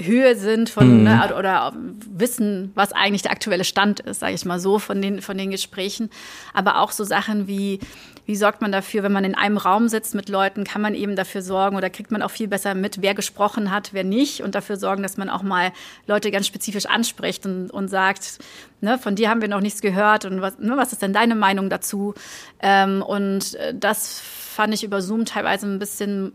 Höhe 0.00 0.36
sind 0.36 0.70
von 0.70 0.98
mhm. 0.98 1.04
ne, 1.04 1.34
oder 1.38 1.74
wissen, 1.76 2.72
was 2.74 2.92
eigentlich 2.92 3.22
der 3.22 3.32
aktuelle 3.32 3.64
Stand 3.64 4.00
ist, 4.00 4.20
sage 4.20 4.34
ich 4.34 4.44
mal 4.46 4.58
so, 4.58 4.78
von 4.78 5.02
den, 5.02 5.20
von 5.20 5.36
den 5.36 5.50
Gesprächen. 5.50 6.08
Aber 6.54 6.80
auch 6.80 6.90
so 6.90 7.04
Sachen 7.04 7.46
wie, 7.46 7.78
wie 8.26 8.36
sorgt 8.36 8.62
man 8.62 8.72
dafür, 8.72 9.02
wenn 9.02 9.12
man 9.12 9.24
in 9.24 9.34
einem 9.34 9.56
Raum 9.56 9.88
sitzt 9.88 10.14
mit 10.14 10.28
Leuten, 10.28 10.64
kann 10.64 10.80
man 10.80 10.94
eben 10.94 11.16
dafür 11.16 11.42
sorgen 11.42 11.76
oder 11.76 11.90
kriegt 11.90 12.10
man 12.10 12.22
auch 12.22 12.30
viel 12.30 12.48
besser 12.48 12.74
mit, 12.74 13.02
wer 13.02 13.14
gesprochen 13.14 13.70
hat, 13.70 13.92
wer 13.92 14.04
nicht 14.04 14.42
und 14.42 14.54
dafür 14.54 14.76
sorgen, 14.76 15.02
dass 15.02 15.16
man 15.16 15.28
auch 15.28 15.42
mal 15.42 15.72
Leute 16.06 16.30
ganz 16.30 16.46
spezifisch 16.46 16.86
anspricht 16.86 17.44
und, 17.44 17.70
und 17.70 17.88
sagt, 17.88 18.38
ne, 18.80 18.98
von 18.98 19.14
dir 19.14 19.30
haben 19.30 19.40
wir 19.40 19.48
noch 19.48 19.60
nichts 19.60 19.80
gehört 19.80 20.24
und 20.24 20.40
was, 20.40 20.58
ne, 20.58 20.76
was 20.76 20.92
ist 20.92 21.02
denn 21.02 21.12
deine 21.12 21.34
Meinung 21.34 21.68
dazu? 21.68 22.14
Ähm, 22.60 23.02
und 23.02 23.54
äh, 23.56 23.74
das 23.74 24.20
fand 24.20 24.72
ich 24.72 24.84
über 24.84 25.02
Zoom 25.02 25.24
teilweise 25.24 25.66
ein 25.66 25.78
bisschen 25.78 26.32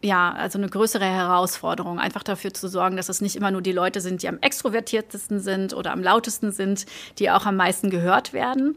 ja, 0.00 0.32
also 0.32 0.58
eine 0.58 0.68
größere 0.68 1.04
Herausforderung, 1.04 1.98
einfach 1.98 2.22
dafür 2.22 2.54
zu 2.54 2.68
sorgen, 2.68 2.96
dass 2.96 3.08
es 3.08 3.20
nicht 3.20 3.34
immer 3.34 3.50
nur 3.50 3.62
die 3.62 3.72
Leute 3.72 4.00
sind, 4.00 4.22
die 4.22 4.28
am 4.28 4.38
extrovertiertesten 4.40 5.40
sind 5.40 5.74
oder 5.74 5.92
am 5.92 6.02
lautesten 6.02 6.52
sind, 6.52 6.86
die 7.18 7.30
auch 7.30 7.46
am 7.46 7.56
meisten 7.56 7.90
gehört 7.90 8.32
werden. 8.32 8.76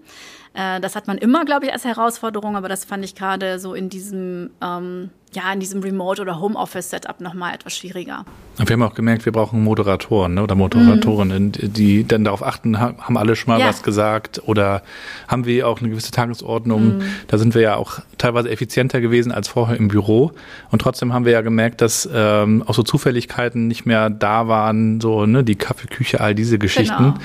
Äh, 0.53 0.79
das 0.79 0.95
hat 0.95 1.07
man 1.07 1.17
immer, 1.17 1.45
glaube 1.45 1.65
ich, 1.65 1.73
als 1.73 1.85
Herausforderung, 1.85 2.55
aber 2.55 2.69
das 2.69 2.85
fand 2.85 3.03
ich 3.05 3.15
gerade 3.15 3.59
so 3.59 3.73
in 3.73 3.89
diesem 3.89 4.51
ähm, 4.61 5.09
ja, 5.33 5.53
in 5.53 5.61
diesem 5.61 5.81
Remote- 5.81 6.21
oder 6.21 6.41
Homeoffice-Setup 6.41 7.21
nochmal 7.21 7.55
etwas 7.55 7.77
schwieriger. 7.77 8.25
Wir 8.57 8.73
haben 8.73 8.83
auch 8.83 8.93
gemerkt, 8.93 9.23
wir 9.25 9.31
brauchen 9.31 9.63
Moderatoren 9.63 10.33
ne, 10.33 10.43
oder 10.43 10.55
Moderatorinnen, 10.55 11.45
mhm. 11.45 11.73
die 11.73 12.05
dann 12.05 12.25
darauf 12.25 12.43
achten, 12.45 12.79
haben 12.79 13.17
alle 13.17 13.37
schon 13.37 13.53
mal 13.53 13.59
ja. 13.59 13.67
was 13.67 13.81
gesagt 13.81 14.41
oder 14.45 14.83
haben 15.29 15.45
wir 15.45 15.69
auch 15.69 15.79
eine 15.79 15.89
gewisse 15.89 16.11
Tagesordnung. 16.11 16.97
Mhm. 16.97 17.03
Da 17.27 17.37
sind 17.37 17.55
wir 17.55 17.61
ja 17.61 17.75
auch 17.77 17.99
teilweise 18.17 18.49
effizienter 18.49 18.99
gewesen 18.99 19.31
als 19.31 19.47
vorher 19.47 19.77
im 19.77 19.87
Büro. 19.87 20.33
Und 20.69 20.81
trotzdem 20.81 21.13
haben 21.13 21.23
wir 21.23 21.31
ja 21.31 21.41
gemerkt, 21.41 21.79
dass 21.79 22.09
ähm, 22.13 22.63
auch 22.67 22.73
so 22.73 22.83
Zufälligkeiten 22.83 23.67
nicht 23.67 23.85
mehr 23.85 24.09
da 24.09 24.49
waren, 24.49 24.99
so 24.99 25.25
ne, 25.25 25.45
die 25.45 25.55
Kaffeeküche, 25.55 26.19
all 26.19 26.35
diese 26.35 26.59
Geschichten. 26.59 26.97
Genau. 26.97 27.17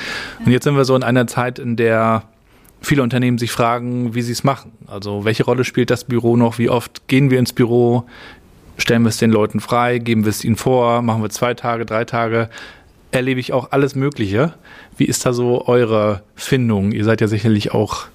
Und 0.44 0.52
jetzt 0.52 0.62
sind 0.62 0.76
wir 0.76 0.84
so 0.84 0.94
in 0.94 1.02
einer 1.02 1.26
Zeit, 1.26 1.58
in 1.58 1.74
der 1.74 2.22
viele 2.80 3.02
Unternehmen 3.02 3.38
sich 3.38 3.50
fragen, 3.50 4.14
wie 4.14 4.22
sie 4.22 4.32
es 4.32 4.44
machen. 4.44 4.72
Also 4.86 5.24
welche 5.24 5.44
Rolle 5.44 5.64
spielt 5.64 5.90
das 5.90 6.04
Büro 6.04 6.36
noch? 6.36 6.58
Wie 6.58 6.68
oft 6.68 7.08
gehen 7.08 7.30
wir 7.30 7.38
ins 7.38 7.52
Büro? 7.52 8.06
Stellen 8.78 9.02
wir 9.02 9.08
es 9.08 9.18
den 9.18 9.30
Leuten 9.30 9.60
frei? 9.60 9.98
Geben 9.98 10.24
wir 10.24 10.30
es 10.30 10.44
ihnen 10.44 10.56
vor? 10.56 11.02
Machen 11.02 11.22
wir 11.22 11.30
zwei 11.30 11.54
Tage, 11.54 11.86
drei 11.86 12.04
Tage? 12.04 12.48
Erlebe 13.10 13.40
ich 13.40 13.52
auch 13.52 13.72
alles 13.72 13.94
Mögliche. 13.94 14.54
Wie 14.96 15.04
ist 15.04 15.24
da 15.24 15.32
so 15.32 15.66
eure 15.66 16.22
Findung? 16.34 16.92
Ihr 16.92 17.04
seid 17.04 17.20
ja 17.20 17.28
sicherlich 17.28 17.72
auch 17.72 18.06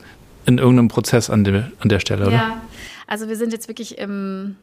in 0.46 0.58
irgendeinem 0.58 0.88
Prozess 0.88 1.30
an, 1.30 1.44
de, 1.44 1.64
an 1.80 1.90
der 1.90 2.00
Stelle, 2.00 2.28
oder? 2.28 2.36
Ja, 2.36 2.62
also 3.08 3.28
wir 3.28 3.36
sind 3.36 3.54
jetzt 3.54 3.68
wirklich 3.68 3.98
im, 3.98 4.56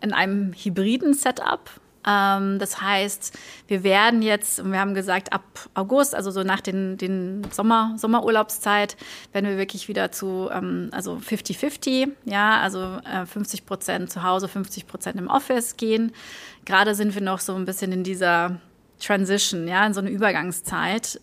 in 0.00 0.12
einem 0.12 0.52
hybriden 0.52 1.14
Setup. 1.14 1.70
Ähm, 2.06 2.58
das 2.58 2.80
heißt, 2.80 3.38
wir 3.68 3.82
werden 3.82 4.22
jetzt, 4.22 4.64
wir 4.64 4.78
haben 4.78 4.94
gesagt, 4.94 5.32
ab 5.32 5.42
August, 5.74 6.14
also 6.14 6.30
so 6.30 6.42
nach 6.42 6.60
den, 6.60 6.96
den 6.96 7.42
Sommer, 7.50 7.94
Sommerurlaubszeit, 7.96 8.96
werden 9.32 9.50
wir 9.50 9.58
wirklich 9.58 9.88
wieder 9.88 10.10
zu, 10.12 10.48
ähm, 10.52 10.88
also 10.92 11.16
50-50, 11.16 12.10
ja, 12.24 12.60
also 12.60 12.98
äh, 13.04 13.26
50 13.26 13.66
Prozent 13.66 14.10
zu 14.10 14.22
Hause, 14.22 14.48
50 14.48 14.86
Prozent 14.86 15.18
im 15.18 15.28
Office 15.28 15.76
gehen. 15.76 16.12
Gerade 16.64 16.94
sind 16.94 17.14
wir 17.14 17.22
noch 17.22 17.40
so 17.40 17.54
ein 17.54 17.64
bisschen 17.64 17.92
in 17.92 18.04
dieser 18.04 18.56
Transition, 18.98 19.68
ja, 19.68 19.86
in 19.86 19.94
so 19.94 20.00
einer 20.00 20.10
Übergangszeit. 20.10 21.20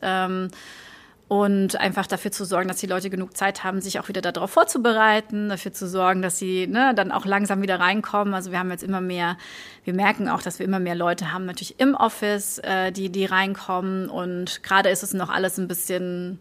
Und 1.30 1.78
einfach 1.78 2.07
dafür 2.07 2.32
zu 2.32 2.45
sorgen, 2.45 2.69
dass 2.69 2.78
die 2.78 2.88
Leute 2.88 3.09
genug 3.09 3.36
Zeit 3.36 3.65
haben, 3.65 3.82
sich 3.82 3.99
auch 3.99 4.07
wieder 4.07 4.21
darauf 4.21 4.49
vorzubereiten, 4.49 5.49
dafür 5.49 5.73
zu 5.73 5.86
sorgen, 5.86 6.21
dass 6.21 6.38
sie 6.38 6.67
ne, 6.67 6.93
dann 6.95 7.11
auch 7.11 7.25
langsam 7.25 7.61
wieder 7.61 7.82
reinkommen. 7.82 8.34
Also 8.34 8.51
wir 8.51 8.59
haben 8.59 8.71
jetzt 8.71 8.84
immer 8.84 9.01
mehr, 9.01 9.38
wir 9.84 9.93
merken 9.93 10.30
auch, 10.30 10.41
dass 10.41 10.59
wir 10.59 10.65
immer 10.65 10.80
mehr 10.80 10.95
Leute 10.95 11.34
haben, 11.34 11.45
natürlich 11.45 11.82
im 11.82 11.95
Office, 11.95 12.59
äh, 12.59 12.93
die, 12.93 13.09
die 13.09 13.25
reinkommen. 13.25 14.07
Und 14.07 14.63
gerade 14.63 14.88
ist 14.88 15.03
es 15.03 15.13
noch 15.13 15.30
alles 15.30 15.57
ein 15.57 15.67
bisschen, 15.67 16.39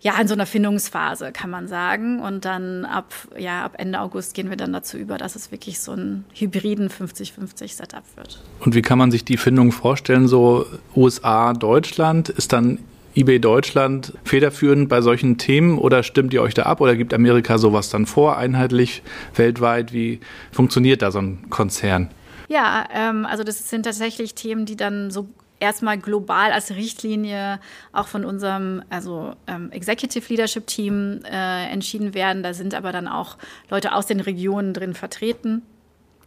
ja, 0.00 0.20
in 0.20 0.26
so 0.26 0.34
einer 0.34 0.46
Findungsphase, 0.46 1.30
kann 1.30 1.50
man 1.50 1.68
sagen. 1.68 2.18
Und 2.18 2.44
dann 2.44 2.84
ab, 2.84 3.14
ja, 3.38 3.64
ab 3.64 3.74
Ende 3.78 4.00
August 4.00 4.34
gehen 4.34 4.50
wir 4.50 4.56
dann 4.56 4.72
dazu 4.72 4.96
über, 4.96 5.16
dass 5.16 5.36
es 5.36 5.52
wirklich 5.52 5.78
so 5.78 5.92
ein 5.92 6.24
hybriden 6.34 6.88
50-50 6.88 7.76
Setup 7.76 8.02
wird. 8.16 8.42
Und 8.58 8.74
wie 8.74 8.82
kann 8.82 8.98
man 8.98 9.12
sich 9.12 9.24
die 9.24 9.36
Findung 9.36 9.70
vorstellen? 9.70 10.26
So 10.26 10.66
USA, 10.96 11.52
Deutschland 11.52 12.28
ist 12.28 12.52
dann 12.52 12.80
eBay 13.14 13.38
Deutschland 13.38 14.14
federführend 14.24 14.88
bei 14.88 15.00
solchen 15.00 15.38
Themen 15.38 15.78
oder 15.78 16.02
stimmt 16.02 16.32
ihr 16.32 16.42
euch 16.42 16.54
da 16.54 16.62
ab 16.62 16.80
oder 16.80 16.96
gibt 16.96 17.12
Amerika 17.12 17.58
sowas 17.58 17.90
dann 17.90 18.06
vor, 18.06 18.36
einheitlich 18.36 19.02
weltweit? 19.34 19.92
Wie 19.92 20.20
funktioniert 20.50 21.02
da 21.02 21.10
so 21.10 21.20
ein 21.20 21.50
Konzern? 21.50 22.10
Ja, 22.48 22.86
ähm, 22.94 23.26
also 23.26 23.44
das 23.44 23.68
sind 23.68 23.84
tatsächlich 23.84 24.34
Themen, 24.34 24.66
die 24.66 24.76
dann 24.76 25.10
so 25.10 25.28
erstmal 25.60 25.96
global 25.96 26.52
als 26.52 26.72
Richtlinie 26.72 27.60
auch 27.92 28.08
von 28.08 28.24
unserem 28.24 28.82
also 28.90 29.34
ähm, 29.46 29.70
Executive 29.70 30.28
Leadership 30.28 30.66
Team 30.66 31.20
äh, 31.24 31.70
entschieden 31.70 32.14
werden. 32.14 32.42
Da 32.42 32.52
sind 32.52 32.74
aber 32.74 32.92
dann 32.92 33.08
auch 33.08 33.38
Leute 33.70 33.94
aus 33.94 34.06
den 34.06 34.20
Regionen 34.20 34.74
drin 34.74 34.94
vertreten. 34.94 35.62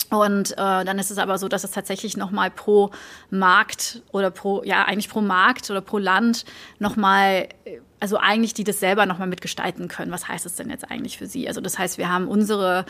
Und 0.09 0.51
äh, 0.51 0.55
dann 0.55 0.99
ist 0.99 1.11
es 1.11 1.17
aber 1.17 1.37
so, 1.37 1.47
dass 1.47 1.63
es 1.63 1.71
tatsächlich 1.71 2.15
nochmal 2.15 2.51
pro 2.51 2.91
Markt 3.29 4.01
oder 4.11 4.29
pro, 4.29 4.63
ja, 4.63 4.83
eigentlich 4.85 5.09
pro 5.09 5.21
Markt 5.21 5.69
oder 5.71 5.81
pro 5.81 5.97
Land 5.97 6.45
nochmal, 6.79 7.49
also 7.99 8.17
eigentlich 8.17 8.53
die 8.53 8.63
das 8.63 8.79
selber 8.79 9.05
nochmal 9.05 9.27
mitgestalten 9.27 9.87
können. 9.87 10.11
Was 10.11 10.27
heißt 10.27 10.45
es 10.45 10.55
denn 10.55 10.69
jetzt 10.69 10.89
eigentlich 10.89 11.17
für 11.17 11.25
sie? 11.25 11.47
Also 11.47 11.61
das 11.61 11.79
heißt, 11.79 11.97
wir 11.97 12.09
haben 12.11 12.27
unsere, 12.27 12.85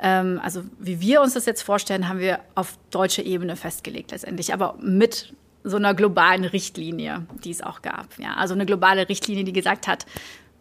ähm, 0.00 0.40
also 0.42 0.64
wie 0.78 1.00
wir 1.00 1.22
uns 1.22 1.34
das 1.34 1.46
jetzt 1.46 1.62
vorstellen, 1.62 2.08
haben 2.08 2.18
wir 2.18 2.40
auf 2.54 2.76
deutscher 2.90 3.24
Ebene 3.24 3.54
festgelegt 3.54 4.10
letztendlich, 4.10 4.52
aber 4.52 4.74
mit 4.80 5.32
so 5.64 5.76
einer 5.76 5.94
globalen 5.94 6.44
Richtlinie, 6.44 7.26
die 7.44 7.50
es 7.50 7.62
auch 7.62 7.82
gab. 7.82 8.18
Ja, 8.18 8.34
also 8.34 8.54
eine 8.54 8.66
globale 8.66 9.08
Richtlinie, 9.08 9.44
die 9.44 9.52
gesagt 9.52 9.86
hat, 9.86 10.06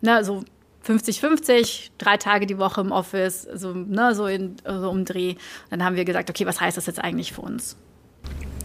na, 0.01 0.23
so 0.23 0.43
50-50, 0.87 1.89
drei 1.97 2.17
Tage 2.17 2.45
die 2.45 2.57
Woche 2.57 2.81
im 2.81 2.91
Office, 2.91 3.47
so, 3.53 3.73
ne, 3.73 4.15
so, 4.15 4.27
in, 4.27 4.55
so 4.65 4.89
um 4.89 5.05
Dreh. 5.05 5.35
Dann 5.69 5.83
haben 5.83 5.95
wir 5.95 6.05
gesagt, 6.05 6.29
okay, 6.29 6.45
was 6.45 6.61
heißt 6.61 6.77
das 6.77 6.85
jetzt 6.85 7.03
eigentlich 7.03 7.33
für 7.33 7.41
uns? 7.41 7.75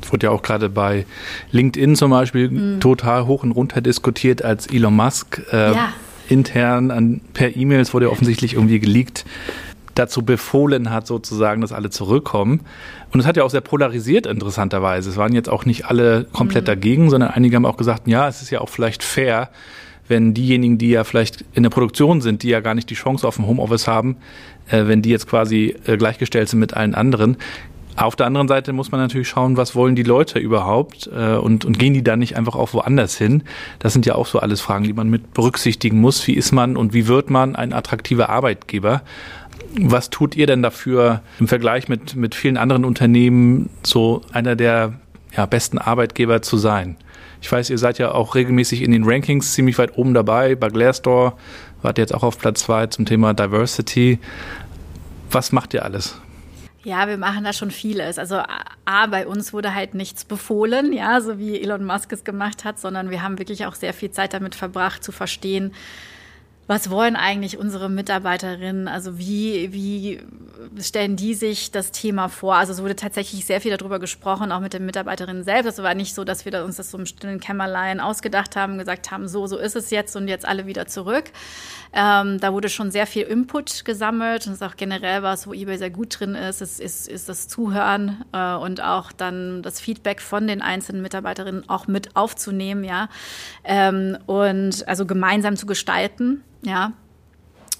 Es 0.02 0.12
wurde 0.12 0.26
ja 0.26 0.30
auch 0.30 0.42
gerade 0.42 0.68
bei 0.68 1.06
LinkedIn 1.52 1.96
zum 1.96 2.10
Beispiel 2.10 2.50
mhm. 2.50 2.80
total 2.80 3.26
hoch 3.26 3.42
und 3.42 3.52
runter 3.52 3.80
diskutiert, 3.80 4.42
als 4.42 4.66
Elon 4.66 4.94
Musk 4.94 5.42
äh, 5.52 5.72
ja. 5.72 5.92
intern 6.28 6.90
an, 6.90 7.20
per 7.34 7.56
E-Mails 7.56 7.94
wurde 7.94 8.06
ja 8.06 8.12
offensichtlich 8.12 8.54
irgendwie 8.54 8.80
geleakt, 8.80 9.24
dazu 9.94 10.22
befohlen 10.24 10.90
hat, 10.90 11.06
sozusagen, 11.06 11.60
dass 11.60 11.72
alle 11.72 11.90
zurückkommen. 11.90 12.62
Und 13.12 13.20
es 13.20 13.26
hat 13.26 13.36
ja 13.36 13.44
auch 13.44 13.50
sehr 13.50 13.60
polarisiert, 13.60 14.26
interessanterweise. 14.26 15.10
Es 15.10 15.16
waren 15.16 15.34
jetzt 15.34 15.48
auch 15.48 15.66
nicht 15.66 15.86
alle 15.86 16.24
komplett 16.32 16.64
mhm. 16.64 16.66
dagegen, 16.66 17.10
sondern 17.10 17.30
einige 17.30 17.56
haben 17.56 17.66
auch 17.66 17.76
gesagt, 17.76 18.08
ja, 18.08 18.26
es 18.28 18.42
ist 18.42 18.50
ja 18.50 18.60
auch 18.60 18.68
vielleicht 18.68 19.02
fair, 19.02 19.50
wenn 20.08 20.34
diejenigen, 20.34 20.78
die 20.78 20.90
ja 20.90 21.04
vielleicht 21.04 21.44
in 21.54 21.62
der 21.62 21.70
Produktion 21.70 22.20
sind, 22.20 22.42
die 22.42 22.48
ja 22.48 22.60
gar 22.60 22.74
nicht 22.74 22.90
die 22.90 22.94
Chance 22.94 23.26
auf 23.26 23.38
ein 23.38 23.46
Homeoffice 23.46 23.86
haben, 23.86 24.16
äh, 24.68 24.86
wenn 24.86 25.02
die 25.02 25.10
jetzt 25.10 25.28
quasi 25.28 25.76
äh, 25.86 25.96
gleichgestellt 25.96 26.48
sind 26.48 26.60
mit 26.60 26.74
allen 26.74 26.94
anderen. 26.94 27.36
Auf 27.94 28.16
der 28.16 28.26
anderen 28.26 28.48
Seite 28.48 28.72
muss 28.72 28.90
man 28.90 29.00
natürlich 29.02 29.28
schauen, 29.28 29.58
was 29.58 29.74
wollen 29.74 29.94
die 29.94 30.02
Leute 30.02 30.38
überhaupt 30.38 31.10
äh, 31.14 31.34
und, 31.34 31.64
und 31.64 31.78
gehen 31.78 31.92
die 31.92 32.02
dann 32.02 32.20
nicht 32.20 32.36
einfach 32.36 32.54
auch 32.54 32.72
woanders 32.72 33.18
hin? 33.18 33.42
Das 33.80 33.92
sind 33.92 34.06
ja 34.06 34.14
auch 34.14 34.26
so 34.26 34.38
alles 34.38 34.62
Fragen, 34.62 34.84
die 34.84 34.94
man 34.94 35.10
mit 35.10 35.34
berücksichtigen 35.34 36.00
muss. 36.00 36.26
Wie 36.26 36.32
ist 36.32 36.52
man 36.52 36.76
und 36.76 36.94
wie 36.94 37.06
wird 37.06 37.28
man 37.28 37.54
ein 37.54 37.72
attraktiver 37.74 38.30
Arbeitgeber? 38.30 39.02
Was 39.78 40.08
tut 40.08 40.36
ihr 40.36 40.46
denn 40.46 40.62
dafür 40.62 41.20
im 41.38 41.48
Vergleich 41.48 41.88
mit, 41.88 42.16
mit 42.16 42.34
vielen 42.34 42.56
anderen 42.56 42.84
Unternehmen, 42.84 43.68
so 43.82 44.22
einer 44.32 44.56
der 44.56 44.94
ja, 45.36 45.44
besten 45.44 45.78
Arbeitgeber 45.78 46.40
zu 46.40 46.56
sein? 46.56 46.96
Ich 47.42 47.50
weiß, 47.50 47.70
ihr 47.70 47.78
seid 47.78 47.98
ja 47.98 48.12
auch 48.12 48.36
regelmäßig 48.36 48.82
in 48.82 48.92
den 48.92 49.02
Rankings 49.04 49.52
ziemlich 49.52 49.76
weit 49.76 49.98
oben 49.98 50.14
dabei. 50.14 50.54
Bei 50.54 50.68
Glassdoor 50.68 51.36
wart 51.82 51.98
ihr 51.98 52.02
jetzt 52.02 52.14
auch 52.14 52.22
auf 52.22 52.38
Platz 52.38 52.60
zwei 52.60 52.86
zum 52.86 53.04
Thema 53.04 53.34
Diversity. 53.34 54.20
Was 55.30 55.50
macht 55.50 55.74
ihr 55.74 55.84
alles? 55.84 56.20
Ja, 56.84 57.08
wir 57.08 57.18
machen 57.18 57.42
da 57.44 57.52
schon 57.52 57.72
vieles. 57.72 58.18
Also 58.18 58.36
A, 58.84 59.06
bei 59.06 59.26
uns 59.26 59.52
wurde 59.52 59.74
halt 59.74 59.94
nichts 59.94 60.24
befohlen, 60.24 60.92
ja, 60.92 61.20
so 61.20 61.38
wie 61.38 61.60
Elon 61.60 61.84
Musk 61.84 62.12
es 62.12 62.24
gemacht 62.24 62.64
hat, 62.64 62.78
sondern 62.78 63.10
wir 63.10 63.22
haben 63.22 63.38
wirklich 63.38 63.66
auch 63.66 63.74
sehr 63.74 63.92
viel 63.92 64.12
Zeit 64.12 64.34
damit 64.34 64.54
verbracht, 64.54 65.02
zu 65.02 65.12
verstehen, 65.12 65.72
was 66.66 66.90
wollen 66.90 67.16
eigentlich 67.16 67.58
unsere 67.58 67.90
Mitarbeiterinnen? 67.90 68.88
Also 68.88 69.18
wie, 69.18 69.72
wie 69.72 70.20
stellen 70.80 71.16
die 71.16 71.34
sich 71.34 71.70
das 71.70 71.90
Thema 71.90 72.28
vor? 72.28 72.54
Also 72.54 72.72
es 72.72 72.82
wurde 72.82 72.94
tatsächlich 72.96 73.44
sehr 73.44 73.60
viel 73.60 73.76
darüber 73.76 73.98
gesprochen, 73.98 74.52
auch 74.52 74.60
mit 74.60 74.72
den 74.72 74.86
Mitarbeiterinnen 74.86 75.42
selbst. 75.42 75.66
Es 75.66 75.82
war 75.82 75.94
nicht 75.94 76.14
so, 76.14 76.24
dass 76.24 76.44
wir 76.44 76.64
uns 76.64 76.76
das 76.76 76.90
so 76.90 76.98
im 76.98 77.06
stillen 77.06 77.40
Kämmerlein 77.40 78.00
ausgedacht 78.00 78.54
haben, 78.56 78.78
gesagt 78.78 79.10
haben, 79.10 79.28
so, 79.28 79.46
so 79.46 79.58
ist 79.58 79.76
es 79.76 79.90
jetzt 79.90 80.14
und 80.14 80.28
jetzt 80.28 80.46
alle 80.46 80.66
wieder 80.66 80.86
zurück. 80.86 81.24
Ähm, 81.92 82.40
da 82.40 82.52
wurde 82.52 82.68
schon 82.68 82.90
sehr 82.90 83.06
viel 83.06 83.24
Input 83.24 83.84
gesammelt 83.84 84.46
und 84.46 84.54
es 84.54 84.60
ist 84.60 84.66
auch 84.66 84.76
generell 84.76 85.22
was, 85.22 85.46
wo 85.46 85.52
eBay 85.52 85.76
sehr 85.76 85.90
gut 85.90 86.18
drin 86.18 86.34
ist, 86.34 86.62
ist, 86.62 86.80
ist, 86.80 87.08
ist 87.08 87.28
das 87.28 87.48
Zuhören 87.48 88.24
äh, 88.32 88.54
und 88.54 88.82
auch 88.82 89.12
dann 89.12 89.62
das 89.62 89.78
Feedback 89.78 90.22
von 90.22 90.46
den 90.46 90.62
einzelnen 90.62 91.02
Mitarbeiterinnen 91.02 91.68
auch 91.68 91.88
mit 91.88 92.16
aufzunehmen, 92.16 92.84
ja. 92.84 93.08
Ähm, 93.64 94.16
und 94.26 94.88
also 94.88 95.04
gemeinsam 95.04 95.56
zu 95.56 95.66
gestalten. 95.66 96.42
Ja. 96.62 96.92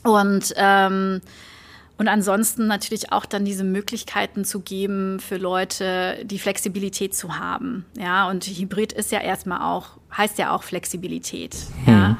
Und, 0.03 0.53
ähm, 0.57 1.21
Und 1.99 2.09
ansonsten 2.09 2.67
natürlich 2.67 3.13
auch 3.13 3.27
dann 3.27 3.45
diese 3.45 3.63
Möglichkeiten 3.63 4.45
zu 4.45 4.61
geben 4.61 5.21
für 5.21 5.37
Leute, 5.37 6.19
die 6.25 6.41
Flexibilität 6.41 7.15
zu 7.15 7.39
haben. 7.39 7.85
Ja, 7.97 8.29
und 8.29 8.45
Hybrid 8.45 8.93
ist 8.93 9.13
ja 9.13 9.21
erstmal 9.21 9.61
auch, 9.61 9.91
heißt 10.17 10.37
ja 10.39 10.53
auch 10.53 10.65
Flexibilität. 10.65 11.55
Mhm. 11.87 11.93
Ja 11.93 12.17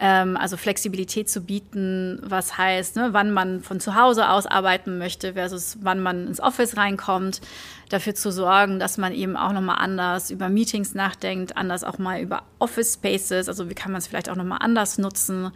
ähm, 0.00 0.36
also 0.36 0.56
Flexibilität 0.56 1.28
zu 1.28 1.40
bieten, 1.40 2.20
was 2.22 2.56
heißt, 2.56 2.96
ne, 2.96 3.08
wann 3.12 3.32
man 3.32 3.62
von 3.62 3.80
zu 3.80 3.96
Hause 3.96 4.28
aus 4.28 4.46
arbeiten 4.46 4.98
möchte 4.98 5.34
versus 5.34 5.78
wann 5.82 6.00
man 6.00 6.28
ins 6.28 6.40
Office 6.40 6.76
reinkommt, 6.76 7.40
dafür 7.88 8.14
zu 8.14 8.30
sorgen, 8.30 8.78
dass 8.78 8.98
man 8.98 9.12
eben 9.12 9.36
auch 9.36 9.52
nochmal 9.52 9.78
anders 9.78 10.30
über 10.30 10.48
Meetings 10.48 10.94
nachdenkt, 10.94 11.56
anders 11.56 11.84
auch 11.84 11.98
mal 11.98 12.20
über 12.20 12.42
Office 12.58 12.94
Spaces, 12.94 13.48
also 13.48 13.68
wie 13.68 13.74
kann 13.74 13.90
man 13.90 13.98
es 13.98 14.06
vielleicht 14.06 14.28
auch 14.28 14.36
nochmal 14.36 14.58
anders 14.60 14.98
nutzen. 14.98 15.50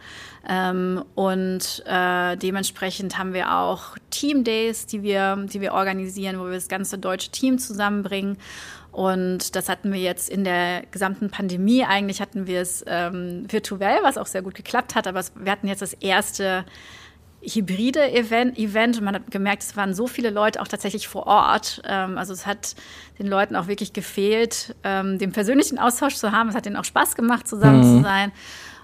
Ähm, 0.47 1.05
und 1.15 1.83
äh, 1.85 2.35
dementsprechend 2.35 3.17
haben 3.17 3.33
wir 3.33 3.55
auch 3.57 3.97
Team 4.09 4.43
Days, 4.43 4.87
die 4.87 5.03
wir, 5.03 5.37
die 5.37 5.61
wir 5.61 5.73
organisieren, 5.73 6.39
wo 6.39 6.45
wir 6.45 6.53
das 6.53 6.67
ganze 6.67 6.97
deutsche 6.97 7.31
Team 7.31 7.59
zusammenbringen 7.59 8.37
und 8.93 9.55
das 9.55 9.69
hatten 9.69 9.91
wir 9.91 9.99
jetzt 9.99 10.29
in 10.29 10.43
der 10.43 10.83
gesamten 10.91 11.31
Pandemie. 11.31 11.83
Eigentlich 11.83 12.21
hatten 12.21 12.45
wir 12.45 12.61
es 12.61 12.85
ähm, 12.87 13.45
virtuell, 13.51 13.97
was 14.03 14.19
auch 14.19 14.27
sehr 14.27 14.43
gut 14.43 14.53
geklappt 14.53 14.93
hat, 14.93 15.07
aber 15.07 15.19
es, 15.19 15.33
wir 15.35 15.51
hatten 15.51 15.67
jetzt 15.67 15.81
das 15.81 15.93
erste 15.93 16.63
hybride 17.41 18.11
Event, 18.13 18.57
Event 18.57 18.99
und 18.99 19.03
man 19.03 19.15
hat 19.15 19.31
gemerkt, 19.31 19.63
es 19.63 19.75
waren 19.75 19.93
so 19.95 20.05
viele 20.07 20.29
Leute 20.29 20.61
auch 20.61 20.67
tatsächlich 20.67 21.07
vor 21.07 21.25
Ort. 21.25 21.81
Ähm, 21.85 22.19
also 22.19 22.33
es 22.33 22.45
hat 22.45 22.75
den 23.17 23.25
Leuten 23.25 23.55
auch 23.55 23.67
wirklich 23.67 23.93
gefehlt, 23.93 24.75
ähm, 24.83 25.17
den 25.17 25.31
persönlichen 25.31 25.79
Austausch 25.79 26.15
zu 26.15 26.31
haben. 26.31 26.49
Es 26.49 26.55
hat 26.55 26.67
ihnen 26.67 26.77
auch 26.77 26.85
Spaß 26.85 27.15
gemacht, 27.15 27.47
zusammen 27.47 27.79
mhm. 27.79 27.97
zu 27.97 28.03
sein 28.03 28.31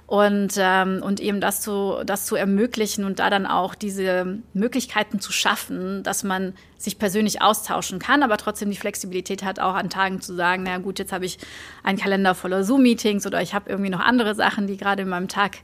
und, 0.09 0.55
ähm, 0.57 1.03
und 1.03 1.19
eben 1.19 1.39
das 1.39 1.61
zu, 1.61 1.97
das 2.03 2.25
zu 2.25 2.35
ermöglichen 2.35 3.03
und 3.05 3.19
da 3.19 3.29
dann 3.29 3.45
auch 3.45 3.75
diese 3.75 4.39
Möglichkeiten 4.55 5.19
zu 5.19 5.31
schaffen, 5.31 6.01
dass 6.01 6.23
man 6.23 6.53
sich 6.79 6.97
persönlich 6.97 7.43
austauschen 7.43 7.99
kann, 7.99 8.23
aber 8.23 8.37
trotzdem 8.37 8.71
die 8.71 8.75
Flexibilität 8.75 9.43
hat, 9.43 9.59
auch 9.59 9.75
an 9.75 9.91
Tagen 9.91 10.19
zu 10.19 10.33
sagen, 10.33 10.63
na 10.65 10.79
gut, 10.79 10.97
jetzt 10.97 11.13
habe 11.13 11.25
ich 11.25 11.37
einen 11.83 11.99
Kalender 11.99 12.33
voller 12.33 12.63
Zoom-Meetings 12.63 13.27
oder 13.27 13.39
ich 13.43 13.53
habe 13.53 13.69
irgendwie 13.69 13.91
noch 13.91 13.99
andere 13.99 14.33
Sachen, 14.33 14.65
die 14.65 14.77
gerade 14.77 15.03
in 15.03 15.09
meinem 15.09 15.27
Tag 15.27 15.59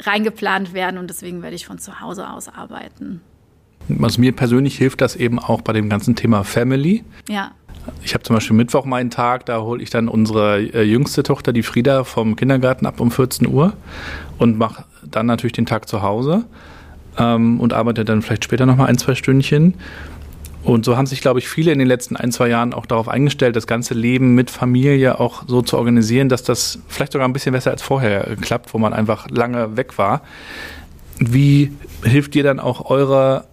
reingeplant 0.00 0.72
werden 0.72 0.96
und 0.96 1.10
deswegen 1.10 1.42
werde 1.42 1.56
ich 1.56 1.66
von 1.66 1.78
zu 1.78 2.00
Hause 2.00 2.30
aus 2.30 2.48
arbeiten. 2.48 3.20
Also 4.00 4.22
mir 4.22 4.32
persönlich 4.32 4.78
hilft 4.78 5.02
das 5.02 5.16
eben 5.16 5.38
auch 5.38 5.60
bei 5.60 5.74
dem 5.74 5.90
ganzen 5.90 6.16
Thema 6.16 6.44
Family. 6.44 7.04
Ja. 7.28 7.50
Ich 8.02 8.14
habe 8.14 8.22
zum 8.22 8.34
Beispiel 8.34 8.56
Mittwoch 8.56 8.84
meinen 8.84 9.10
Tag, 9.10 9.46
da 9.46 9.60
hole 9.60 9.82
ich 9.82 9.90
dann 9.90 10.08
unsere 10.08 10.60
äh, 10.60 10.82
jüngste 10.82 11.22
Tochter, 11.22 11.52
die 11.52 11.62
Frieda, 11.62 12.04
vom 12.04 12.36
Kindergarten 12.36 12.86
ab 12.86 13.00
um 13.00 13.10
14 13.10 13.46
Uhr 13.48 13.72
und 14.38 14.58
mache 14.58 14.84
dann 15.10 15.26
natürlich 15.26 15.52
den 15.52 15.66
Tag 15.66 15.88
zu 15.88 16.02
Hause 16.02 16.44
ähm, 17.18 17.60
und 17.60 17.72
arbeite 17.72 18.04
dann 18.04 18.22
vielleicht 18.22 18.44
später 18.44 18.66
nochmal 18.66 18.88
ein, 18.88 18.98
zwei 18.98 19.14
Stündchen. 19.14 19.74
Und 20.62 20.84
so 20.84 20.96
haben 20.96 21.06
sich, 21.06 21.20
glaube 21.20 21.40
ich, 21.40 21.48
viele 21.48 21.72
in 21.72 21.78
den 21.80 21.88
letzten 21.88 22.14
ein, 22.14 22.30
zwei 22.30 22.48
Jahren 22.48 22.72
auch 22.72 22.86
darauf 22.86 23.08
eingestellt, 23.08 23.56
das 23.56 23.66
ganze 23.66 23.94
Leben 23.94 24.36
mit 24.36 24.48
Familie 24.48 25.18
auch 25.18 25.42
so 25.48 25.60
zu 25.60 25.76
organisieren, 25.76 26.28
dass 26.28 26.44
das 26.44 26.78
vielleicht 26.86 27.12
sogar 27.12 27.26
ein 27.26 27.32
bisschen 27.32 27.52
besser 27.52 27.72
als 27.72 27.82
vorher 27.82 28.36
klappt, 28.40 28.72
wo 28.72 28.78
man 28.78 28.92
einfach 28.92 29.28
lange 29.28 29.76
weg 29.76 29.98
war. 29.98 30.22
Wie 31.18 31.72
hilft 32.04 32.34
dir 32.34 32.44
dann 32.44 32.60
auch 32.60 32.90
eure 32.90 33.44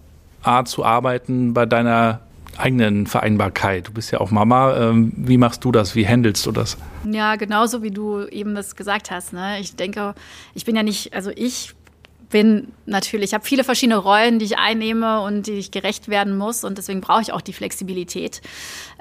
Art 0.43 0.67
zu 0.67 0.85
arbeiten 0.85 1.53
bei 1.53 1.65
deiner 1.65 2.21
eigenen 2.59 3.07
Vereinbarkeit. 3.07 3.87
Du 3.87 3.93
bist 3.93 4.11
ja 4.11 4.19
auch 4.19 4.31
Mama. 4.31 4.75
Ähm, 4.77 5.11
wie 5.15 5.37
machst 5.37 5.63
du 5.63 5.71
das? 5.71 5.95
Wie 5.95 6.07
handelst 6.07 6.45
du 6.45 6.51
das? 6.51 6.77
Ja, 7.09 7.35
genauso 7.35 7.81
wie 7.81 7.91
du 7.91 8.25
eben 8.25 8.55
das 8.55 8.75
gesagt 8.75 9.11
hast. 9.11 9.33
Ne? 9.33 9.59
Ich 9.59 9.75
denke, 9.75 10.13
ich 10.53 10.65
bin 10.65 10.75
ja 10.75 10.83
nicht, 10.83 11.13
also 11.13 11.31
ich 11.35 11.75
bin 12.29 12.71
natürlich, 12.85 13.29
ich 13.29 13.33
habe 13.33 13.45
viele 13.45 13.63
verschiedene 13.63 13.97
Rollen, 13.97 14.39
die 14.39 14.45
ich 14.45 14.57
einnehme 14.57 15.21
und 15.21 15.47
die 15.47 15.53
ich 15.53 15.71
gerecht 15.71 16.09
werden 16.09 16.37
muss 16.37 16.63
und 16.63 16.77
deswegen 16.77 17.01
brauche 17.01 17.21
ich 17.21 17.33
auch 17.33 17.41
die 17.41 17.53
Flexibilität. 17.53 18.41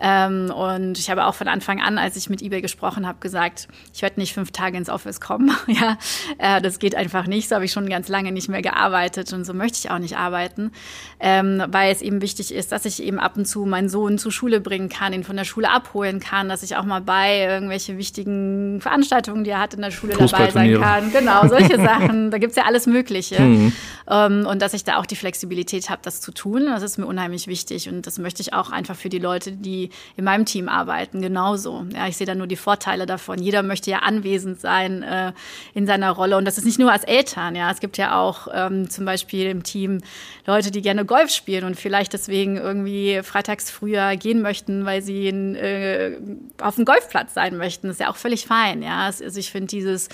Ähm, 0.01 0.51
und 0.51 0.99
ich 0.99 1.11
habe 1.11 1.27
auch 1.27 1.35
von 1.35 1.49
Anfang 1.49 1.81
an, 1.81 1.99
als 1.99 2.17
ich 2.17 2.31
mit 2.31 2.41
eBay 2.41 2.63
gesprochen 2.63 3.07
habe, 3.07 3.19
gesagt, 3.21 3.69
ich 3.95 4.03
werde 4.03 4.21
nicht 4.21 4.33
fünf 4.33 4.53
Tage 4.53 4.79
ins 4.79 4.89
Office 4.89 5.21
kommen. 5.21 5.51
ja, 5.67 5.99
äh, 6.39 6.61
das 6.63 6.79
geht 6.79 6.95
einfach 6.95 7.27
nicht. 7.27 7.49
So 7.49 7.57
habe 7.57 7.65
ich 7.65 7.73
schon 7.73 7.89
ganz 7.89 8.09
lange 8.09 8.33
nicht 8.33 8.49
mehr 8.49 8.63
gearbeitet 8.63 9.33
und 9.33 9.45
so 9.45 9.53
möchte 9.55 9.79
ich 9.79 9.91
auch 9.91 9.99
nicht 9.99 10.17
arbeiten, 10.17 10.73
ähm, 11.21 11.63
weil 11.69 11.93
es 11.93 12.03
eben 12.03 12.23
wichtig 12.23 12.55
ist, 12.55 12.73
dass 12.73 12.85
ich 12.85 13.03
eben 13.03 13.19
ab 13.19 13.37
und 13.37 13.47
zu 13.47 13.67
meinen 13.67 13.89
Sohn 13.89 14.19
zur 14.19 14.33
Schule 14.33 14.61
bringen 14.61 14.89
kann, 14.89 15.13
ihn 15.13 15.25
von 15.25 15.37
der 15.37 15.45
Schule 15.45 15.71
abholen 15.71 16.21
kann, 16.21 16.49
dass 16.49 16.63
ich 16.63 16.77
auch 16.77 16.85
mal 16.85 17.01
bei 17.01 17.41
irgendwelche 17.41 17.99
wichtigen 17.99 18.81
Veranstaltungen, 18.81 19.45
die 19.45 19.51
er 19.51 19.61
hat 19.61 19.75
in 19.75 19.83
der 19.83 19.91
Schule 19.91 20.15
dabei 20.15 20.51
sein 20.51 20.81
kann. 20.81 21.13
Genau, 21.13 21.47
solche 21.49 21.77
Sachen. 21.83 22.31
Da 22.31 22.39
gibt's 22.39 22.57
ja 22.57 22.65
alles 22.65 22.87
Mögliche. 22.87 23.18
Mhm. 23.39 23.73
Ähm, 24.09 24.47
und 24.47 24.63
dass 24.63 24.75
ich 24.75 24.85
da 24.85 24.99
auch 24.99 25.07
die 25.07 25.17
Flexibilität 25.17 25.91
habe, 25.91 26.01
das 26.03 26.21
zu 26.21 26.33
tun. 26.33 26.67
Das 26.67 26.83
ist 26.83 26.99
mir 26.99 27.07
unheimlich 27.07 27.47
wichtig. 27.47 27.89
Und 27.89 28.07
das 28.07 28.19
möchte 28.19 28.43
ich 28.43 28.53
auch 28.53 28.71
einfach 28.71 28.97
für 28.97 29.09
die 29.09 29.19
Leute, 29.19 29.53
die 29.53 29.91
in 30.17 30.25
meinem 30.25 30.45
Team 30.45 30.69
arbeiten, 30.69 31.21
genauso. 31.21 31.87
Ja, 31.95 32.09
ich 32.09 32.17
sehe 32.17 32.27
da 32.27 32.35
nur 32.35 32.47
die 32.47 32.57
Vorteile 32.57 33.07
davon. 33.07 33.43
Jeder 33.43 33.63
möchte 33.63 33.91
ja 33.91 33.99
anwesend 33.99 34.61
sein 34.61 35.03
äh, 35.03 35.33
in 35.75 35.87
seiner 35.87 36.11
Rolle. 36.11 36.37
Und 36.37 36.45
das 36.45 36.59
ist 36.59 36.65
nicht 36.65 36.79
nur 36.79 36.93
als 36.93 37.05
Eltern. 37.05 37.55
Ja, 37.55 37.71
es 37.71 37.81
gibt 37.81 37.99
ja 37.99 38.21
auch 38.21 38.49
ähm, 38.53 38.89
zum 38.91 39.05
Beispiel 39.05 39.47
im 39.47 39.63
Team 39.63 40.01
Leute, 40.47 40.71
die 40.71 40.81
gerne 40.81 41.05
Golf 41.05 41.31
spielen 41.31 41.65
und 41.65 41.77
vielleicht 41.77 42.13
deswegen 42.13 42.57
irgendwie 42.57 43.21
freitags 43.23 43.71
früher 43.71 44.17
gehen 44.17 44.41
möchten, 44.41 44.85
weil 44.85 45.03
sie 45.03 45.29
in, 45.29 45.55
äh, 45.55 46.17
auf 46.61 46.77
dem 46.77 46.85
Golfplatz 46.85 47.35
sein 47.35 47.57
möchten. 47.57 47.89
Das 47.89 47.97
ist 47.97 48.01
ja 48.01 48.11
auch 48.11 48.17
völlig 48.17 48.47
fein. 48.47 48.83
Ja, 48.83 49.05
also 49.05 49.39
ich 49.39 49.51
finde 49.51 49.69
dieses 49.69 50.09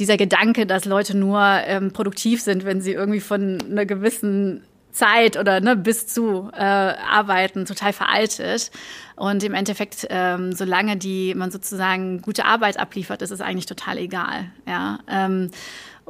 dieser 0.00 0.16
Gedanke, 0.16 0.66
dass 0.66 0.84
Leute 0.84 1.16
nur 1.16 1.40
ähm, 1.40 1.92
produktiv 1.92 2.42
sind, 2.42 2.64
wenn 2.64 2.80
sie 2.80 2.92
irgendwie 2.92 3.20
von 3.20 3.58
einer 3.70 3.86
gewissen 3.86 4.64
Zeit 4.92 5.36
oder 5.36 5.60
ne, 5.60 5.76
bis 5.76 6.06
zu 6.06 6.50
äh, 6.52 6.60
arbeiten 6.60 7.64
total 7.64 7.92
veraltet. 7.92 8.70
Und 9.14 9.44
im 9.44 9.54
Endeffekt, 9.54 10.06
ähm, 10.10 10.52
solange 10.52 10.96
die 10.96 11.34
man 11.34 11.50
sozusagen 11.50 12.22
gute 12.22 12.44
Arbeit 12.44 12.78
abliefert, 12.78 13.22
ist 13.22 13.30
es 13.30 13.40
eigentlich 13.40 13.66
total 13.66 13.98
egal. 13.98 14.50
Ja. 14.66 14.98
Ähm, 15.08 15.50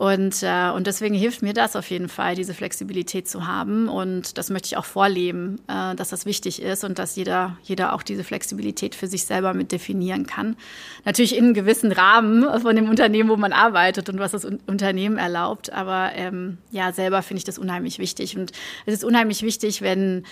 und, 0.00 0.42
äh, 0.42 0.70
und 0.70 0.86
deswegen 0.86 1.14
hilft 1.14 1.42
mir 1.42 1.52
das 1.52 1.76
auf 1.76 1.90
jeden 1.90 2.08
Fall, 2.08 2.34
diese 2.34 2.54
Flexibilität 2.54 3.28
zu 3.28 3.46
haben. 3.46 3.86
Und 3.86 4.38
das 4.38 4.48
möchte 4.48 4.68
ich 4.68 4.78
auch 4.78 4.86
vorleben, 4.86 5.60
äh, 5.68 5.94
dass 5.94 6.08
das 6.08 6.24
wichtig 6.24 6.62
ist 6.62 6.84
und 6.84 6.98
dass 6.98 7.16
jeder, 7.16 7.58
jeder 7.64 7.92
auch 7.92 8.02
diese 8.02 8.24
Flexibilität 8.24 8.94
für 8.94 9.08
sich 9.08 9.26
selber 9.26 9.52
mit 9.52 9.72
definieren 9.72 10.24
kann. 10.26 10.56
Natürlich 11.04 11.36
in 11.36 11.44
einem 11.44 11.52
gewissen 11.52 11.92
Rahmen 11.92 12.62
von 12.62 12.74
dem 12.76 12.88
Unternehmen, 12.88 13.28
wo 13.28 13.36
man 13.36 13.52
arbeitet 13.52 14.08
und 14.08 14.18
was 14.18 14.32
das 14.32 14.46
Unternehmen 14.46 15.18
erlaubt. 15.18 15.70
Aber 15.70 16.12
ähm, 16.14 16.56
ja, 16.70 16.92
selber 16.92 17.20
finde 17.20 17.40
ich 17.40 17.44
das 17.44 17.58
unheimlich 17.58 17.98
wichtig. 17.98 18.38
Und 18.38 18.52
es 18.86 18.94
ist 18.94 19.04
unheimlich 19.04 19.42
wichtig, 19.42 19.82
wenn 19.82 20.24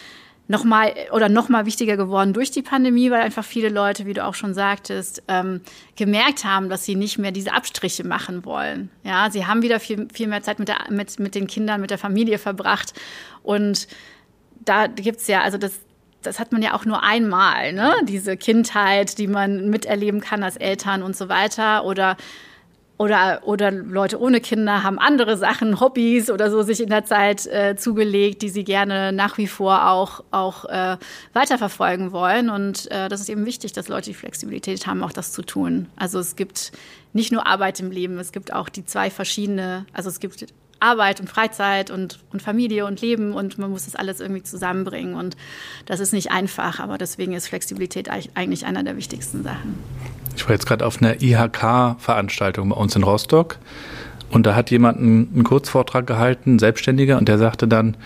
nochmal 0.48 0.94
oder 1.12 1.28
nochmal 1.28 1.66
wichtiger 1.66 1.96
geworden 1.96 2.32
durch 2.32 2.50
die 2.50 2.62
Pandemie, 2.62 3.10
weil 3.10 3.20
einfach 3.20 3.44
viele 3.44 3.68
Leute, 3.68 4.06
wie 4.06 4.14
du 4.14 4.24
auch 4.24 4.34
schon 4.34 4.54
sagtest, 4.54 5.22
ähm, 5.28 5.60
gemerkt 5.94 6.44
haben, 6.44 6.70
dass 6.70 6.84
sie 6.84 6.94
nicht 6.94 7.18
mehr 7.18 7.30
diese 7.30 7.52
Abstriche 7.52 8.04
machen 8.04 8.44
wollen. 8.44 8.90
Ja, 9.04 9.30
sie 9.30 9.46
haben 9.46 9.62
wieder 9.62 9.78
viel, 9.78 10.08
viel 10.12 10.26
mehr 10.26 10.42
Zeit 10.42 10.58
mit, 10.58 10.68
der, 10.68 10.78
mit, 10.88 11.20
mit 11.20 11.34
den 11.34 11.46
Kindern, 11.46 11.82
mit 11.82 11.90
der 11.90 11.98
Familie 11.98 12.38
verbracht. 12.38 12.94
Und 13.42 13.86
da 14.64 14.86
gibt's 14.86 15.28
ja, 15.28 15.42
also 15.42 15.58
das, 15.58 15.80
das 16.22 16.40
hat 16.40 16.50
man 16.50 16.62
ja 16.62 16.74
auch 16.74 16.86
nur 16.86 17.02
einmal, 17.02 17.74
ne? 17.74 17.94
Diese 18.04 18.36
Kindheit, 18.36 19.18
die 19.18 19.26
man 19.26 19.68
miterleben 19.68 20.20
kann 20.20 20.42
als 20.42 20.56
Eltern 20.56 21.02
und 21.02 21.14
so 21.14 21.28
weiter. 21.28 21.84
Oder 21.84 22.16
oder, 22.98 23.42
oder 23.44 23.70
Leute 23.70 24.20
ohne 24.20 24.40
Kinder 24.40 24.82
haben 24.82 24.98
andere 24.98 25.36
Sachen, 25.36 25.80
Hobbys 25.80 26.30
oder 26.30 26.50
so 26.50 26.62
sich 26.62 26.80
in 26.80 26.88
der 26.88 27.04
Zeit 27.04 27.46
äh, 27.46 27.76
zugelegt, 27.76 28.42
die 28.42 28.48
sie 28.48 28.64
gerne 28.64 29.12
nach 29.12 29.38
wie 29.38 29.46
vor 29.46 29.88
auch, 29.88 30.24
auch 30.32 30.64
äh, 30.64 30.96
weiterverfolgen 31.32 32.10
wollen. 32.10 32.50
Und 32.50 32.90
äh, 32.90 33.08
das 33.08 33.20
ist 33.20 33.28
eben 33.28 33.46
wichtig, 33.46 33.72
dass 33.72 33.88
Leute 33.88 34.10
die 34.10 34.14
Flexibilität 34.14 34.86
haben, 34.86 35.04
auch 35.04 35.12
das 35.12 35.32
zu 35.32 35.42
tun. 35.42 35.86
Also 35.96 36.18
es 36.18 36.34
gibt 36.34 36.72
nicht 37.12 37.30
nur 37.30 37.46
Arbeit 37.46 37.78
im 37.78 37.92
Leben, 37.92 38.18
es 38.18 38.32
gibt 38.32 38.52
auch 38.52 38.68
die 38.68 38.84
zwei 38.84 39.10
verschiedene, 39.10 39.86
also 39.92 40.08
es 40.10 40.18
gibt 40.18 40.44
Arbeit 40.80 41.20
und 41.20 41.28
Freizeit 41.28 41.90
und, 41.90 42.18
und 42.32 42.42
Familie 42.42 42.86
und 42.86 43.00
Leben 43.00 43.32
und 43.32 43.58
man 43.58 43.70
muss 43.70 43.84
das 43.84 43.94
alles 43.94 44.20
irgendwie 44.20 44.42
zusammenbringen. 44.42 45.14
Und 45.14 45.36
das 45.86 46.00
ist 46.00 46.12
nicht 46.12 46.30
einfach, 46.30 46.80
aber 46.80 46.98
deswegen 46.98 47.32
ist 47.32 47.48
Flexibilität 47.48 48.08
eigentlich 48.34 48.66
einer 48.66 48.82
der 48.82 48.96
wichtigsten 48.96 49.42
Sachen. 49.42 49.78
Ich 50.36 50.44
war 50.44 50.52
jetzt 50.52 50.66
gerade 50.66 50.86
auf 50.86 51.02
einer 51.02 51.20
IHK-Veranstaltung 51.20 52.68
bei 52.68 52.76
uns 52.76 52.94
in 52.94 53.02
Rostock 53.02 53.58
und 54.30 54.46
da 54.46 54.54
hat 54.54 54.70
jemand 54.70 54.98
einen, 54.98 55.30
einen 55.34 55.44
Kurzvortrag 55.44 56.06
gehalten, 56.06 56.56
ein 56.56 56.58
Selbstständiger, 56.58 57.18
und 57.18 57.28
der 57.28 57.38
sagte 57.38 57.66
dann, 57.66 57.96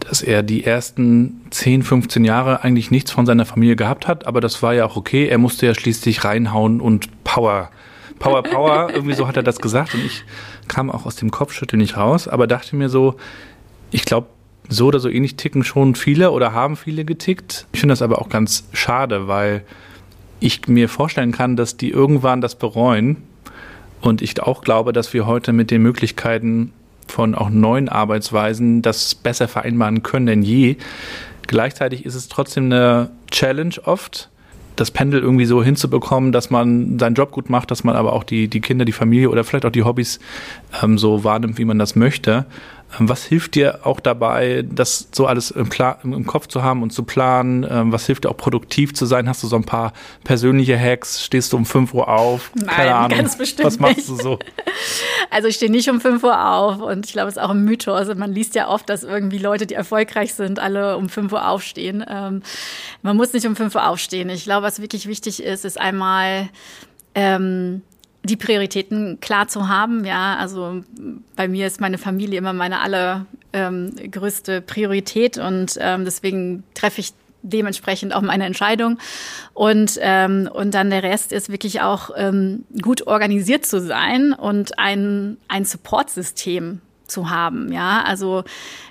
dass 0.00 0.22
er 0.22 0.42
die 0.42 0.64
ersten 0.64 1.42
10, 1.50 1.82
15 1.82 2.24
Jahre 2.24 2.62
eigentlich 2.62 2.90
nichts 2.90 3.10
von 3.10 3.26
seiner 3.26 3.46
Familie 3.46 3.76
gehabt 3.76 4.06
hat, 4.08 4.26
aber 4.26 4.40
das 4.40 4.62
war 4.62 4.74
ja 4.74 4.86
auch 4.86 4.96
okay. 4.96 5.26
Er 5.26 5.38
musste 5.38 5.66
ja 5.66 5.74
schließlich 5.74 6.24
reinhauen 6.24 6.80
und 6.80 7.24
Power, 7.24 7.70
Power, 8.18 8.42
Power, 8.42 8.90
irgendwie 8.94 9.14
so 9.14 9.26
hat 9.26 9.36
er 9.36 9.42
das 9.42 9.58
gesagt 9.58 9.94
und 9.94 10.04
ich 10.04 10.24
kam 10.68 10.90
auch 10.90 11.06
aus 11.06 11.16
dem 11.16 11.30
Kopfschütteln 11.30 11.80
nicht 11.80 11.96
raus, 11.96 12.28
aber 12.28 12.46
dachte 12.46 12.76
mir 12.76 12.88
so, 12.88 13.16
ich 13.90 14.04
glaube, 14.04 14.28
so 14.68 14.86
oder 14.86 15.00
so 15.00 15.08
ähnlich 15.08 15.36
ticken 15.36 15.64
schon 15.64 15.94
viele 15.94 16.32
oder 16.32 16.52
haben 16.52 16.76
viele 16.76 17.04
getickt. 17.04 17.66
Ich 17.72 17.80
finde 17.80 17.92
das 17.92 18.02
aber 18.02 18.20
auch 18.20 18.28
ganz 18.28 18.64
schade, 18.72 19.28
weil 19.28 19.64
ich 20.40 20.66
mir 20.66 20.88
vorstellen 20.88 21.32
kann, 21.32 21.56
dass 21.56 21.76
die 21.76 21.90
irgendwann 21.90 22.40
das 22.40 22.56
bereuen. 22.56 23.22
Und 24.00 24.22
ich 24.22 24.40
auch 24.42 24.62
glaube, 24.62 24.92
dass 24.92 25.12
wir 25.14 25.26
heute 25.26 25.52
mit 25.52 25.70
den 25.70 25.82
Möglichkeiten 25.82 26.72
von 27.06 27.34
auch 27.34 27.50
neuen 27.50 27.88
Arbeitsweisen 27.88 28.82
das 28.82 29.14
besser 29.14 29.48
vereinbaren 29.48 30.02
können 30.02 30.26
denn 30.26 30.42
je. 30.42 30.76
Gleichzeitig 31.46 32.04
ist 32.04 32.14
es 32.14 32.28
trotzdem 32.28 32.64
eine 32.64 33.10
Challenge 33.30 33.74
oft, 33.84 34.28
das 34.76 34.90
Pendel 34.90 35.20
irgendwie 35.20 35.46
so 35.46 35.62
hinzubekommen, 35.62 36.32
dass 36.32 36.50
man 36.50 36.98
seinen 36.98 37.14
Job 37.14 37.30
gut 37.30 37.50
macht, 37.50 37.70
dass 37.70 37.84
man 37.84 37.96
aber 37.96 38.12
auch 38.12 38.24
die, 38.24 38.48
die 38.48 38.60
Kinder, 38.60 38.84
die 38.84 38.92
Familie 38.92 39.30
oder 39.30 39.44
vielleicht 39.44 39.64
auch 39.64 39.70
die 39.70 39.84
Hobbys 39.84 40.20
ähm, 40.82 40.98
so 40.98 41.24
wahrnimmt, 41.24 41.58
wie 41.58 41.64
man 41.64 41.78
das 41.78 41.96
möchte. 41.96 42.46
Ähm, 42.98 43.08
was 43.08 43.24
hilft 43.24 43.54
dir 43.54 43.80
auch 43.84 44.00
dabei, 44.00 44.64
das 44.68 45.08
so 45.12 45.26
alles 45.26 45.50
im, 45.50 45.68
Pla 45.68 45.98
im 46.02 46.26
Kopf 46.26 46.46
zu 46.46 46.62
haben 46.62 46.82
und 46.82 46.90
zu 46.90 47.02
planen? 47.02 47.66
Ähm, 47.68 47.92
was 47.92 48.06
hilft 48.06 48.24
dir 48.24 48.30
auch 48.30 48.36
produktiv 48.36 48.94
zu 48.94 49.06
sein? 49.06 49.28
Hast 49.28 49.42
du 49.42 49.46
so 49.46 49.56
ein 49.56 49.64
paar 49.64 49.92
persönliche 50.24 50.78
Hacks? 50.78 51.24
Stehst 51.24 51.52
du 51.52 51.56
um 51.56 51.66
5 51.66 51.94
Uhr 51.94 52.08
auf? 52.08 52.50
Nein, 52.54 52.66
Keine 52.66 52.94
Ahnung. 52.94 53.18
ganz 53.18 53.36
bestimmt 53.36 53.66
Was 53.66 53.78
machst 53.78 54.08
du 54.08 54.16
so? 54.16 54.38
Also 55.30 55.48
ich 55.48 55.56
stehe 55.56 55.70
nicht 55.72 55.90
um 55.90 56.00
5 56.00 56.22
Uhr 56.22 56.48
auf 56.48 56.80
und 56.80 57.04
ich 57.04 57.12
glaube, 57.12 57.28
es 57.28 57.36
ist 57.36 57.42
auch 57.42 57.50
ein 57.50 57.64
Mythos. 57.64 58.06
Man 58.14 58.32
liest 58.32 58.54
ja 58.54 58.68
oft, 58.68 58.88
dass 58.88 59.02
irgendwie 59.02 59.38
Leute, 59.38 59.66
die 59.66 59.74
erfolgreich 59.74 60.34
sind, 60.34 60.60
alle 60.60 60.96
um 60.96 61.08
5 61.08 61.32
Uhr 61.32 61.48
aufstehen. 61.48 62.04
Ähm, 62.08 62.42
man 63.02 63.16
muss 63.16 63.32
nicht 63.32 63.44
um 63.46 63.56
5 63.56 63.74
Uhr 63.74 63.88
aufstehen. 63.88 64.30
Ich 64.30 64.44
glaube, 64.44 64.64
was 64.64 64.80
wirklich 64.80 65.08
wichtig 65.08 65.42
ist, 65.42 65.64
ist 65.64 65.80
einmal 65.80 66.48
ähm, 67.14 67.82
die 68.26 68.36
Prioritäten 68.36 69.18
klar 69.20 69.48
zu 69.48 69.68
haben. 69.68 70.04
Ja, 70.04 70.36
also 70.36 70.82
bei 71.36 71.48
mir 71.48 71.66
ist 71.66 71.80
meine 71.80 71.98
Familie 71.98 72.38
immer 72.38 72.52
meine 72.52 72.80
allergrößte 72.80 74.52
ähm, 74.52 74.62
Priorität 74.66 75.38
und 75.38 75.78
ähm, 75.80 76.04
deswegen 76.04 76.64
treffe 76.74 77.00
ich 77.00 77.14
dementsprechend 77.42 78.14
auch 78.14 78.22
meine 78.22 78.44
Entscheidung. 78.44 78.98
Und, 79.54 79.98
ähm, 80.00 80.50
und 80.52 80.74
dann 80.74 80.90
der 80.90 81.02
Rest 81.02 81.32
ist 81.32 81.48
wirklich 81.48 81.80
auch 81.80 82.10
ähm, 82.16 82.64
gut 82.82 83.06
organisiert 83.06 83.64
zu 83.64 83.80
sein 83.80 84.32
und 84.32 84.78
ein, 84.78 85.36
ein 85.48 85.64
Supportsystem 85.64 86.80
zu 87.06 87.30
haben. 87.30 87.72
Ja, 87.72 88.02
also 88.02 88.42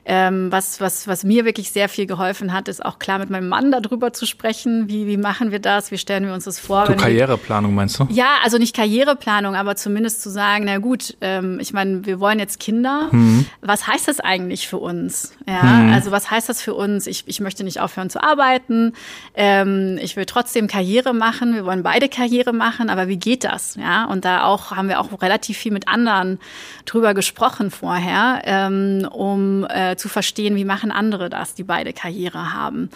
ähm, 0.06 0.52
was, 0.52 0.80
was, 0.80 1.08
was 1.08 1.24
mir 1.24 1.46
wirklich 1.46 1.72
sehr 1.72 1.90
viel 1.90 2.06
geholfen 2.06 2.54
hat, 2.54 2.68
ist 2.68 2.86
auch 2.86 3.00
klar 3.00 3.18
mit 3.18 3.32
meinem 3.32 3.50
Mann 3.50 3.72
darüber 3.72 4.14
zu 4.14 4.28
sprechen. 4.28 4.88
Wie, 4.88 5.08
wie 5.08 5.18
machen 5.18 5.52
wir 5.52 5.60
das? 5.60 5.90
Wie 5.90 5.98
stellen 5.98 6.26
wir 6.26 6.34
uns 6.34 6.46
das 6.46 6.60
vor? 6.60 6.86
So 6.86 6.94
Karriereplanung 6.94 7.74
meinst 7.74 8.00
du? 8.00 8.08
Ja, 8.12 8.36
also 8.44 8.60
nicht 8.60 8.76
Karriereplanung, 8.76 9.56
aber 9.56 9.76
zumindest 9.76 10.22
zu 10.22 10.30
sagen, 10.30 10.66
na 10.66 10.78
gut, 10.78 11.18
ähm, 11.22 11.60
ich 11.60 11.74
meine, 11.74 12.06
wir 12.06 12.20
wollen 12.20 12.38
jetzt 12.38 12.60
Kinder. 12.60 13.10
Mhm. 13.12 13.48
Was 13.62 13.88
heißt 13.88 14.08
das 14.08 14.20
eigentlich 14.20 14.68
für 14.68 14.78
uns? 14.78 15.34
Ja, 15.48 15.64
mhm. 15.64 15.94
also 15.94 16.12
was 16.12 16.30
heißt 16.30 16.50
das 16.50 16.62
für 16.62 16.76
uns? 16.76 17.08
Ich, 17.08 17.24
ich 17.26 17.40
möchte 17.40 17.64
nicht 17.64 17.80
aufhören 17.80 18.12
zu 18.12 18.22
arbeiten. 18.22 18.94
Ähm, 19.34 19.98
ich 20.00 20.16
will 20.16 20.26
trotzdem 20.26 20.68
Karriere 20.68 21.16
machen. 21.16 21.56
Wir 21.56 21.66
wollen 21.66 21.82
beide 21.82 22.10
Karriere 22.10 22.54
machen, 22.54 22.92
aber 22.92 23.08
wie 23.08 23.18
geht 23.18 23.44
das? 23.44 23.76
Ja, 23.76 24.06
und 24.06 24.24
da 24.24 24.44
auch 24.44 24.72
haben 24.72 24.88
wir 24.88 25.00
auch 25.00 25.22
relativ 25.22 25.58
viel 25.58 25.72
mit 25.72 25.88
anderen 25.88 26.40
drüber 26.86 27.16
gesprochen 27.16 27.72
vorher, 27.72 28.42
ähm, 28.46 29.08
um 29.12 29.66
äh, 29.66 29.95
zu 29.98 30.10
verstehen, 30.10 30.56
wie 30.56 30.66
machen 30.66 30.92
andere 30.92 31.30
das, 31.30 31.54
die 31.56 31.64
beide 31.64 31.94
Karriere 31.94 32.54
haben. 32.54 32.90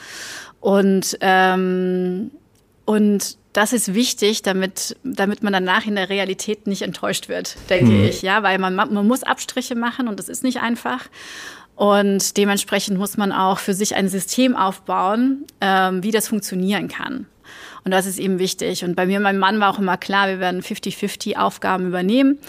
Und, 0.60 1.18
ähm, 1.22 2.32
und 2.86 3.38
das 3.54 3.74
ist 3.74 3.94
wichtig, 3.94 4.42
damit, 4.42 4.96
damit 5.04 5.44
man 5.44 5.54
danach 5.54 5.86
in 5.86 5.96
der 5.96 6.10
Realität 6.10 6.68
nicht 6.68 6.82
enttäuscht 6.82 7.30
wird, 7.30 7.58
denke 7.70 7.92
mhm. 7.92 8.06
ich. 8.06 8.22
Ja, 8.22 8.44
weil 8.44 8.60
man, 8.60 8.76
man 8.76 9.08
muss 9.08 9.24
Abstriche 9.24 9.76
machen 9.76 10.08
und 10.08 10.20
das 10.20 10.30
ist 10.30 10.44
nicht 10.44 10.62
einfach. 10.62 11.06
Und 11.76 12.36
dementsprechend 12.36 12.98
muss 12.98 13.16
man 13.16 13.32
auch 13.32 13.58
für 13.58 13.74
sich 13.74 13.96
ein 13.96 14.10
System 14.10 14.56
aufbauen, 14.56 15.46
ähm, 15.62 16.04
wie 16.04 16.12
das 16.12 16.28
funktionieren 16.28 16.90
kann. 16.90 17.26
Und 17.84 17.92
das 17.92 18.06
ist 18.06 18.20
eben 18.20 18.40
wichtig. 18.40 18.84
Und 18.84 18.96
bei 18.96 19.06
mir 19.06 19.18
und 19.18 19.24
meinem 19.24 19.40
Mann 19.40 19.60
war 19.60 19.74
auch 19.74 19.80
immer 19.80 19.98
klar, 19.98 20.28
wir 20.28 20.40
werden 20.40 20.62
50-50 20.62 21.38
Aufgaben 21.38 21.88
übernehmen. 21.88 22.40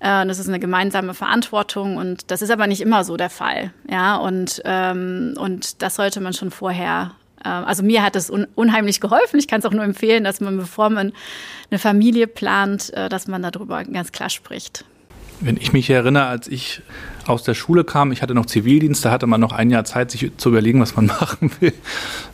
Äh, 0.00 0.26
das 0.26 0.38
ist 0.38 0.48
eine 0.48 0.60
gemeinsame 0.60 1.14
Verantwortung 1.14 1.96
und 1.96 2.30
das 2.30 2.42
ist 2.42 2.50
aber 2.50 2.66
nicht 2.66 2.80
immer 2.80 3.04
so 3.04 3.16
der 3.16 3.30
Fall. 3.30 3.72
Ja, 3.90 4.16
und, 4.16 4.62
ähm, 4.64 5.34
und 5.38 5.82
das 5.82 5.96
sollte 5.96 6.20
man 6.20 6.32
schon 6.32 6.50
vorher 6.50 7.12
äh, 7.44 7.48
also 7.48 7.82
mir 7.82 8.02
hat 8.02 8.16
es 8.16 8.30
unheimlich 8.30 9.00
geholfen. 9.00 9.38
Ich 9.38 9.48
kann 9.48 9.60
es 9.60 9.66
auch 9.66 9.72
nur 9.72 9.84
empfehlen, 9.84 10.24
dass 10.24 10.40
man, 10.40 10.56
bevor 10.56 10.90
man 10.90 11.12
eine 11.70 11.78
Familie 11.78 12.26
plant, 12.26 12.92
äh, 12.94 13.08
dass 13.08 13.28
man 13.28 13.42
darüber 13.42 13.84
ganz 13.84 14.12
klar 14.12 14.30
spricht. 14.30 14.84
Wenn 15.40 15.56
ich 15.56 15.72
mich 15.72 15.88
erinnere, 15.88 16.26
als 16.26 16.48
ich 16.48 16.82
aus 17.26 17.42
der 17.42 17.54
Schule 17.54 17.84
kam, 17.84 18.10
ich 18.10 18.22
hatte 18.22 18.34
noch 18.34 18.46
Zivildienst, 18.46 19.04
da 19.04 19.10
hatte 19.10 19.26
man 19.26 19.40
noch 19.40 19.52
ein 19.52 19.70
Jahr 19.70 19.84
Zeit, 19.84 20.10
sich 20.10 20.32
zu 20.36 20.48
überlegen, 20.48 20.80
was 20.80 20.96
man 20.96 21.06
machen 21.20 21.50
will. 21.60 21.72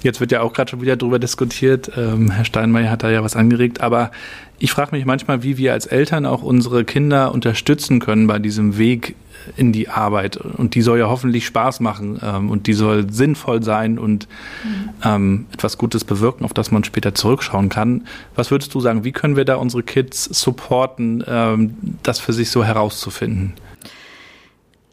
Jetzt 0.02 0.20
wird 0.20 0.32
ja 0.32 0.40
auch 0.40 0.52
gerade 0.52 0.70
schon 0.70 0.80
wieder 0.80 0.96
darüber 0.96 1.18
diskutiert. 1.18 1.90
Ähm, 1.96 2.30
Herr 2.30 2.44
Steinmeier 2.44 2.90
hat 2.90 3.02
da 3.02 3.10
ja 3.10 3.22
was 3.22 3.36
angeregt. 3.36 3.80
Aber 3.80 4.10
ich 4.58 4.70
frage 4.70 4.94
mich 4.94 5.04
manchmal, 5.04 5.42
wie 5.42 5.58
wir 5.58 5.72
als 5.72 5.86
Eltern 5.86 6.26
auch 6.26 6.42
unsere 6.42 6.84
Kinder 6.84 7.32
unterstützen 7.32 8.00
können 8.00 8.26
bei 8.26 8.38
diesem 8.38 8.78
Weg 8.78 9.16
in 9.56 9.72
die 9.72 9.88
Arbeit. 9.88 10.36
Und 10.36 10.74
die 10.74 10.82
soll 10.82 10.98
ja 10.98 11.08
hoffentlich 11.08 11.46
Spaß 11.46 11.80
machen 11.80 12.20
ähm, 12.22 12.50
und 12.50 12.66
die 12.66 12.72
soll 12.72 13.10
sinnvoll 13.12 13.62
sein 13.62 13.98
und 13.98 14.28
mhm. 14.64 14.90
ähm, 15.04 15.46
etwas 15.52 15.78
Gutes 15.78 16.04
bewirken, 16.04 16.44
auf 16.44 16.54
das 16.54 16.70
man 16.70 16.84
später 16.84 17.14
zurückschauen 17.14 17.68
kann. 17.68 18.06
Was 18.34 18.50
würdest 18.50 18.74
du 18.74 18.80
sagen, 18.80 19.04
wie 19.04 19.12
können 19.12 19.36
wir 19.36 19.44
da 19.44 19.56
unsere 19.56 19.82
Kids 19.82 20.24
supporten, 20.24 21.24
ähm, 21.26 21.76
das 22.02 22.20
für 22.20 22.32
sich 22.32 22.50
so 22.50 22.64
herauszufinden? 22.64 23.54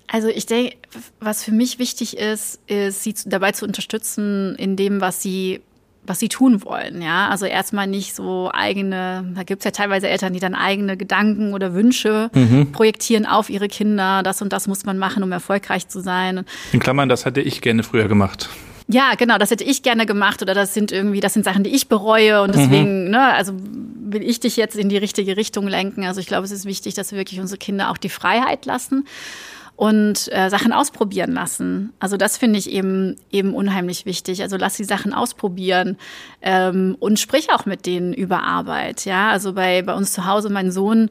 Also 0.07 0.27
ich 0.27 0.45
denke, 0.45 0.75
was 1.21 1.43
für 1.43 1.53
mich 1.53 1.79
wichtig 1.79 2.17
ist, 2.17 2.59
ist, 2.67 3.03
sie 3.03 3.15
dabei 3.25 3.53
zu 3.53 3.65
unterstützen 3.65 4.55
in 4.55 4.75
dem, 4.75 4.99
was 4.99 5.21
sie 5.21 5.61
was 6.05 6.19
sie 6.19 6.29
tun 6.29 6.63
wollen. 6.63 7.01
Ja, 7.01 7.29
also 7.29 7.45
erstmal 7.45 7.87
nicht 7.87 8.15
so 8.15 8.49
eigene, 8.51 9.31
da 9.35 9.43
gibt's 9.43 9.65
ja 9.65 9.71
teilweise 9.71 10.09
Eltern, 10.09 10.33
die 10.33 10.39
dann 10.39 10.55
eigene 10.55 10.97
Gedanken 10.97 11.53
oder 11.53 11.73
Wünsche 11.73 12.29
mhm. 12.33 12.71
projektieren 12.71 13.25
auf 13.25 13.49
ihre 13.49 13.67
Kinder. 13.67 14.23
Das 14.23 14.41
und 14.41 14.51
das 14.51 14.67
muss 14.67 14.83
man 14.85 14.97
machen, 14.97 15.23
um 15.23 15.31
erfolgreich 15.31 15.87
zu 15.87 15.99
sein. 16.01 16.43
In 16.71 16.79
Klammern, 16.79 17.09
das 17.09 17.25
hätte 17.25 17.41
ich 17.41 17.61
gerne 17.61 17.83
früher 17.83 18.07
gemacht. 18.07 18.49
Ja, 18.87 19.13
genau, 19.17 19.37
das 19.37 19.51
hätte 19.51 19.63
ich 19.63 19.83
gerne 19.83 20.05
gemacht 20.05 20.41
oder 20.41 20.53
das 20.53 20.73
sind 20.73 20.91
irgendwie, 20.91 21.21
das 21.21 21.33
sind 21.33 21.45
Sachen, 21.45 21.63
die 21.63 21.69
ich 21.69 21.87
bereue 21.87 22.41
und 22.41 22.53
deswegen, 22.53 23.05
mhm. 23.05 23.11
ne, 23.11 23.33
also 23.33 23.53
will 23.55 24.23
ich 24.23 24.41
dich 24.41 24.57
jetzt 24.57 24.75
in 24.75 24.89
die 24.89 24.97
richtige 24.97 25.37
Richtung 25.37 25.67
lenken. 25.67 26.03
Also 26.03 26.19
ich 26.19 26.27
glaube, 26.27 26.43
es 26.43 26.51
ist 26.51 26.65
wichtig, 26.65 26.95
dass 26.95 27.11
wir 27.11 27.19
wirklich 27.19 27.39
unsere 27.39 27.57
Kinder 27.57 27.89
auch 27.89 27.97
die 27.97 28.09
Freiheit 28.09 28.65
lassen 28.65 29.05
und 29.81 30.31
äh, 30.31 30.51
Sachen 30.51 30.73
ausprobieren 30.73 31.31
lassen. 31.31 31.91
Also 31.99 32.15
das 32.15 32.37
finde 32.37 32.59
ich 32.59 32.69
eben 32.69 33.15
eben 33.31 33.55
unheimlich 33.55 34.05
wichtig. 34.05 34.43
Also 34.43 34.55
lass 34.55 34.77
die 34.77 34.83
Sachen 34.83 35.11
ausprobieren 35.11 35.97
ähm, 36.43 36.95
und 36.99 37.19
sprich 37.19 37.51
auch 37.51 37.65
mit 37.65 37.87
denen 37.87 38.13
über 38.13 38.43
Arbeit. 38.43 39.05
Ja, 39.05 39.31
also 39.31 39.53
bei 39.53 39.81
bei 39.81 39.95
uns 39.95 40.13
zu 40.13 40.27
Hause 40.27 40.51
mein 40.51 40.71
Sohn 40.71 41.09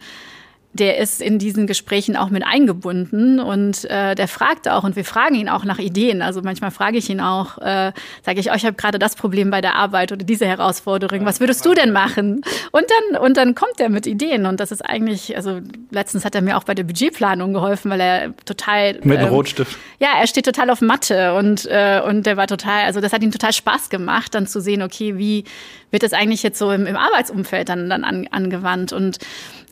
der 0.73 0.99
ist 0.99 1.21
in 1.21 1.41
diesen 1.41 1.66
Gesprächen 1.66 2.16
auch 2.16 2.31
mit 2.31 2.45
eingebunden 2.47 3.41
und 3.41 3.85
äh, 3.87 4.14
der 4.14 4.29
fragt 4.29 4.68
auch 4.68 4.85
und 4.85 4.95
wir 4.95 5.05
fragen 5.05 5.35
ihn 5.35 5.49
auch 5.49 5.64
nach 5.64 5.79
Ideen. 5.79 6.23
Also 6.23 6.43
manchmal 6.43 6.71
frage 6.71 6.97
ich 6.97 7.11
ihn 7.11 7.21
auch, 7.21 7.59
äh, 7.59 7.93
sage 8.25 8.39
ich, 8.39 8.53
oh, 8.53 8.55
ich 8.55 8.64
habe 8.64 8.77
gerade 8.77 9.01
das 9.01 9.16
Problem 9.16 9.51
bei 9.51 9.61
der 9.61 9.75
Arbeit 9.75 10.12
oder 10.12 10.25
diese 10.25 10.47
Herausforderung. 10.47 11.25
Was 11.25 11.41
würdest 11.41 11.66
du 11.66 11.75
denn 11.75 11.91
machen? 11.91 12.43
Und 12.71 12.85
dann 12.89 13.21
und 13.21 13.37
dann 13.37 13.57
kommt 13.57 13.81
er 13.81 13.89
mit 13.89 14.07
Ideen 14.07 14.47
und 14.47 14.61
das 14.61 14.71
ist 14.71 14.83
eigentlich, 14.83 15.37
also 15.37 15.59
letztens 15.91 16.25
hat 16.25 16.37
er 16.37 16.43
mir 16.43 16.57
auch 16.57 16.64
bei 16.64 16.75
der 16.75 16.85
Budgetplanung 16.85 17.53
geholfen, 17.53 17.91
weil 17.91 18.01
er 18.01 18.37
total 18.45 19.01
mit 19.03 19.21
ähm, 19.21 19.27
Rotstift. 19.27 19.77
Ja, 19.99 20.11
er 20.21 20.29
steht 20.29 20.45
total 20.45 20.71
auf 20.71 20.81
Mathe 20.81 21.35
und 21.35 21.66
äh, 21.66 22.01
und 22.07 22.27
der 22.27 22.37
war 22.37 22.47
total, 22.47 22.85
also 22.85 23.01
das 23.01 23.12
hat 23.12 23.25
ihm 23.25 23.33
total 23.33 23.53
Spaß 23.53 23.91
gemacht, 23.91 24.37
dann 24.37 24.47
zu 24.47 24.61
sehen, 24.61 24.83
okay, 24.83 25.18
wie 25.18 25.45
wird 25.91 26.05
das 26.05 26.12
eigentlich 26.12 26.45
jetzt 26.45 26.61
so 26.61 26.71
im, 26.71 26.87
im 26.87 26.97
Arbeitsumfeld 26.97 27.68
dann 27.68 27.91
dann 27.91 28.05
an, 28.05 28.29
angewandt 28.31 28.93
und 28.93 29.18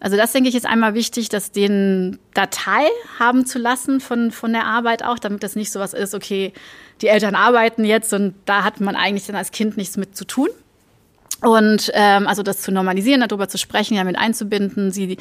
also 0.01 0.17
das 0.17 0.33
denke 0.33 0.49
ich 0.49 0.55
ist 0.55 0.67
einmal 0.67 0.88
wichtig, 0.95 1.29
dass 1.29 1.53
den 1.53 2.19
Datei 2.35 2.87
haben 3.19 3.47
zu 3.47 3.59
lassen 3.59 4.01
von, 4.01 4.31
von 4.31 4.53
der 4.53 4.67
Arbeit 4.67 5.05
auch, 5.05 5.19
damit 5.19 5.43
das 5.43 5.57
nicht 5.57 5.73
so 5.73 5.81
was 5.81 5.95
ist, 5.95 6.15
okay, 6.15 6.53
die 7.01 7.09
Eltern 7.09 7.35
arbeiten 7.35 7.85
jetzt 7.85 8.13
und 8.13 8.35
da 8.45 8.65
hat 8.65 8.81
man 8.81 8.97
eigentlich 8.97 9.27
dann 9.27 9.37
als 9.37 9.51
Kind 9.51 9.77
nichts 9.77 9.97
mit 9.97 10.17
zu 10.17 10.25
tun. 10.25 10.49
Und 11.41 11.93
ähm, 11.95 12.27
also 12.27 12.43
das 12.43 12.63
zu 12.63 12.73
normalisieren, 12.73 13.21
darüber 13.21 13.49
zu 13.49 13.59
sprechen, 13.59 13.95
ja 13.95 14.03
mit 14.03 14.19
einzubinden, 14.19 14.91
sie 14.91 15.19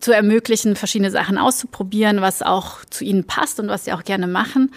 zu 0.00 0.12
ermöglichen, 0.12 0.76
verschiedene 0.76 1.10
Sachen 1.10 1.36
auszuprobieren, 1.36 2.22
was 2.22 2.40
auch 2.40 2.84
zu 2.86 3.04
ihnen 3.04 3.24
passt 3.24 3.60
und 3.60 3.68
was 3.68 3.84
sie 3.84 3.92
auch 3.92 4.02
gerne 4.04 4.26
machen. 4.26 4.72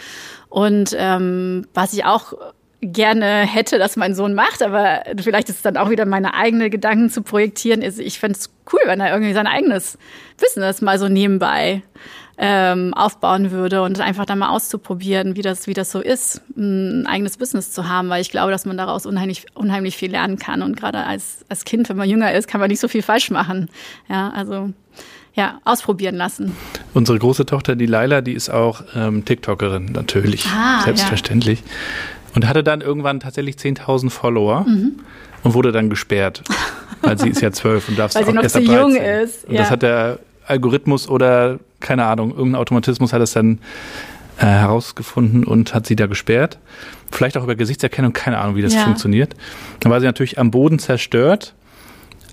Und 0.50 0.94
ähm, 0.98 1.66
was 1.74 1.94
ich 1.94 2.04
auch 2.04 2.34
gerne 2.82 3.46
hätte, 3.46 3.78
dass 3.78 3.96
mein 3.96 4.16
Sohn 4.16 4.34
macht, 4.34 4.64
aber 4.64 5.04
vielleicht 5.22 5.50
ist 5.50 5.58
es 5.58 5.62
dann 5.62 5.78
auch 5.78 5.90
wieder 5.90 6.06
meine 6.06 6.34
eigene 6.34 6.70
Gedanken 6.70 7.10
zu 7.10 7.22
projektieren. 7.22 7.82
Ist, 7.82 8.00
ich 8.00 8.20
fände 8.20 8.38
es 8.40 8.50
cool, 8.74 8.80
wenn 8.86 9.00
er 9.00 9.14
irgendwie 9.14 9.34
sein 9.34 9.48
eigenes 9.48 10.00
Business 10.40 10.82
mal 10.82 10.98
so 10.98 11.08
nebenbei 11.08 11.84
ähm, 12.38 12.96
aufbauen 12.96 13.52
würde 13.52 13.84
und 13.84 14.00
einfach 14.00 14.26
dann 14.26 14.40
mal 14.40 14.50
auszuprobieren, 14.50 15.36
wie 15.36 15.44
das, 15.44 15.68
wie 15.68 15.76
das 15.76 15.92
so 15.92 16.00
ist, 16.00 16.42
ein 16.58 17.06
eigenes 17.06 17.38
Business 17.38 17.72
zu 17.72 17.88
haben, 17.88 18.10
weil 18.10 18.22
ich 18.22 18.32
glaube, 18.32 18.52
dass 18.52 18.66
man 18.66 18.78
daraus 18.78 19.06
unheimlich, 19.06 19.46
unheimlich 19.54 19.96
viel 19.96 20.10
lernen 20.10 20.40
kann. 20.40 20.64
Und 20.64 20.76
gerade 20.76 21.06
als, 21.06 21.46
als 21.50 21.66
Kind, 21.66 21.88
wenn 21.88 21.98
man 21.98 22.10
jünger 22.10 22.34
ist, 22.34 22.48
kann 22.48 22.60
man 22.60 22.70
nicht 22.70 22.80
so 22.80 22.88
viel 22.88 23.04
falsch 23.04 23.30
machen. 23.30 23.70
Ja, 24.10 24.32
also 24.32 24.72
ja, 25.34 25.60
ausprobieren 25.64 26.16
lassen. 26.16 26.58
Unsere 26.94 27.20
große 27.20 27.46
Tochter, 27.46 27.76
die 27.76 27.86
Laila, 27.86 28.22
die 28.22 28.34
ist 28.34 28.50
auch 28.50 28.84
ähm, 28.96 29.24
TikTokerin, 29.24 29.86
natürlich, 29.86 30.46
ah, 30.48 30.82
selbstverständlich. 30.84 31.60
Ja. 31.60 31.66
Und 32.34 32.48
hatte 32.48 32.64
dann 32.64 32.82
irgendwann 32.82 33.20
tatsächlich 33.20 33.56
10.000 33.56 34.10
Follower 34.10 34.66
mhm. 34.68 35.00
und 35.44 35.54
wurde 35.54 35.72
dann 35.72 35.90
gesperrt. 35.90 36.44
Weil 37.02 37.18
sie 37.18 37.30
ist 37.30 37.42
ja 37.42 37.52
zwölf 37.52 37.90
und 37.90 37.98
darf 37.98 38.16
Weil 38.16 38.26
sie 38.26 38.34
noch 38.34 38.48
zu 38.48 38.62
jung 38.62 38.96
ist. 38.96 39.46
Und 39.46 39.56
ja. 39.56 39.62
das 39.62 39.72
hat 39.72 39.82
der 39.82 40.20
Algorithmus 40.46 41.10
oder 41.10 41.60
keine 41.80 42.06
Ahnung, 42.06 42.32
irgendein 42.32 42.62
Automatismus 42.62 43.12
hat 43.12 43.22
es 43.22 43.34
dann 43.34 43.60
äh, 44.38 44.46
herausgefunden 44.46 45.44
und 45.44 45.74
hat 45.74 45.86
sie 45.86 45.96
da 45.96 46.08
gesperrt. 46.08 46.58
Vielleicht 47.12 47.38
auch 47.38 47.44
über 47.44 47.56
Gesichtserkennung, 47.56 48.14
keine 48.14 48.38
Ahnung, 48.38 48.56
wie 48.56 48.62
das 48.62 48.74
ja. 48.74 48.84
funktioniert. 48.84 49.36
Dann 49.82 49.92
war 49.92 50.00
sie 50.00 50.06
natürlich 50.06 50.40
am 50.40 50.52
Boden 50.52 50.80
zerstört. 50.80 51.54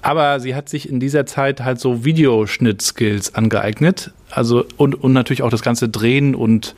Aber 0.01 0.39
sie 0.39 0.55
hat 0.55 0.69
sich 0.69 0.89
in 0.89 1.01
dieser 1.01 1.27
Zeit 1.27 1.61
halt 1.61 1.81
so 1.81 2.05
Videoschnitt-Skills 2.05 3.35
angeeignet. 3.35 4.13
Also 4.31 4.65
und, 4.77 4.95
und 4.95 5.13
natürlich 5.13 5.43
auch 5.43 5.51
das 5.51 5.63
ganze 5.63 5.89
Drehen 5.89 6.37
und 6.37 6.77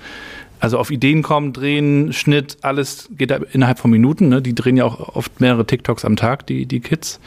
also 0.61 0.78
auf 0.78 0.90
Ideen 0.90 1.22
kommen, 1.22 1.52
drehen, 1.52 2.12
Schnitt, 2.12 2.58
alles 2.61 3.08
geht 3.16 3.30
da 3.30 3.38
innerhalb 3.52 3.78
von 3.78 3.90
Minuten. 3.90 4.28
Ne? 4.28 4.42
Die 4.42 4.54
drehen 4.54 4.76
ja 4.76 4.84
auch 4.84 5.16
oft 5.16 5.40
mehrere 5.40 5.66
TikToks 5.66 6.04
am 6.04 6.16
Tag, 6.16 6.46
die, 6.46 6.66
die 6.66 6.80
Kids. 6.80 7.18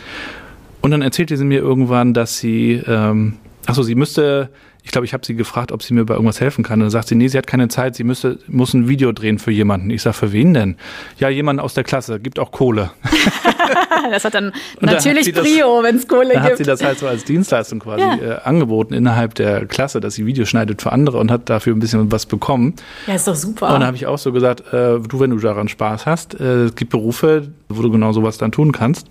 Und 0.82 0.92
dann 0.92 1.02
erzählte 1.02 1.36
sie 1.36 1.46
mir 1.46 1.60
irgendwann, 1.60 2.14
dass 2.14 2.38
sie, 2.38 2.82
ähm, 2.86 3.38
achso, 3.66 3.84
sie 3.84 3.96
müsste 3.96 4.50
ich 4.84 4.92
glaube, 4.92 5.06
ich 5.06 5.14
habe 5.14 5.26
sie 5.26 5.34
gefragt, 5.34 5.72
ob 5.72 5.82
sie 5.82 5.94
mir 5.94 6.04
bei 6.04 6.14
irgendwas 6.14 6.42
helfen 6.42 6.64
kann. 6.64 6.74
Und 6.74 6.82
dann 6.82 6.90
sagt 6.90 7.08
sie, 7.08 7.16
nee, 7.16 7.30
sie 7.30 7.38
hat 7.38 7.48
keine 7.48 7.70
Zeit, 7.70 7.96
sie 7.96 8.04
müsste, 8.04 8.40
muss 8.48 8.74
ein 8.74 8.90
Video 8.90 9.14
drehen 9.14 9.40
für 9.40 9.52
jemanden. 9.52 9.90
Ich 9.90 10.02
sage, 10.02 10.14
für 10.14 10.34
wen 10.34 10.54
denn? 10.54 10.76
Ja, 11.18 11.30
jemanden 11.30 11.62
aus 11.62 11.74
der 11.74 11.86
Klasse, 11.86 12.20
gibt 12.20 12.38
auch 12.38 12.52
Kohle. 12.52 12.92
das 14.12 14.26
hat 14.26 14.34
dann 14.34 14.52
und 14.82 14.92
natürlich 14.92 15.32
da 15.32 15.42
Brio, 15.42 15.82
wenn 15.84 15.96
es 15.96 16.08
Kohle 16.08 16.34
da 16.34 16.42
gibt. 16.42 16.46
hat 16.52 16.58
sie 16.58 16.64
das 16.66 16.84
halt 16.84 17.00
so 17.00 17.08
als 17.08 17.24
Dienstleistung 17.24 17.80
quasi 17.80 18.02
ja. 18.02 18.16
äh, 18.16 18.40
angeboten 18.44 18.94
innerhalb 18.94 19.36
der 19.36 19.66
Klasse, 19.68 20.02
dass 20.02 20.16
sie 20.16 20.26
Videos 20.26 20.50
schneidet 20.50 20.82
für 20.82 20.92
andere 20.92 21.18
und 21.18 21.32
hat 21.32 21.50
dafür 21.50 21.74
ein 21.74 21.80
bisschen 21.80 22.12
was 22.12 22.26
bekommen. 22.26 22.76
Ja, 23.08 23.16
ist 23.16 23.28
doch 23.28 23.36
super. 23.36 23.68
Und 23.68 23.74
dann 23.76 23.86
habe 23.86 23.96
ich 23.96 24.06
auch 24.06 24.18
so 24.18 24.34
gesagt, 24.34 24.74
äh, 24.74 25.00
du, 25.00 25.20
wenn 25.22 25.30
du 25.30 25.38
daran 25.38 25.70
Spaß 25.70 26.06
hast, 26.06 26.38
äh, 26.42 26.66
es 26.66 26.76
gibt 26.76 26.92
Berufe, 26.92 27.48
wo 27.70 27.82
du 27.82 27.90
genau 27.90 28.12
sowas 28.12 28.38
dann 28.38 28.52
tun 28.52 28.74
kannst. 28.74 29.08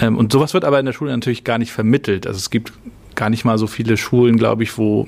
Ähm, 0.00 0.18
und 0.18 0.32
sowas 0.32 0.52
wird 0.52 0.64
aber 0.64 0.80
in 0.80 0.86
der 0.86 0.92
Schule 0.92 1.12
natürlich 1.12 1.44
gar 1.44 1.58
nicht 1.58 1.70
vermittelt. 1.70 2.26
Also 2.26 2.38
es 2.38 2.50
gibt 2.50 2.72
gar 3.20 3.28
nicht 3.28 3.44
mal 3.44 3.58
so 3.58 3.66
viele 3.66 3.98
Schulen, 3.98 4.38
glaube 4.38 4.62
ich, 4.62 4.78
wo 4.78 5.06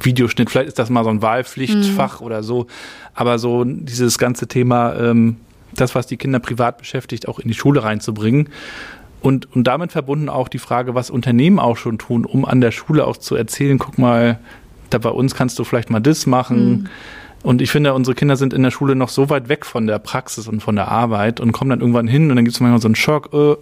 Videoschnitt, 0.00 0.48
vielleicht 0.48 0.68
ist 0.68 0.78
das 0.78 0.88
mal 0.88 1.04
so 1.04 1.10
ein 1.10 1.20
Wahlpflichtfach 1.20 2.20
mhm. 2.20 2.26
oder 2.26 2.42
so, 2.42 2.66
aber 3.14 3.38
so 3.38 3.64
dieses 3.64 4.16
ganze 4.16 4.48
Thema, 4.48 4.94
ähm, 4.96 5.36
das, 5.74 5.94
was 5.94 6.06
die 6.06 6.16
Kinder 6.16 6.38
privat 6.38 6.78
beschäftigt, 6.78 7.28
auch 7.28 7.38
in 7.38 7.48
die 7.48 7.54
Schule 7.54 7.84
reinzubringen. 7.84 8.48
Und, 9.20 9.54
und 9.54 9.64
damit 9.64 9.92
verbunden 9.92 10.30
auch 10.30 10.48
die 10.48 10.58
Frage, 10.58 10.94
was 10.94 11.10
Unternehmen 11.10 11.58
auch 11.58 11.76
schon 11.76 11.98
tun, 11.98 12.24
um 12.24 12.46
an 12.46 12.62
der 12.62 12.70
Schule 12.70 13.06
auch 13.06 13.18
zu 13.18 13.34
erzählen, 13.34 13.78
guck 13.78 13.98
mal, 13.98 14.38
da 14.88 14.96
bei 14.96 15.10
uns 15.10 15.34
kannst 15.34 15.58
du 15.58 15.64
vielleicht 15.64 15.90
mal 15.90 16.00
das 16.00 16.26
machen. 16.26 16.70
Mhm. 16.70 16.86
Und 17.42 17.60
ich 17.60 17.70
finde, 17.70 17.92
unsere 17.92 18.14
Kinder 18.14 18.36
sind 18.36 18.54
in 18.54 18.62
der 18.62 18.70
Schule 18.70 18.94
noch 18.94 19.10
so 19.10 19.28
weit 19.28 19.50
weg 19.50 19.66
von 19.66 19.86
der 19.86 19.98
Praxis 19.98 20.48
und 20.48 20.62
von 20.62 20.76
der 20.76 20.88
Arbeit 20.88 21.40
und 21.40 21.52
kommen 21.52 21.68
dann 21.68 21.80
irgendwann 21.80 22.08
hin 22.08 22.30
und 22.30 22.36
dann 22.36 22.46
gibt 22.46 22.54
es 22.54 22.60
manchmal 22.60 22.80
so 22.80 22.88
einen 22.88 22.96
Schock, 22.96 23.34
äh, 23.34 23.56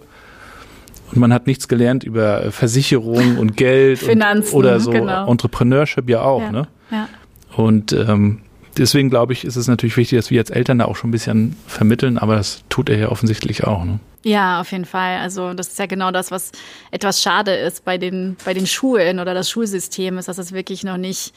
und 1.11 1.17
man 1.17 1.33
hat 1.33 1.47
nichts 1.47 1.67
gelernt 1.67 2.03
über 2.03 2.51
Versicherung 2.51 3.37
und 3.39 3.57
Geld 3.57 3.99
Finanzen, 3.99 4.53
und, 4.53 4.59
oder 4.59 4.79
so 4.79 4.91
genau. 4.91 5.29
Entrepreneurship 5.29 6.09
ja 6.09 6.21
auch. 6.21 6.41
Ja, 6.41 6.51
ne? 6.51 6.67
Ja. 6.91 7.09
Und 7.55 7.93
ähm, 7.93 8.41
deswegen 8.77 9.09
glaube 9.09 9.33
ich, 9.33 9.45
ist 9.45 9.55
es 9.55 9.67
natürlich 9.67 9.97
wichtig, 9.97 10.17
dass 10.19 10.31
wir 10.31 10.39
als 10.39 10.49
Eltern 10.49 10.79
da 10.79 10.85
auch 10.85 10.95
schon 10.95 11.09
ein 11.09 11.11
bisschen 11.11 11.55
vermitteln, 11.67 12.17
aber 12.17 12.35
das 12.35 12.63
tut 12.69 12.89
er 12.89 12.97
ja 12.97 13.09
offensichtlich 13.09 13.63
auch. 13.63 13.83
Ne? 13.85 13.99
Ja, 14.23 14.59
auf 14.59 14.71
jeden 14.71 14.85
Fall. 14.85 15.17
Also 15.17 15.53
das 15.53 15.69
ist 15.69 15.79
ja 15.79 15.85
genau 15.85 16.11
das, 16.11 16.31
was 16.31 16.51
etwas 16.91 17.21
schade 17.21 17.53
ist 17.53 17.85
bei 17.85 17.97
den, 17.97 18.35
bei 18.43 18.53
den 18.53 18.67
Schulen 18.67 19.19
oder 19.19 19.33
das 19.33 19.49
Schulsystem, 19.49 20.17
ist, 20.17 20.27
dass 20.27 20.37
es 20.37 20.51
wirklich 20.51 20.83
noch 20.83 20.97
nicht 20.97 21.33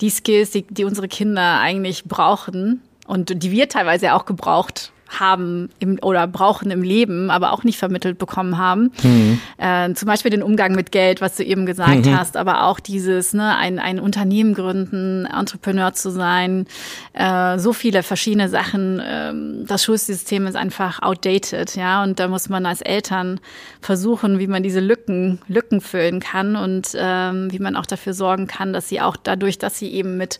die 0.00 0.10
Skills, 0.10 0.50
die, 0.50 0.62
die 0.62 0.84
unsere 0.84 1.08
Kinder 1.08 1.60
eigentlich 1.60 2.04
brauchen 2.04 2.82
und 3.06 3.42
die 3.42 3.50
wir 3.50 3.68
teilweise 3.68 4.14
auch 4.14 4.26
gebraucht 4.26 4.92
haben 5.08 5.70
im, 5.78 5.98
oder 6.02 6.26
brauchen 6.26 6.70
im 6.70 6.82
Leben, 6.82 7.30
aber 7.30 7.52
auch 7.52 7.64
nicht 7.64 7.78
vermittelt 7.78 8.18
bekommen 8.18 8.58
haben. 8.58 8.92
Mhm. 9.02 9.40
Äh, 9.58 9.94
zum 9.94 10.06
Beispiel 10.06 10.30
den 10.30 10.42
Umgang 10.42 10.74
mit 10.74 10.92
Geld, 10.92 11.20
was 11.20 11.36
du 11.36 11.44
eben 11.44 11.66
gesagt 11.66 12.06
mhm. 12.06 12.18
hast, 12.18 12.36
aber 12.36 12.64
auch 12.64 12.80
dieses, 12.80 13.32
ne, 13.32 13.56
ein, 13.56 13.78
ein 13.78 14.00
Unternehmen 14.00 14.54
gründen, 14.54 15.26
Entrepreneur 15.26 15.92
zu 15.92 16.10
sein, 16.10 16.66
äh, 17.12 17.58
so 17.58 17.72
viele 17.72 18.02
verschiedene 18.02 18.48
Sachen. 18.48 19.00
Ähm, 19.04 19.64
das 19.66 19.84
Schulsystem 19.84 20.46
ist 20.46 20.56
einfach 20.56 21.02
outdated, 21.02 21.76
ja, 21.76 22.02
und 22.02 22.18
da 22.18 22.28
muss 22.28 22.48
man 22.48 22.66
als 22.66 22.80
Eltern 22.80 23.40
versuchen, 23.80 24.38
wie 24.38 24.46
man 24.46 24.62
diese 24.62 24.80
Lücken, 24.80 25.40
Lücken 25.48 25.80
füllen 25.80 26.20
kann 26.20 26.56
und 26.56 26.88
ähm, 26.96 27.52
wie 27.52 27.58
man 27.58 27.76
auch 27.76 27.86
dafür 27.86 28.14
sorgen 28.14 28.46
kann, 28.46 28.72
dass 28.72 28.88
sie 28.88 29.00
auch 29.00 29.16
dadurch, 29.16 29.58
dass 29.58 29.78
sie 29.78 29.92
eben 29.92 30.16
mit 30.16 30.38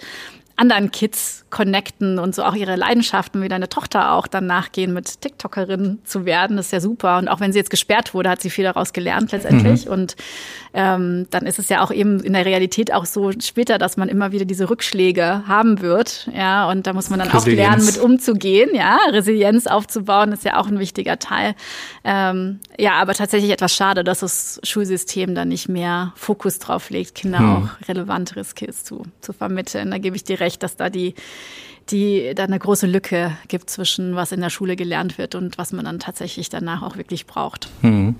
anderen 0.56 0.90
Kids 0.90 1.44
connecten 1.50 2.18
und 2.18 2.34
so 2.34 2.42
auch 2.42 2.54
ihre 2.54 2.76
Leidenschaften, 2.76 3.42
wie 3.42 3.48
deine 3.48 3.68
Tochter 3.68 4.12
auch 4.12 4.26
dann 4.26 4.46
nachgehen, 4.46 4.94
mit 4.94 5.20
TikTokerin 5.20 5.98
zu 6.04 6.24
werden. 6.24 6.56
Das 6.56 6.66
ist 6.66 6.72
ja 6.72 6.80
super. 6.80 7.18
Und 7.18 7.28
auch 7.28 7.40
wenn 7.40 7.52
sie 7.52 7.58
jetzt 7.58 7.70
gesperrt 7.70 8.14
wurde, 8.14 8.30
hat 8.30 8.40
sie 8.40 8.48
viel 8.50 8.64
daraus 8.64 8.94
gelernt 8.94 9.32
letztendlich. 9.32 9.86
Mhm. 9.86 9.92
Und 9.92 10.16
ähm, 10.72 11.26
dann 11.30 11.46
ist 11.46 11.58
es 11.58 11.68
ja 11.68 11.84
auch 11.84 11.90
eben 11.90 12.20
in 12.20 12.32
der 12.32 12.46
Realität 12.46 12.92
auch 12.92 13.04
so 13.04 13.32
später, 13.38 13.78
dass 13.78 13.98
man 13.98 14.08
immer 14.08 14.32
wieder 14.32 14.46
diese 14.46 14.70
Rückschläge 14.70 15.42
haben 15.46 15.82
wird. 15.82 16.28
Ja, 16.34 16.70
und 16.70 16.86
da 16.86 16.94
muss 16.94 17.10
man 17.10 17.18
dann 17.18 17.28
Resilienz. 17.28 17.60
auch 17.60 17.70
lernen, 17.70 17.86
mit 17.86 17.98
umzugehen. 17.98 18.70
Ja, 18.74 18.98
Resilienz 19.10 19.66
aufzubauen 19.66 20.32
ist 20.32 20.44
ja 20.44 20.58
auch 20.58 20.68
ein 20.68 20.78
wichtiger 20.78 21.18
Teil. 21.18 21.54
Ähm, 22.02 22.60
ja, 22.78 22.92
aber 22.94 23.12
tatsächlich 23.12 23.50
etwas 23.50 23.74
schade, 23.74 24.04
dass 24.04 24.20
das 24.20 24.58
Schulsystem 24.64 25.34
da 25.34 25.44
nicht 25.44 25.68
mehr 25.68 26.12
Fokus 26.16 26.58
drauf 26.58 26.88
legt, 26.88 27.14
Kinder 27.14 27.40
mhm. 27.40 27.56
auch 27.56 27.88
relevantere 27.88 28.42
Skills 28.42 28.84
zu, 28.84 29.02
zu 29.20 29.34
vermitteln. 29.34 29.90
Da 29.90 29.98
gebe 29.98 30.16
ich 30.16 30.24
dir 30.24 30.40
recht 30.40 30.45
recht, 30.46 30.62
dass 30.62 30.76
da 30.76 30.88
die 30.88 31.14
die 31.90 32.32
da 32.34 32.44
eine 32.44 32.58
große 32.58 32.86
Lücke 32.86 33.36
gibt 33.48 33.70
zwischen 33.70 34.16
was 34.16 34.32
in 34.32 34.40
der 34.40 34.50
Schule 34.50 34.74
gelernt 34.74 35.18
wird 35.18 35.34
und 35.34 35.56
was 35.56 35.72
man 35.72 35.84
dann 35.84 36.00
tatsächlich 36.00 36.48
danach 36.48 36.82
auch 36.82 36.96
wirklich 36.96 37.26
braucht. 37.26 37.68
Hm. 37.82 38.16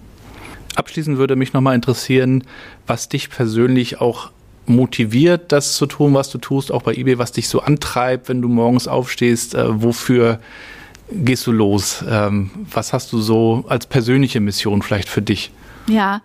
Abschließend 0.77 1.19
würde 1.19 1.37
mich 1.37 1.53
nochmal 1.53 1.75
interessieren, 1.75 2.45
was 2.87 3.09
dich 3.09 3.31
persönlich 3.31 4.01
auch 4.01 4.31
motiviert, 4.67 5.53
das 5.53 5.75
zu 5.75 5.87
tun, 5.87 6.15
was 6.15 6.31
du 6.31 6.39
tust, 6.39 6.71
auch 6.71 6.83
bei 6.83 6.95
eBay, 6.95 7.19
was 7.19 7.33
dich 7.33 7.49
so 7.49 7.61
antreibt, 7.61 8.29
wenn 8.29 8.43
du 8.43 8.49
morgens 8.49 8.89
aufstehst, 8.89 9.55
äh, 9.55 9.83
wofür 9.83 10.41
gehst 11.11 11.47
du 11.47 11.53
los? 11.53 12.05
Ähm, 12.09 12.51
was 12.71 12.93
hast 12.93 13.13
du 13.13 13.21
so 13.21 13.65
als 13.69 13.87
persönliche 13.87 14.41
Mission 14.41 14.83
vielleicht 14.83 15.09
für 15.09 15.23
dich? 15.23 15.51
Ja, 15.89 16.21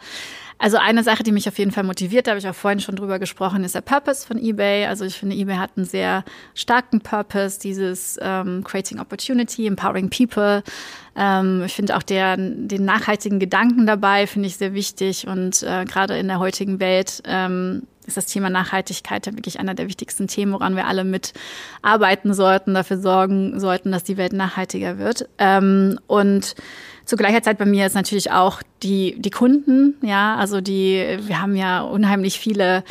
also 0.61 0.77
eine 0.77 1.03
Sache, 1.03 1.23
die 1.23 1.31
mich 1.31 1.47
auf 1.47 1.57
jeden 1.57 1.71
Fall 1.71 1.83
motiviert, 1.83 2.27
da 2.27 2.31
habe 2.31 2.39
ich 2.39 2.47
auch 2.47 2.53
vorhin 2.53 2.79
schon 2.79 2.95
drüber 2.95 3.17
gesprochen, 3.17 3.63
ist 3.63 3.73
der 3.73 3.81
Purpose 3.81 4.27
von 4.27 4.37
eBay. 4.37 4.85
Also 4.85 5.05
ich 5.05 5.15
finde, 5.15 5.35
eBay 5.35 5.55
hat 5.55 5.71
einen 5.75 5.87
sehr 5.87 6.23
starken 6.53 7.01
Purpose, 7.01 7.59
dieses 7.59 8.19
ähm, 8.21 8.63
Creating 8.63 8.99
Opportunity, 8.99 9.65
Empowering 9.65 10.11
People. 10.11 10.61
Ähm, 11.15 11.63
ich 11.65 11.73
finde 11.73 11.97
auch 11.97 12.03
der, 12.03 12.37
den 12.37 12.85
nachhaltigen 12.85 13.39
Gedanken 13.39 13.87
dabei, 13.87 14.27
finde 14.27 14.49
ich 14.49 14.57
sehr 14.57 14.75
wichtig. 14.75 15.27
Und 15.27 15.63
äh, 15.63 15.83
gerade 15.85 16.15
in 16.19 16.27
der 16.27 16.37
heutigen 16.37 16.79
Welt 16.79 17.23
ähm, 17.25 17.87
ist 18.05 18.17
das 18.17 18.27
Thema 18.27 18.51
Nachhaltigkeit 18.51 19.25
ja 19.25 19.35
wirklich 19.35 19.59
einer 19.59 19.73
der 19.73 19.87
wichtigsten 19.87 20.27
Themen, 20.27 20.53
woran 20.53 20.75
wir 20.75 20.85
alle 20.85 21.03
mitarbeiten 21.03 22.35
sollten, 22.35 22.75
dafür 22.75 22.97
sorgen 22.97 23.59
sollten, 23.59 23.91
dass 23.91 24.03
die 24.03 24.17
Welt 24.17 24.33
nachhaltiger 24.33 24.99
wird. 24.99 25.27
Ähm, 25.39 25.99
und 26.05 26.53
zu 27.05 27.15
gleicher 27.15 27.41
Zeit 27.41 27.57
bei 27.57 27.65
mir 27.65 27.85
ist 27.85 27.95
natürlich 27.95 28.31
auch 28.31 28.61
die, 28.83 29.15
die 29.19 29.29
Kunden, 29.29 29.95
ja, 30.01 30.35
also 30.35 30.61
die, 30.61 31.17
wir 31.21 31.41
haben 31.41 31.55
ja 31.55 31.81
unheimlich 31.81 32.39
viele 32.39 32.83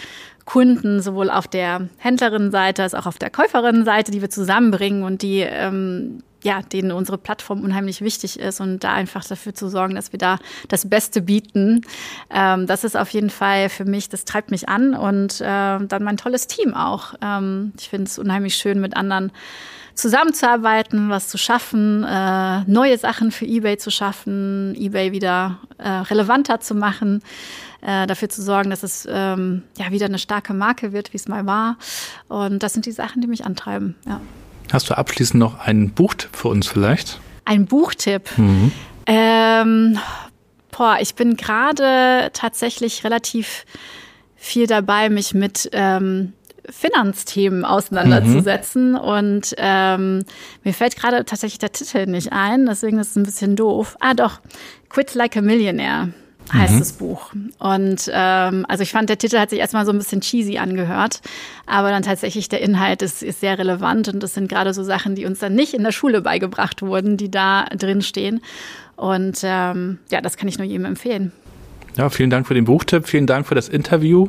Kunden, 0.44 1.00
sowohl 1.00 1.30
auf 1.30 1.46
der 1.46 1.88
Händlerinnenseite 1.98 2.82
als 2.82 2.94
auch 2.94 3.06
auf 3.06 3.18
der 3.18 3.30
Käuferinnenseite, 3.30 4.10
die 4.10 4.20
wir 4.20 4.30
zusammenbringen 4.30 5.04
und 5.04 5.22
die, 5.22 5.40
ähm, 5.40 6.22
ja, 6.42 6.62
denen 6.62 6.90
unsere 6.90 7.18
Plattform 7.18 7.62
unheimlich 7.62 8.00
wichtig 8.00 8.40
ist 8.40 8.60
und 8.60 8.82
da 8.82 8.92
einfach 8.92 9.24
dafür 9.24 9.54
zu 9.54 9.68
sorgen, 9.68 9.94
dass 9.94 10.12
wir 10.12 10.18
da 10.18 10.38
das 10.68 10.88
Beste 10.88 11.22
bieten. 11.22 11.82
Ähm, 12.30 12.66
das 12.66 12.82
ist 12.82 12.96
auf 12.96 13.10
jeden 13.10 13.30
Fall 13.30 13.68
für 13.68 13.84
mich, 13.84 14.08
das 14.08 14.24
treibt 14.24 14.50
mich 14.50 14.68
an 14.68 14.94
und 14.94 15.40
äh, 15.40 15.44
dann 15.44 16.02
mein 16.02 16.16
tolles 16.16 16.46
Team 16.46 16.74
auch. 16.74 17.14
Ähm, 17.22 17.72
ich 17.78 17.88
finde 17.88 18.06
es 18.06 18.18
unheimlich 18.18 18.56
schön 18.56 18.80
mit 18.80 18.96
anderen 18.96 19.30
zusammenzuarbeiten, 20.00 21.10
was 21.10 21.28
zu 21.28 21.38
schaffen, 21.38 22.04
äh, 22.04 22.60
neue 22.64 22.98
Sachen 22.98 23.30
für 23.30 23.44
eBay 23.44 23.78
zu 23.78 23.90
schaffen, 23.90 24.74
eBay 24.76 25.12
wieder 25.12 25.58
äh, 25.78 25.88
relevanter 25.88 26.60
zu 26.60 26.74
machen, 26.74 27.22
äh, 27.82 28.06
dafür 28.06 28.28
zu 28.28 28.42
sorgen, 28.42 28.70
dass 28.70 28.82
es 28.82 29.06
ähm, 29.10 29.62
ja 29.78 29.90
wieder 29.90 30.06
eine 30.06 30.18
starke 30.18 30.54
Marke 30.54 30.92
wird, 30.92 31.12
wie 31.12 31.16
es 31.16 31.28
mal 31.28 31.46
war. 31.46 31.76
Und 32.28 32.62
das 32.62 32.72
sind 32.72 32.86
die 32.86 32.92
Sachen, 32.92 33.20
die 33.20 33.28
mich 33.28 33.44
antreiben. 33.44 33.96
Ja. 34.06 34.20
Hast 34.72 34.88
du 34.88 34.96
abschließend 34.96 35.38
noch 35.38 35.58
einen 35.60 35.90
Buchtipp 35.90 36.36
für 36.36 36.48
uns 36.48 36.66
vielleicht? 36.66 37.20
Ein 37.44 37.66
Buchtipp. 37.66 38.30
Mhm. 38.36 38.72
Ähm, 39.06 39.98
boah, 40.70 40.98
ich 41.00 41.14
bin 41.14 41.36
gerade 41.36 42.30
tatsächlich 42.32 43.04
relativ 43.04 43.64
viel 44.36 44.66
dabei, 44.66 45.10
mich 45.10 45.34
mit 45.34 45.68
ähm, 45.72 46.32
Finanzthemen 46.70 47.64
auseinanderzusetzen. 47.64 48.92
Mhm. 48.92 48.98
Und 48.98 49.54
ähm, 49.58 50.24
mir 50.64 50.74
fällt 50.74 50.96
gerade 50.96 51.24
tatsächlich 51.24 51.58
der 51.58 51.72
Titel 51.72 52.06
nicht 52.06 52.32
ein, 52.32 52.66
deswegen 52.66 52.98
ist 52.98 53.10
es 53.10 53.16
ein 53.16 53.24
bisschen 53.24 53.56
doof. 53.56 53.96
Ah, 54.00 54.14
doch, 54.14 54.40
Quit 54.88 55.14
Like 55.14 55.36
a 55.36 55.42
Millionaire 55.42 56.08
heißt 56.52 56.74
mhm. 56.74 56.78
das 56.78 56.92
Buch. 56.92 57.32
Und 57.58 58.10
ähm, 58.12 58.66
also 58.68 58.82
ich 58.82 58.90
fand, 58.90 59.08
der 59.08 59.18
Titel 59.18 59.38
hat 59.38 59.50
sich 59.50 59.58
erstmal 59.58 59.86
so 59.86 59.92
ein 59.92 59.98
bisschen 59.98 60.20
cheesy 60.20 60.58
angehört, 60.58 61.20
aber 61.66 61.90
dann 61.90 62.02
tatsächlich 62.02 62.48
der 62.48 62.60
Inhalt 62.60 63.02
ist, 63.02 63.22
ist 63.22 63.40
sehr 63.40 63.58
relevant 63.58 64.08
und 64.08 64.22
das 64.22 64.34
sind 64.34 64.48
gerade 64.48 64.74
so 64.74 64.82
Sachen, 64.82 65.14
die 65.14 65.26
uns 65.26 65.38
dann 65.38 65.54
nicht 65.54 65.74
in 65.74 65.82
der 65.82 65.92
Schule 65.92 66.22
beigebracht 66.22 66.82
wurden, 66.82 67.16
die 67.16 67.30
da 67.30 67.66
drin 67.66 68.02
stehen. 68.02 68.40
Und 68.96 69.40
ähm, 69.44 69.98
ja, 70.10 70.20
das 70.20 70.36
kann 70.36 70.48
ich 70.48 70.58
nur 70.58 70.66
jedem 70.66 70.84
empfehlen. 70.84 71.32
Ja, 71.96 72.08
vielen 72.08 72.30
Dank 72.30 72.46
für 72.46 72.54
den 72.54 72.64
Buchtipp, 72.64 73.06
vielen 73.08 73.26
Dank 73.26 73.46
für 73.46 73.54
das 73.54 73.68
Interview. 73.68 74.28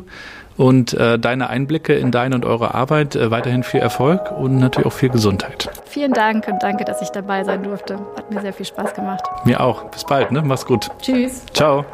Und 0.58 0.93
äh, 0.93 1.18
deine 1.18 1.49
Einblicke 1.49 1.93
in 1.93 2.12
deine 2.12 2.36
und 2.36 2.45
eure 2.45 2.74
Arbeit. 2.74 3.16
Äh, 3.16 3.32
weiterhin 3.32 3.64
viel 3.64 3.80
Erfolg 3.80 4.32
und 4.32 4.58
natürlich 4.58 4.86
auch 4.86 4.93
viel 4.93 5.10
Gesundheit. 5.10 5.70
Vielen 5.86 6.14
Dank 6.14 6.47
und 6.47 6.62
danke, 6.62 6.86
dass 6.86 7.02
ich 7.02 7.10
dabei 7.10 7.43
sein 7.43 7.64
durfte. 7.64 7.95
Hat 8.16 8.32
mir 8.32 8.41
sehr 8.41 8.54
viel 8.54 8.66
Spaß 8.66 8.93
gemacht. 8.93 9.24
Mir 9.45 9.62
auch. 9.62 9.84
Bis 9.91 10.04
bald, 10.04 10.32
ne? 10.32 10.41
Mach's 10.43 10.66
gut. 10.66 10.89
Tschüss. 11.02 11.45
Ciao. 11.54 11.86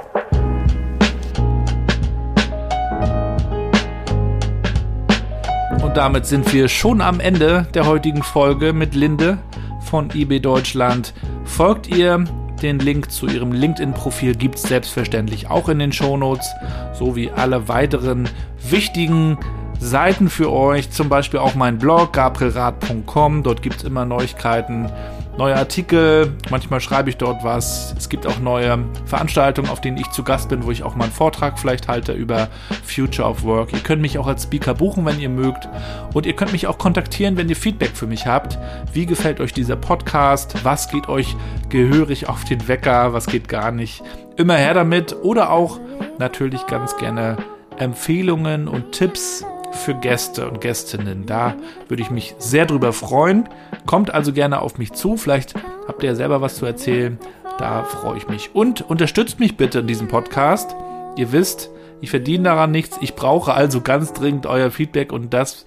Und 5.83 5.95
damit 5.95 6.25
sind 6.25 6.53
wir 6.53 6.67
schon 6.67 7.01
am 7.01 7.19
Ende 7.19 7.67
der 7.73 7.87
heutigen 7.87 8.21
Folge 8.21 8.73
mit 8.73 8.93
Linde 8.93 9.37
von 9.81 10.09
eBay 10.13 10.39
Deutschland. 10.39 11.13
Folgt 11.45 11.87
ihr 11.87 12.25
den 12.61 12.79
Link 12.79 13.11
zu 13.11 13.27
ihrem 13.27 13.51
LinkedIn-Profil 13.51 14.35
gibt 14.35 14.55
es 14.55 14.63
selbstverständlich 14.63 15.49
auch 15.49 15.69
in 15.69 15.79
den 15.79 15.91
Shownotes, 15.91 16.47
sowie 16.93 17.29
alle 17.29 17.67
weiteren 17.67 18.27
wichtigen 18.69 19.37
Seiten 19.79 20.29
für 20.29 20.51
euch, 20.51 20.89
zum 20.89 21.07
Beispiel 21.07 21.39
auch 21.39 21.55
mein 21.55 21.77
Blog 21.77 22.13
gabrielrad.com. 22.13 23.43
Dort 23.43 23.61
gibt 23.61 23.77
es 23.77 23.83
immer 23.83 24.05
Neuigkeiten 24.05 24.89
neue 25.37 25.55
Artikel, 25.55 26.33
manchmal 26.49 26.81
schreibe 26.81 27.09
ich 27.09 27.17
dort 27.17 27.43
was. 27.43 27.93
Es 27.97 28.09
gibt 28.09 28.25
auch 28.25 28.39
neue 28.39 28.79
Veranstaltungen, 29.05 29.69
auf 29.69 29.81
denen 29.81 29.97
ich 29.97 30.09
zu 30.11 30.23
Gast 30.23 30.49
bin, 30.49 30.65
wo 30.65 30.71
ich 30.71 30.83
auch 30.83 30.95
mal 30.95 31.05
einen 31.05 31.13
Vortrag 31.13 31.59
vielleicht 31.59 31.87
halte 31.87 32.13
über 32.13 32.47
Future 32.83 33.27
of 33.27 33.43
Work. 33.43 33.73
Ihr 33.73 33.79
könnt 33.79 34.01
mich 34.01 34.17
auch 34.17 34.27
als 34.27 34.43
Speaker 34.43 34.73
buchen, 34.73 35.05
wenn 35.05 35.19
ihr 35.19 35.29
mögt. 35.29 35.67
Und 36.13 36.25
ihr 36.25 36.33
könnt 36.33 36.51
mich 36.51 36.67
auch 36.67 36.77
kontaktieren, 36.77 37.37
wenn 37.37 37.49
ihr 37.49 37.55
Feedback 37.55 37.95
für 37.95 38.07
mich 38.07 38.25
habt. 38.25 38.57
Wie 38.93 39.05
gefällt 39.05 39.39
euch 39.39 39.53
dieser 39.53 39.75
Podcast? 39.75 40.63
Was 40.63 40.89
geht 40.89 41.07
euch 41.07 41.35
gehörig 41.69 42.27
auf 42.27 42.43
den 42.43 42.67
Wecker? 42.67 43.13
Was 43.13 43.27
geht 43.27 43.47
gar 43.47 43.71
nicht? 43.71 44.03
Immer 44.35 44.55
her 44.55 44.73
damit. 44.73 45.15
Oder 45.23 45.51
auch 45.51 45.79
natürlich 46.17 46.65
ganz 46.67 46.97
gerne 46.97 47.37
Empfehlungen 47.77 48.67
und 48.67 48.91
Tipps 48.91 49.45
für 49.71 49.93
Gäste 49.93 50.49
und 50.49 50.61
Gästinnen. 50.61 51.25
Da 51.25 51.55
würde 51.87 52.01
ich 52.01 52.09
mich 52.09 52.35
sehr 52.39 52.65
drüber 52.65 52.93
freuen. 52.93 53.47
Kommt 53.87 54.13
also 54.13 54.33
gerne 54.33 54.61
auf 54.61 54.77
mich 54.77 54.93
zu. 54.93 55.17
Vielleicht 55.17 55.55
habt 55.87 56.03
ihr 56.03 56.09
ja 56.09 56.15
selber 56.15 56.41
was 56.41 56.57
zu 56.57 56.65
erzählen. 56.65 57.17
Da 57.57 57.83
freue 57.83 58.17
ich 58.17 58.27
mich. 58.27 58.53
Und 58.53 58.81
unterstützt 58.81 59.39
mich 59.39 59.57
bitte 59.57 59.79
in 59.79 59.87
diesem 59.87 60.07
Podcast. 60.07 60.75
Ihr 61.15 61.31
wisst, 61.31 61.71
ich 62.01 62.11
verdiene 62.11 62.43
daran 62.43 62.69
nichts. 62.69 62.99
Ich 63.01 63.15
brauche 63.15 63.53
also 63.53 63.81
ganz 63.81 64.13
dringend 64.13 64.45
euer 64.45 64.69
Feedback 64.69 65.11
und 65.11 65.33
das 65.33 65.65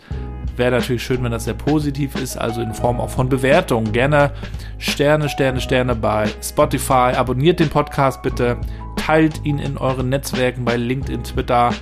wäre 0.56 0.70
natürlich 0.70 1.02
schön, 1.02 1.24
wenn 1.24 1.32
das 1.32 1.44
sehr 1.44 1.54
positiv 1.54 2.14
ist, 2.14 2.36
also 2.36 2.60
in 2.60 2.74
Form 2.74 3.00
auch 3.00 3.10
von 3.10 3.28
Bewertungen. 3.28 3.92
Gerne 3.92 4.32
Sterne, 4.78 5.28
Sterne, 5.28 5.60
Sterne 5.60 5.96
bei 5.96 6.28
Spotify. 6.42 7.14
Abonniert 7.16 7.58
den 7.58 7.70
Podcast 7.70 8.22
bitte. 8.22 8.58
Teilt 8.96 9.44
ihn 9.44 9.58
in 9.58 9.78
euren 9.78 10.10
Netzwerken 10.10 10.64
bei 10.64 10.76
LinkedIn, 10.76 11.24
Twitter. 11.24 11.72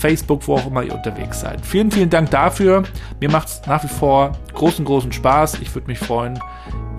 Facebook, 0.00 0.48
wo 0.48 0.54
auch 0.56 0.66
immer 0.66 0.82
ihr 0.82 0.94
unterwegs 0.94 1.40
seid. 1.40 1.64
Vielen, 1.64 1.90
vielen 1.90 2.10
Dank 2.10 2.30
dafür. 2.30 2.82
Mir 3.20 3.30
macht 3.30 3.48
es 3.48 3.62
nach 3.66 3.84
wie 3.84 3.88
vor 3.88 4.32
großen, 4.54 4.84
großen 4.84 5.12
Spaß. 5.12 5.60
Ich 5.60 5.74
würde 5.74 5.88
mich 5.88 5.98
freuen, 5.98 6.38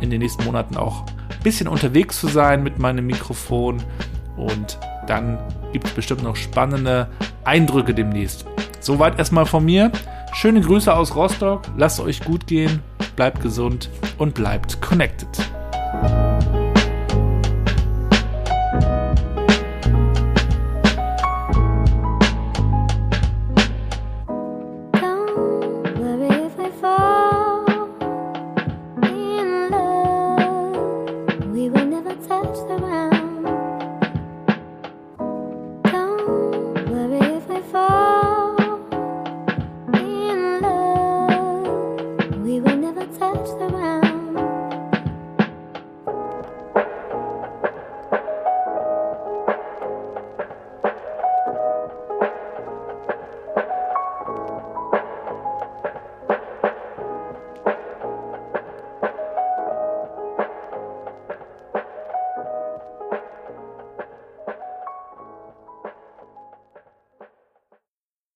in 0.01 0.09
den 0.09 0.19
nächsten 0.19 0.43
Monaten 0.43 0.77
auch 0.77 1.05
ein 1.07 1.43
bisschen 1.43 1.67
unterwegs 1.67 2.19
zu 2.19 2.27
sein 2.27 2.63
mit 2.63 2.79
meinem 2.79 3.05
Mikrofon. 3.07 3.81
Und 4.37 4.77
dann 5.07 5.39
gibt 5.73 5.87
es 5.87 5.93
bestimmt 5.93 6.23
noch 6.23 6.35
spannende 6.35 7.07
Eindrücke 7.43 7.93
demnächst. 7.93 8.45
Soweit 8.79 9.17
erstmal 9.17 9.45
von 9.45 9.65
mir. 9.65 9.91
Schöne 10.33 10.61
Grüße 10.61 10.93
aus 10.93 11.15
Rostock. 11.15 11.63
Lasst 11.77 11.99
euch 11.99 12.21
gut 12.21 12.47
gehen, 12.47 12.81
bleibt 13.15 13.41
gesund 13.41 13.89
und 14.17 14.33
bleibt 14.33 14.81
connected. 14.81 15.27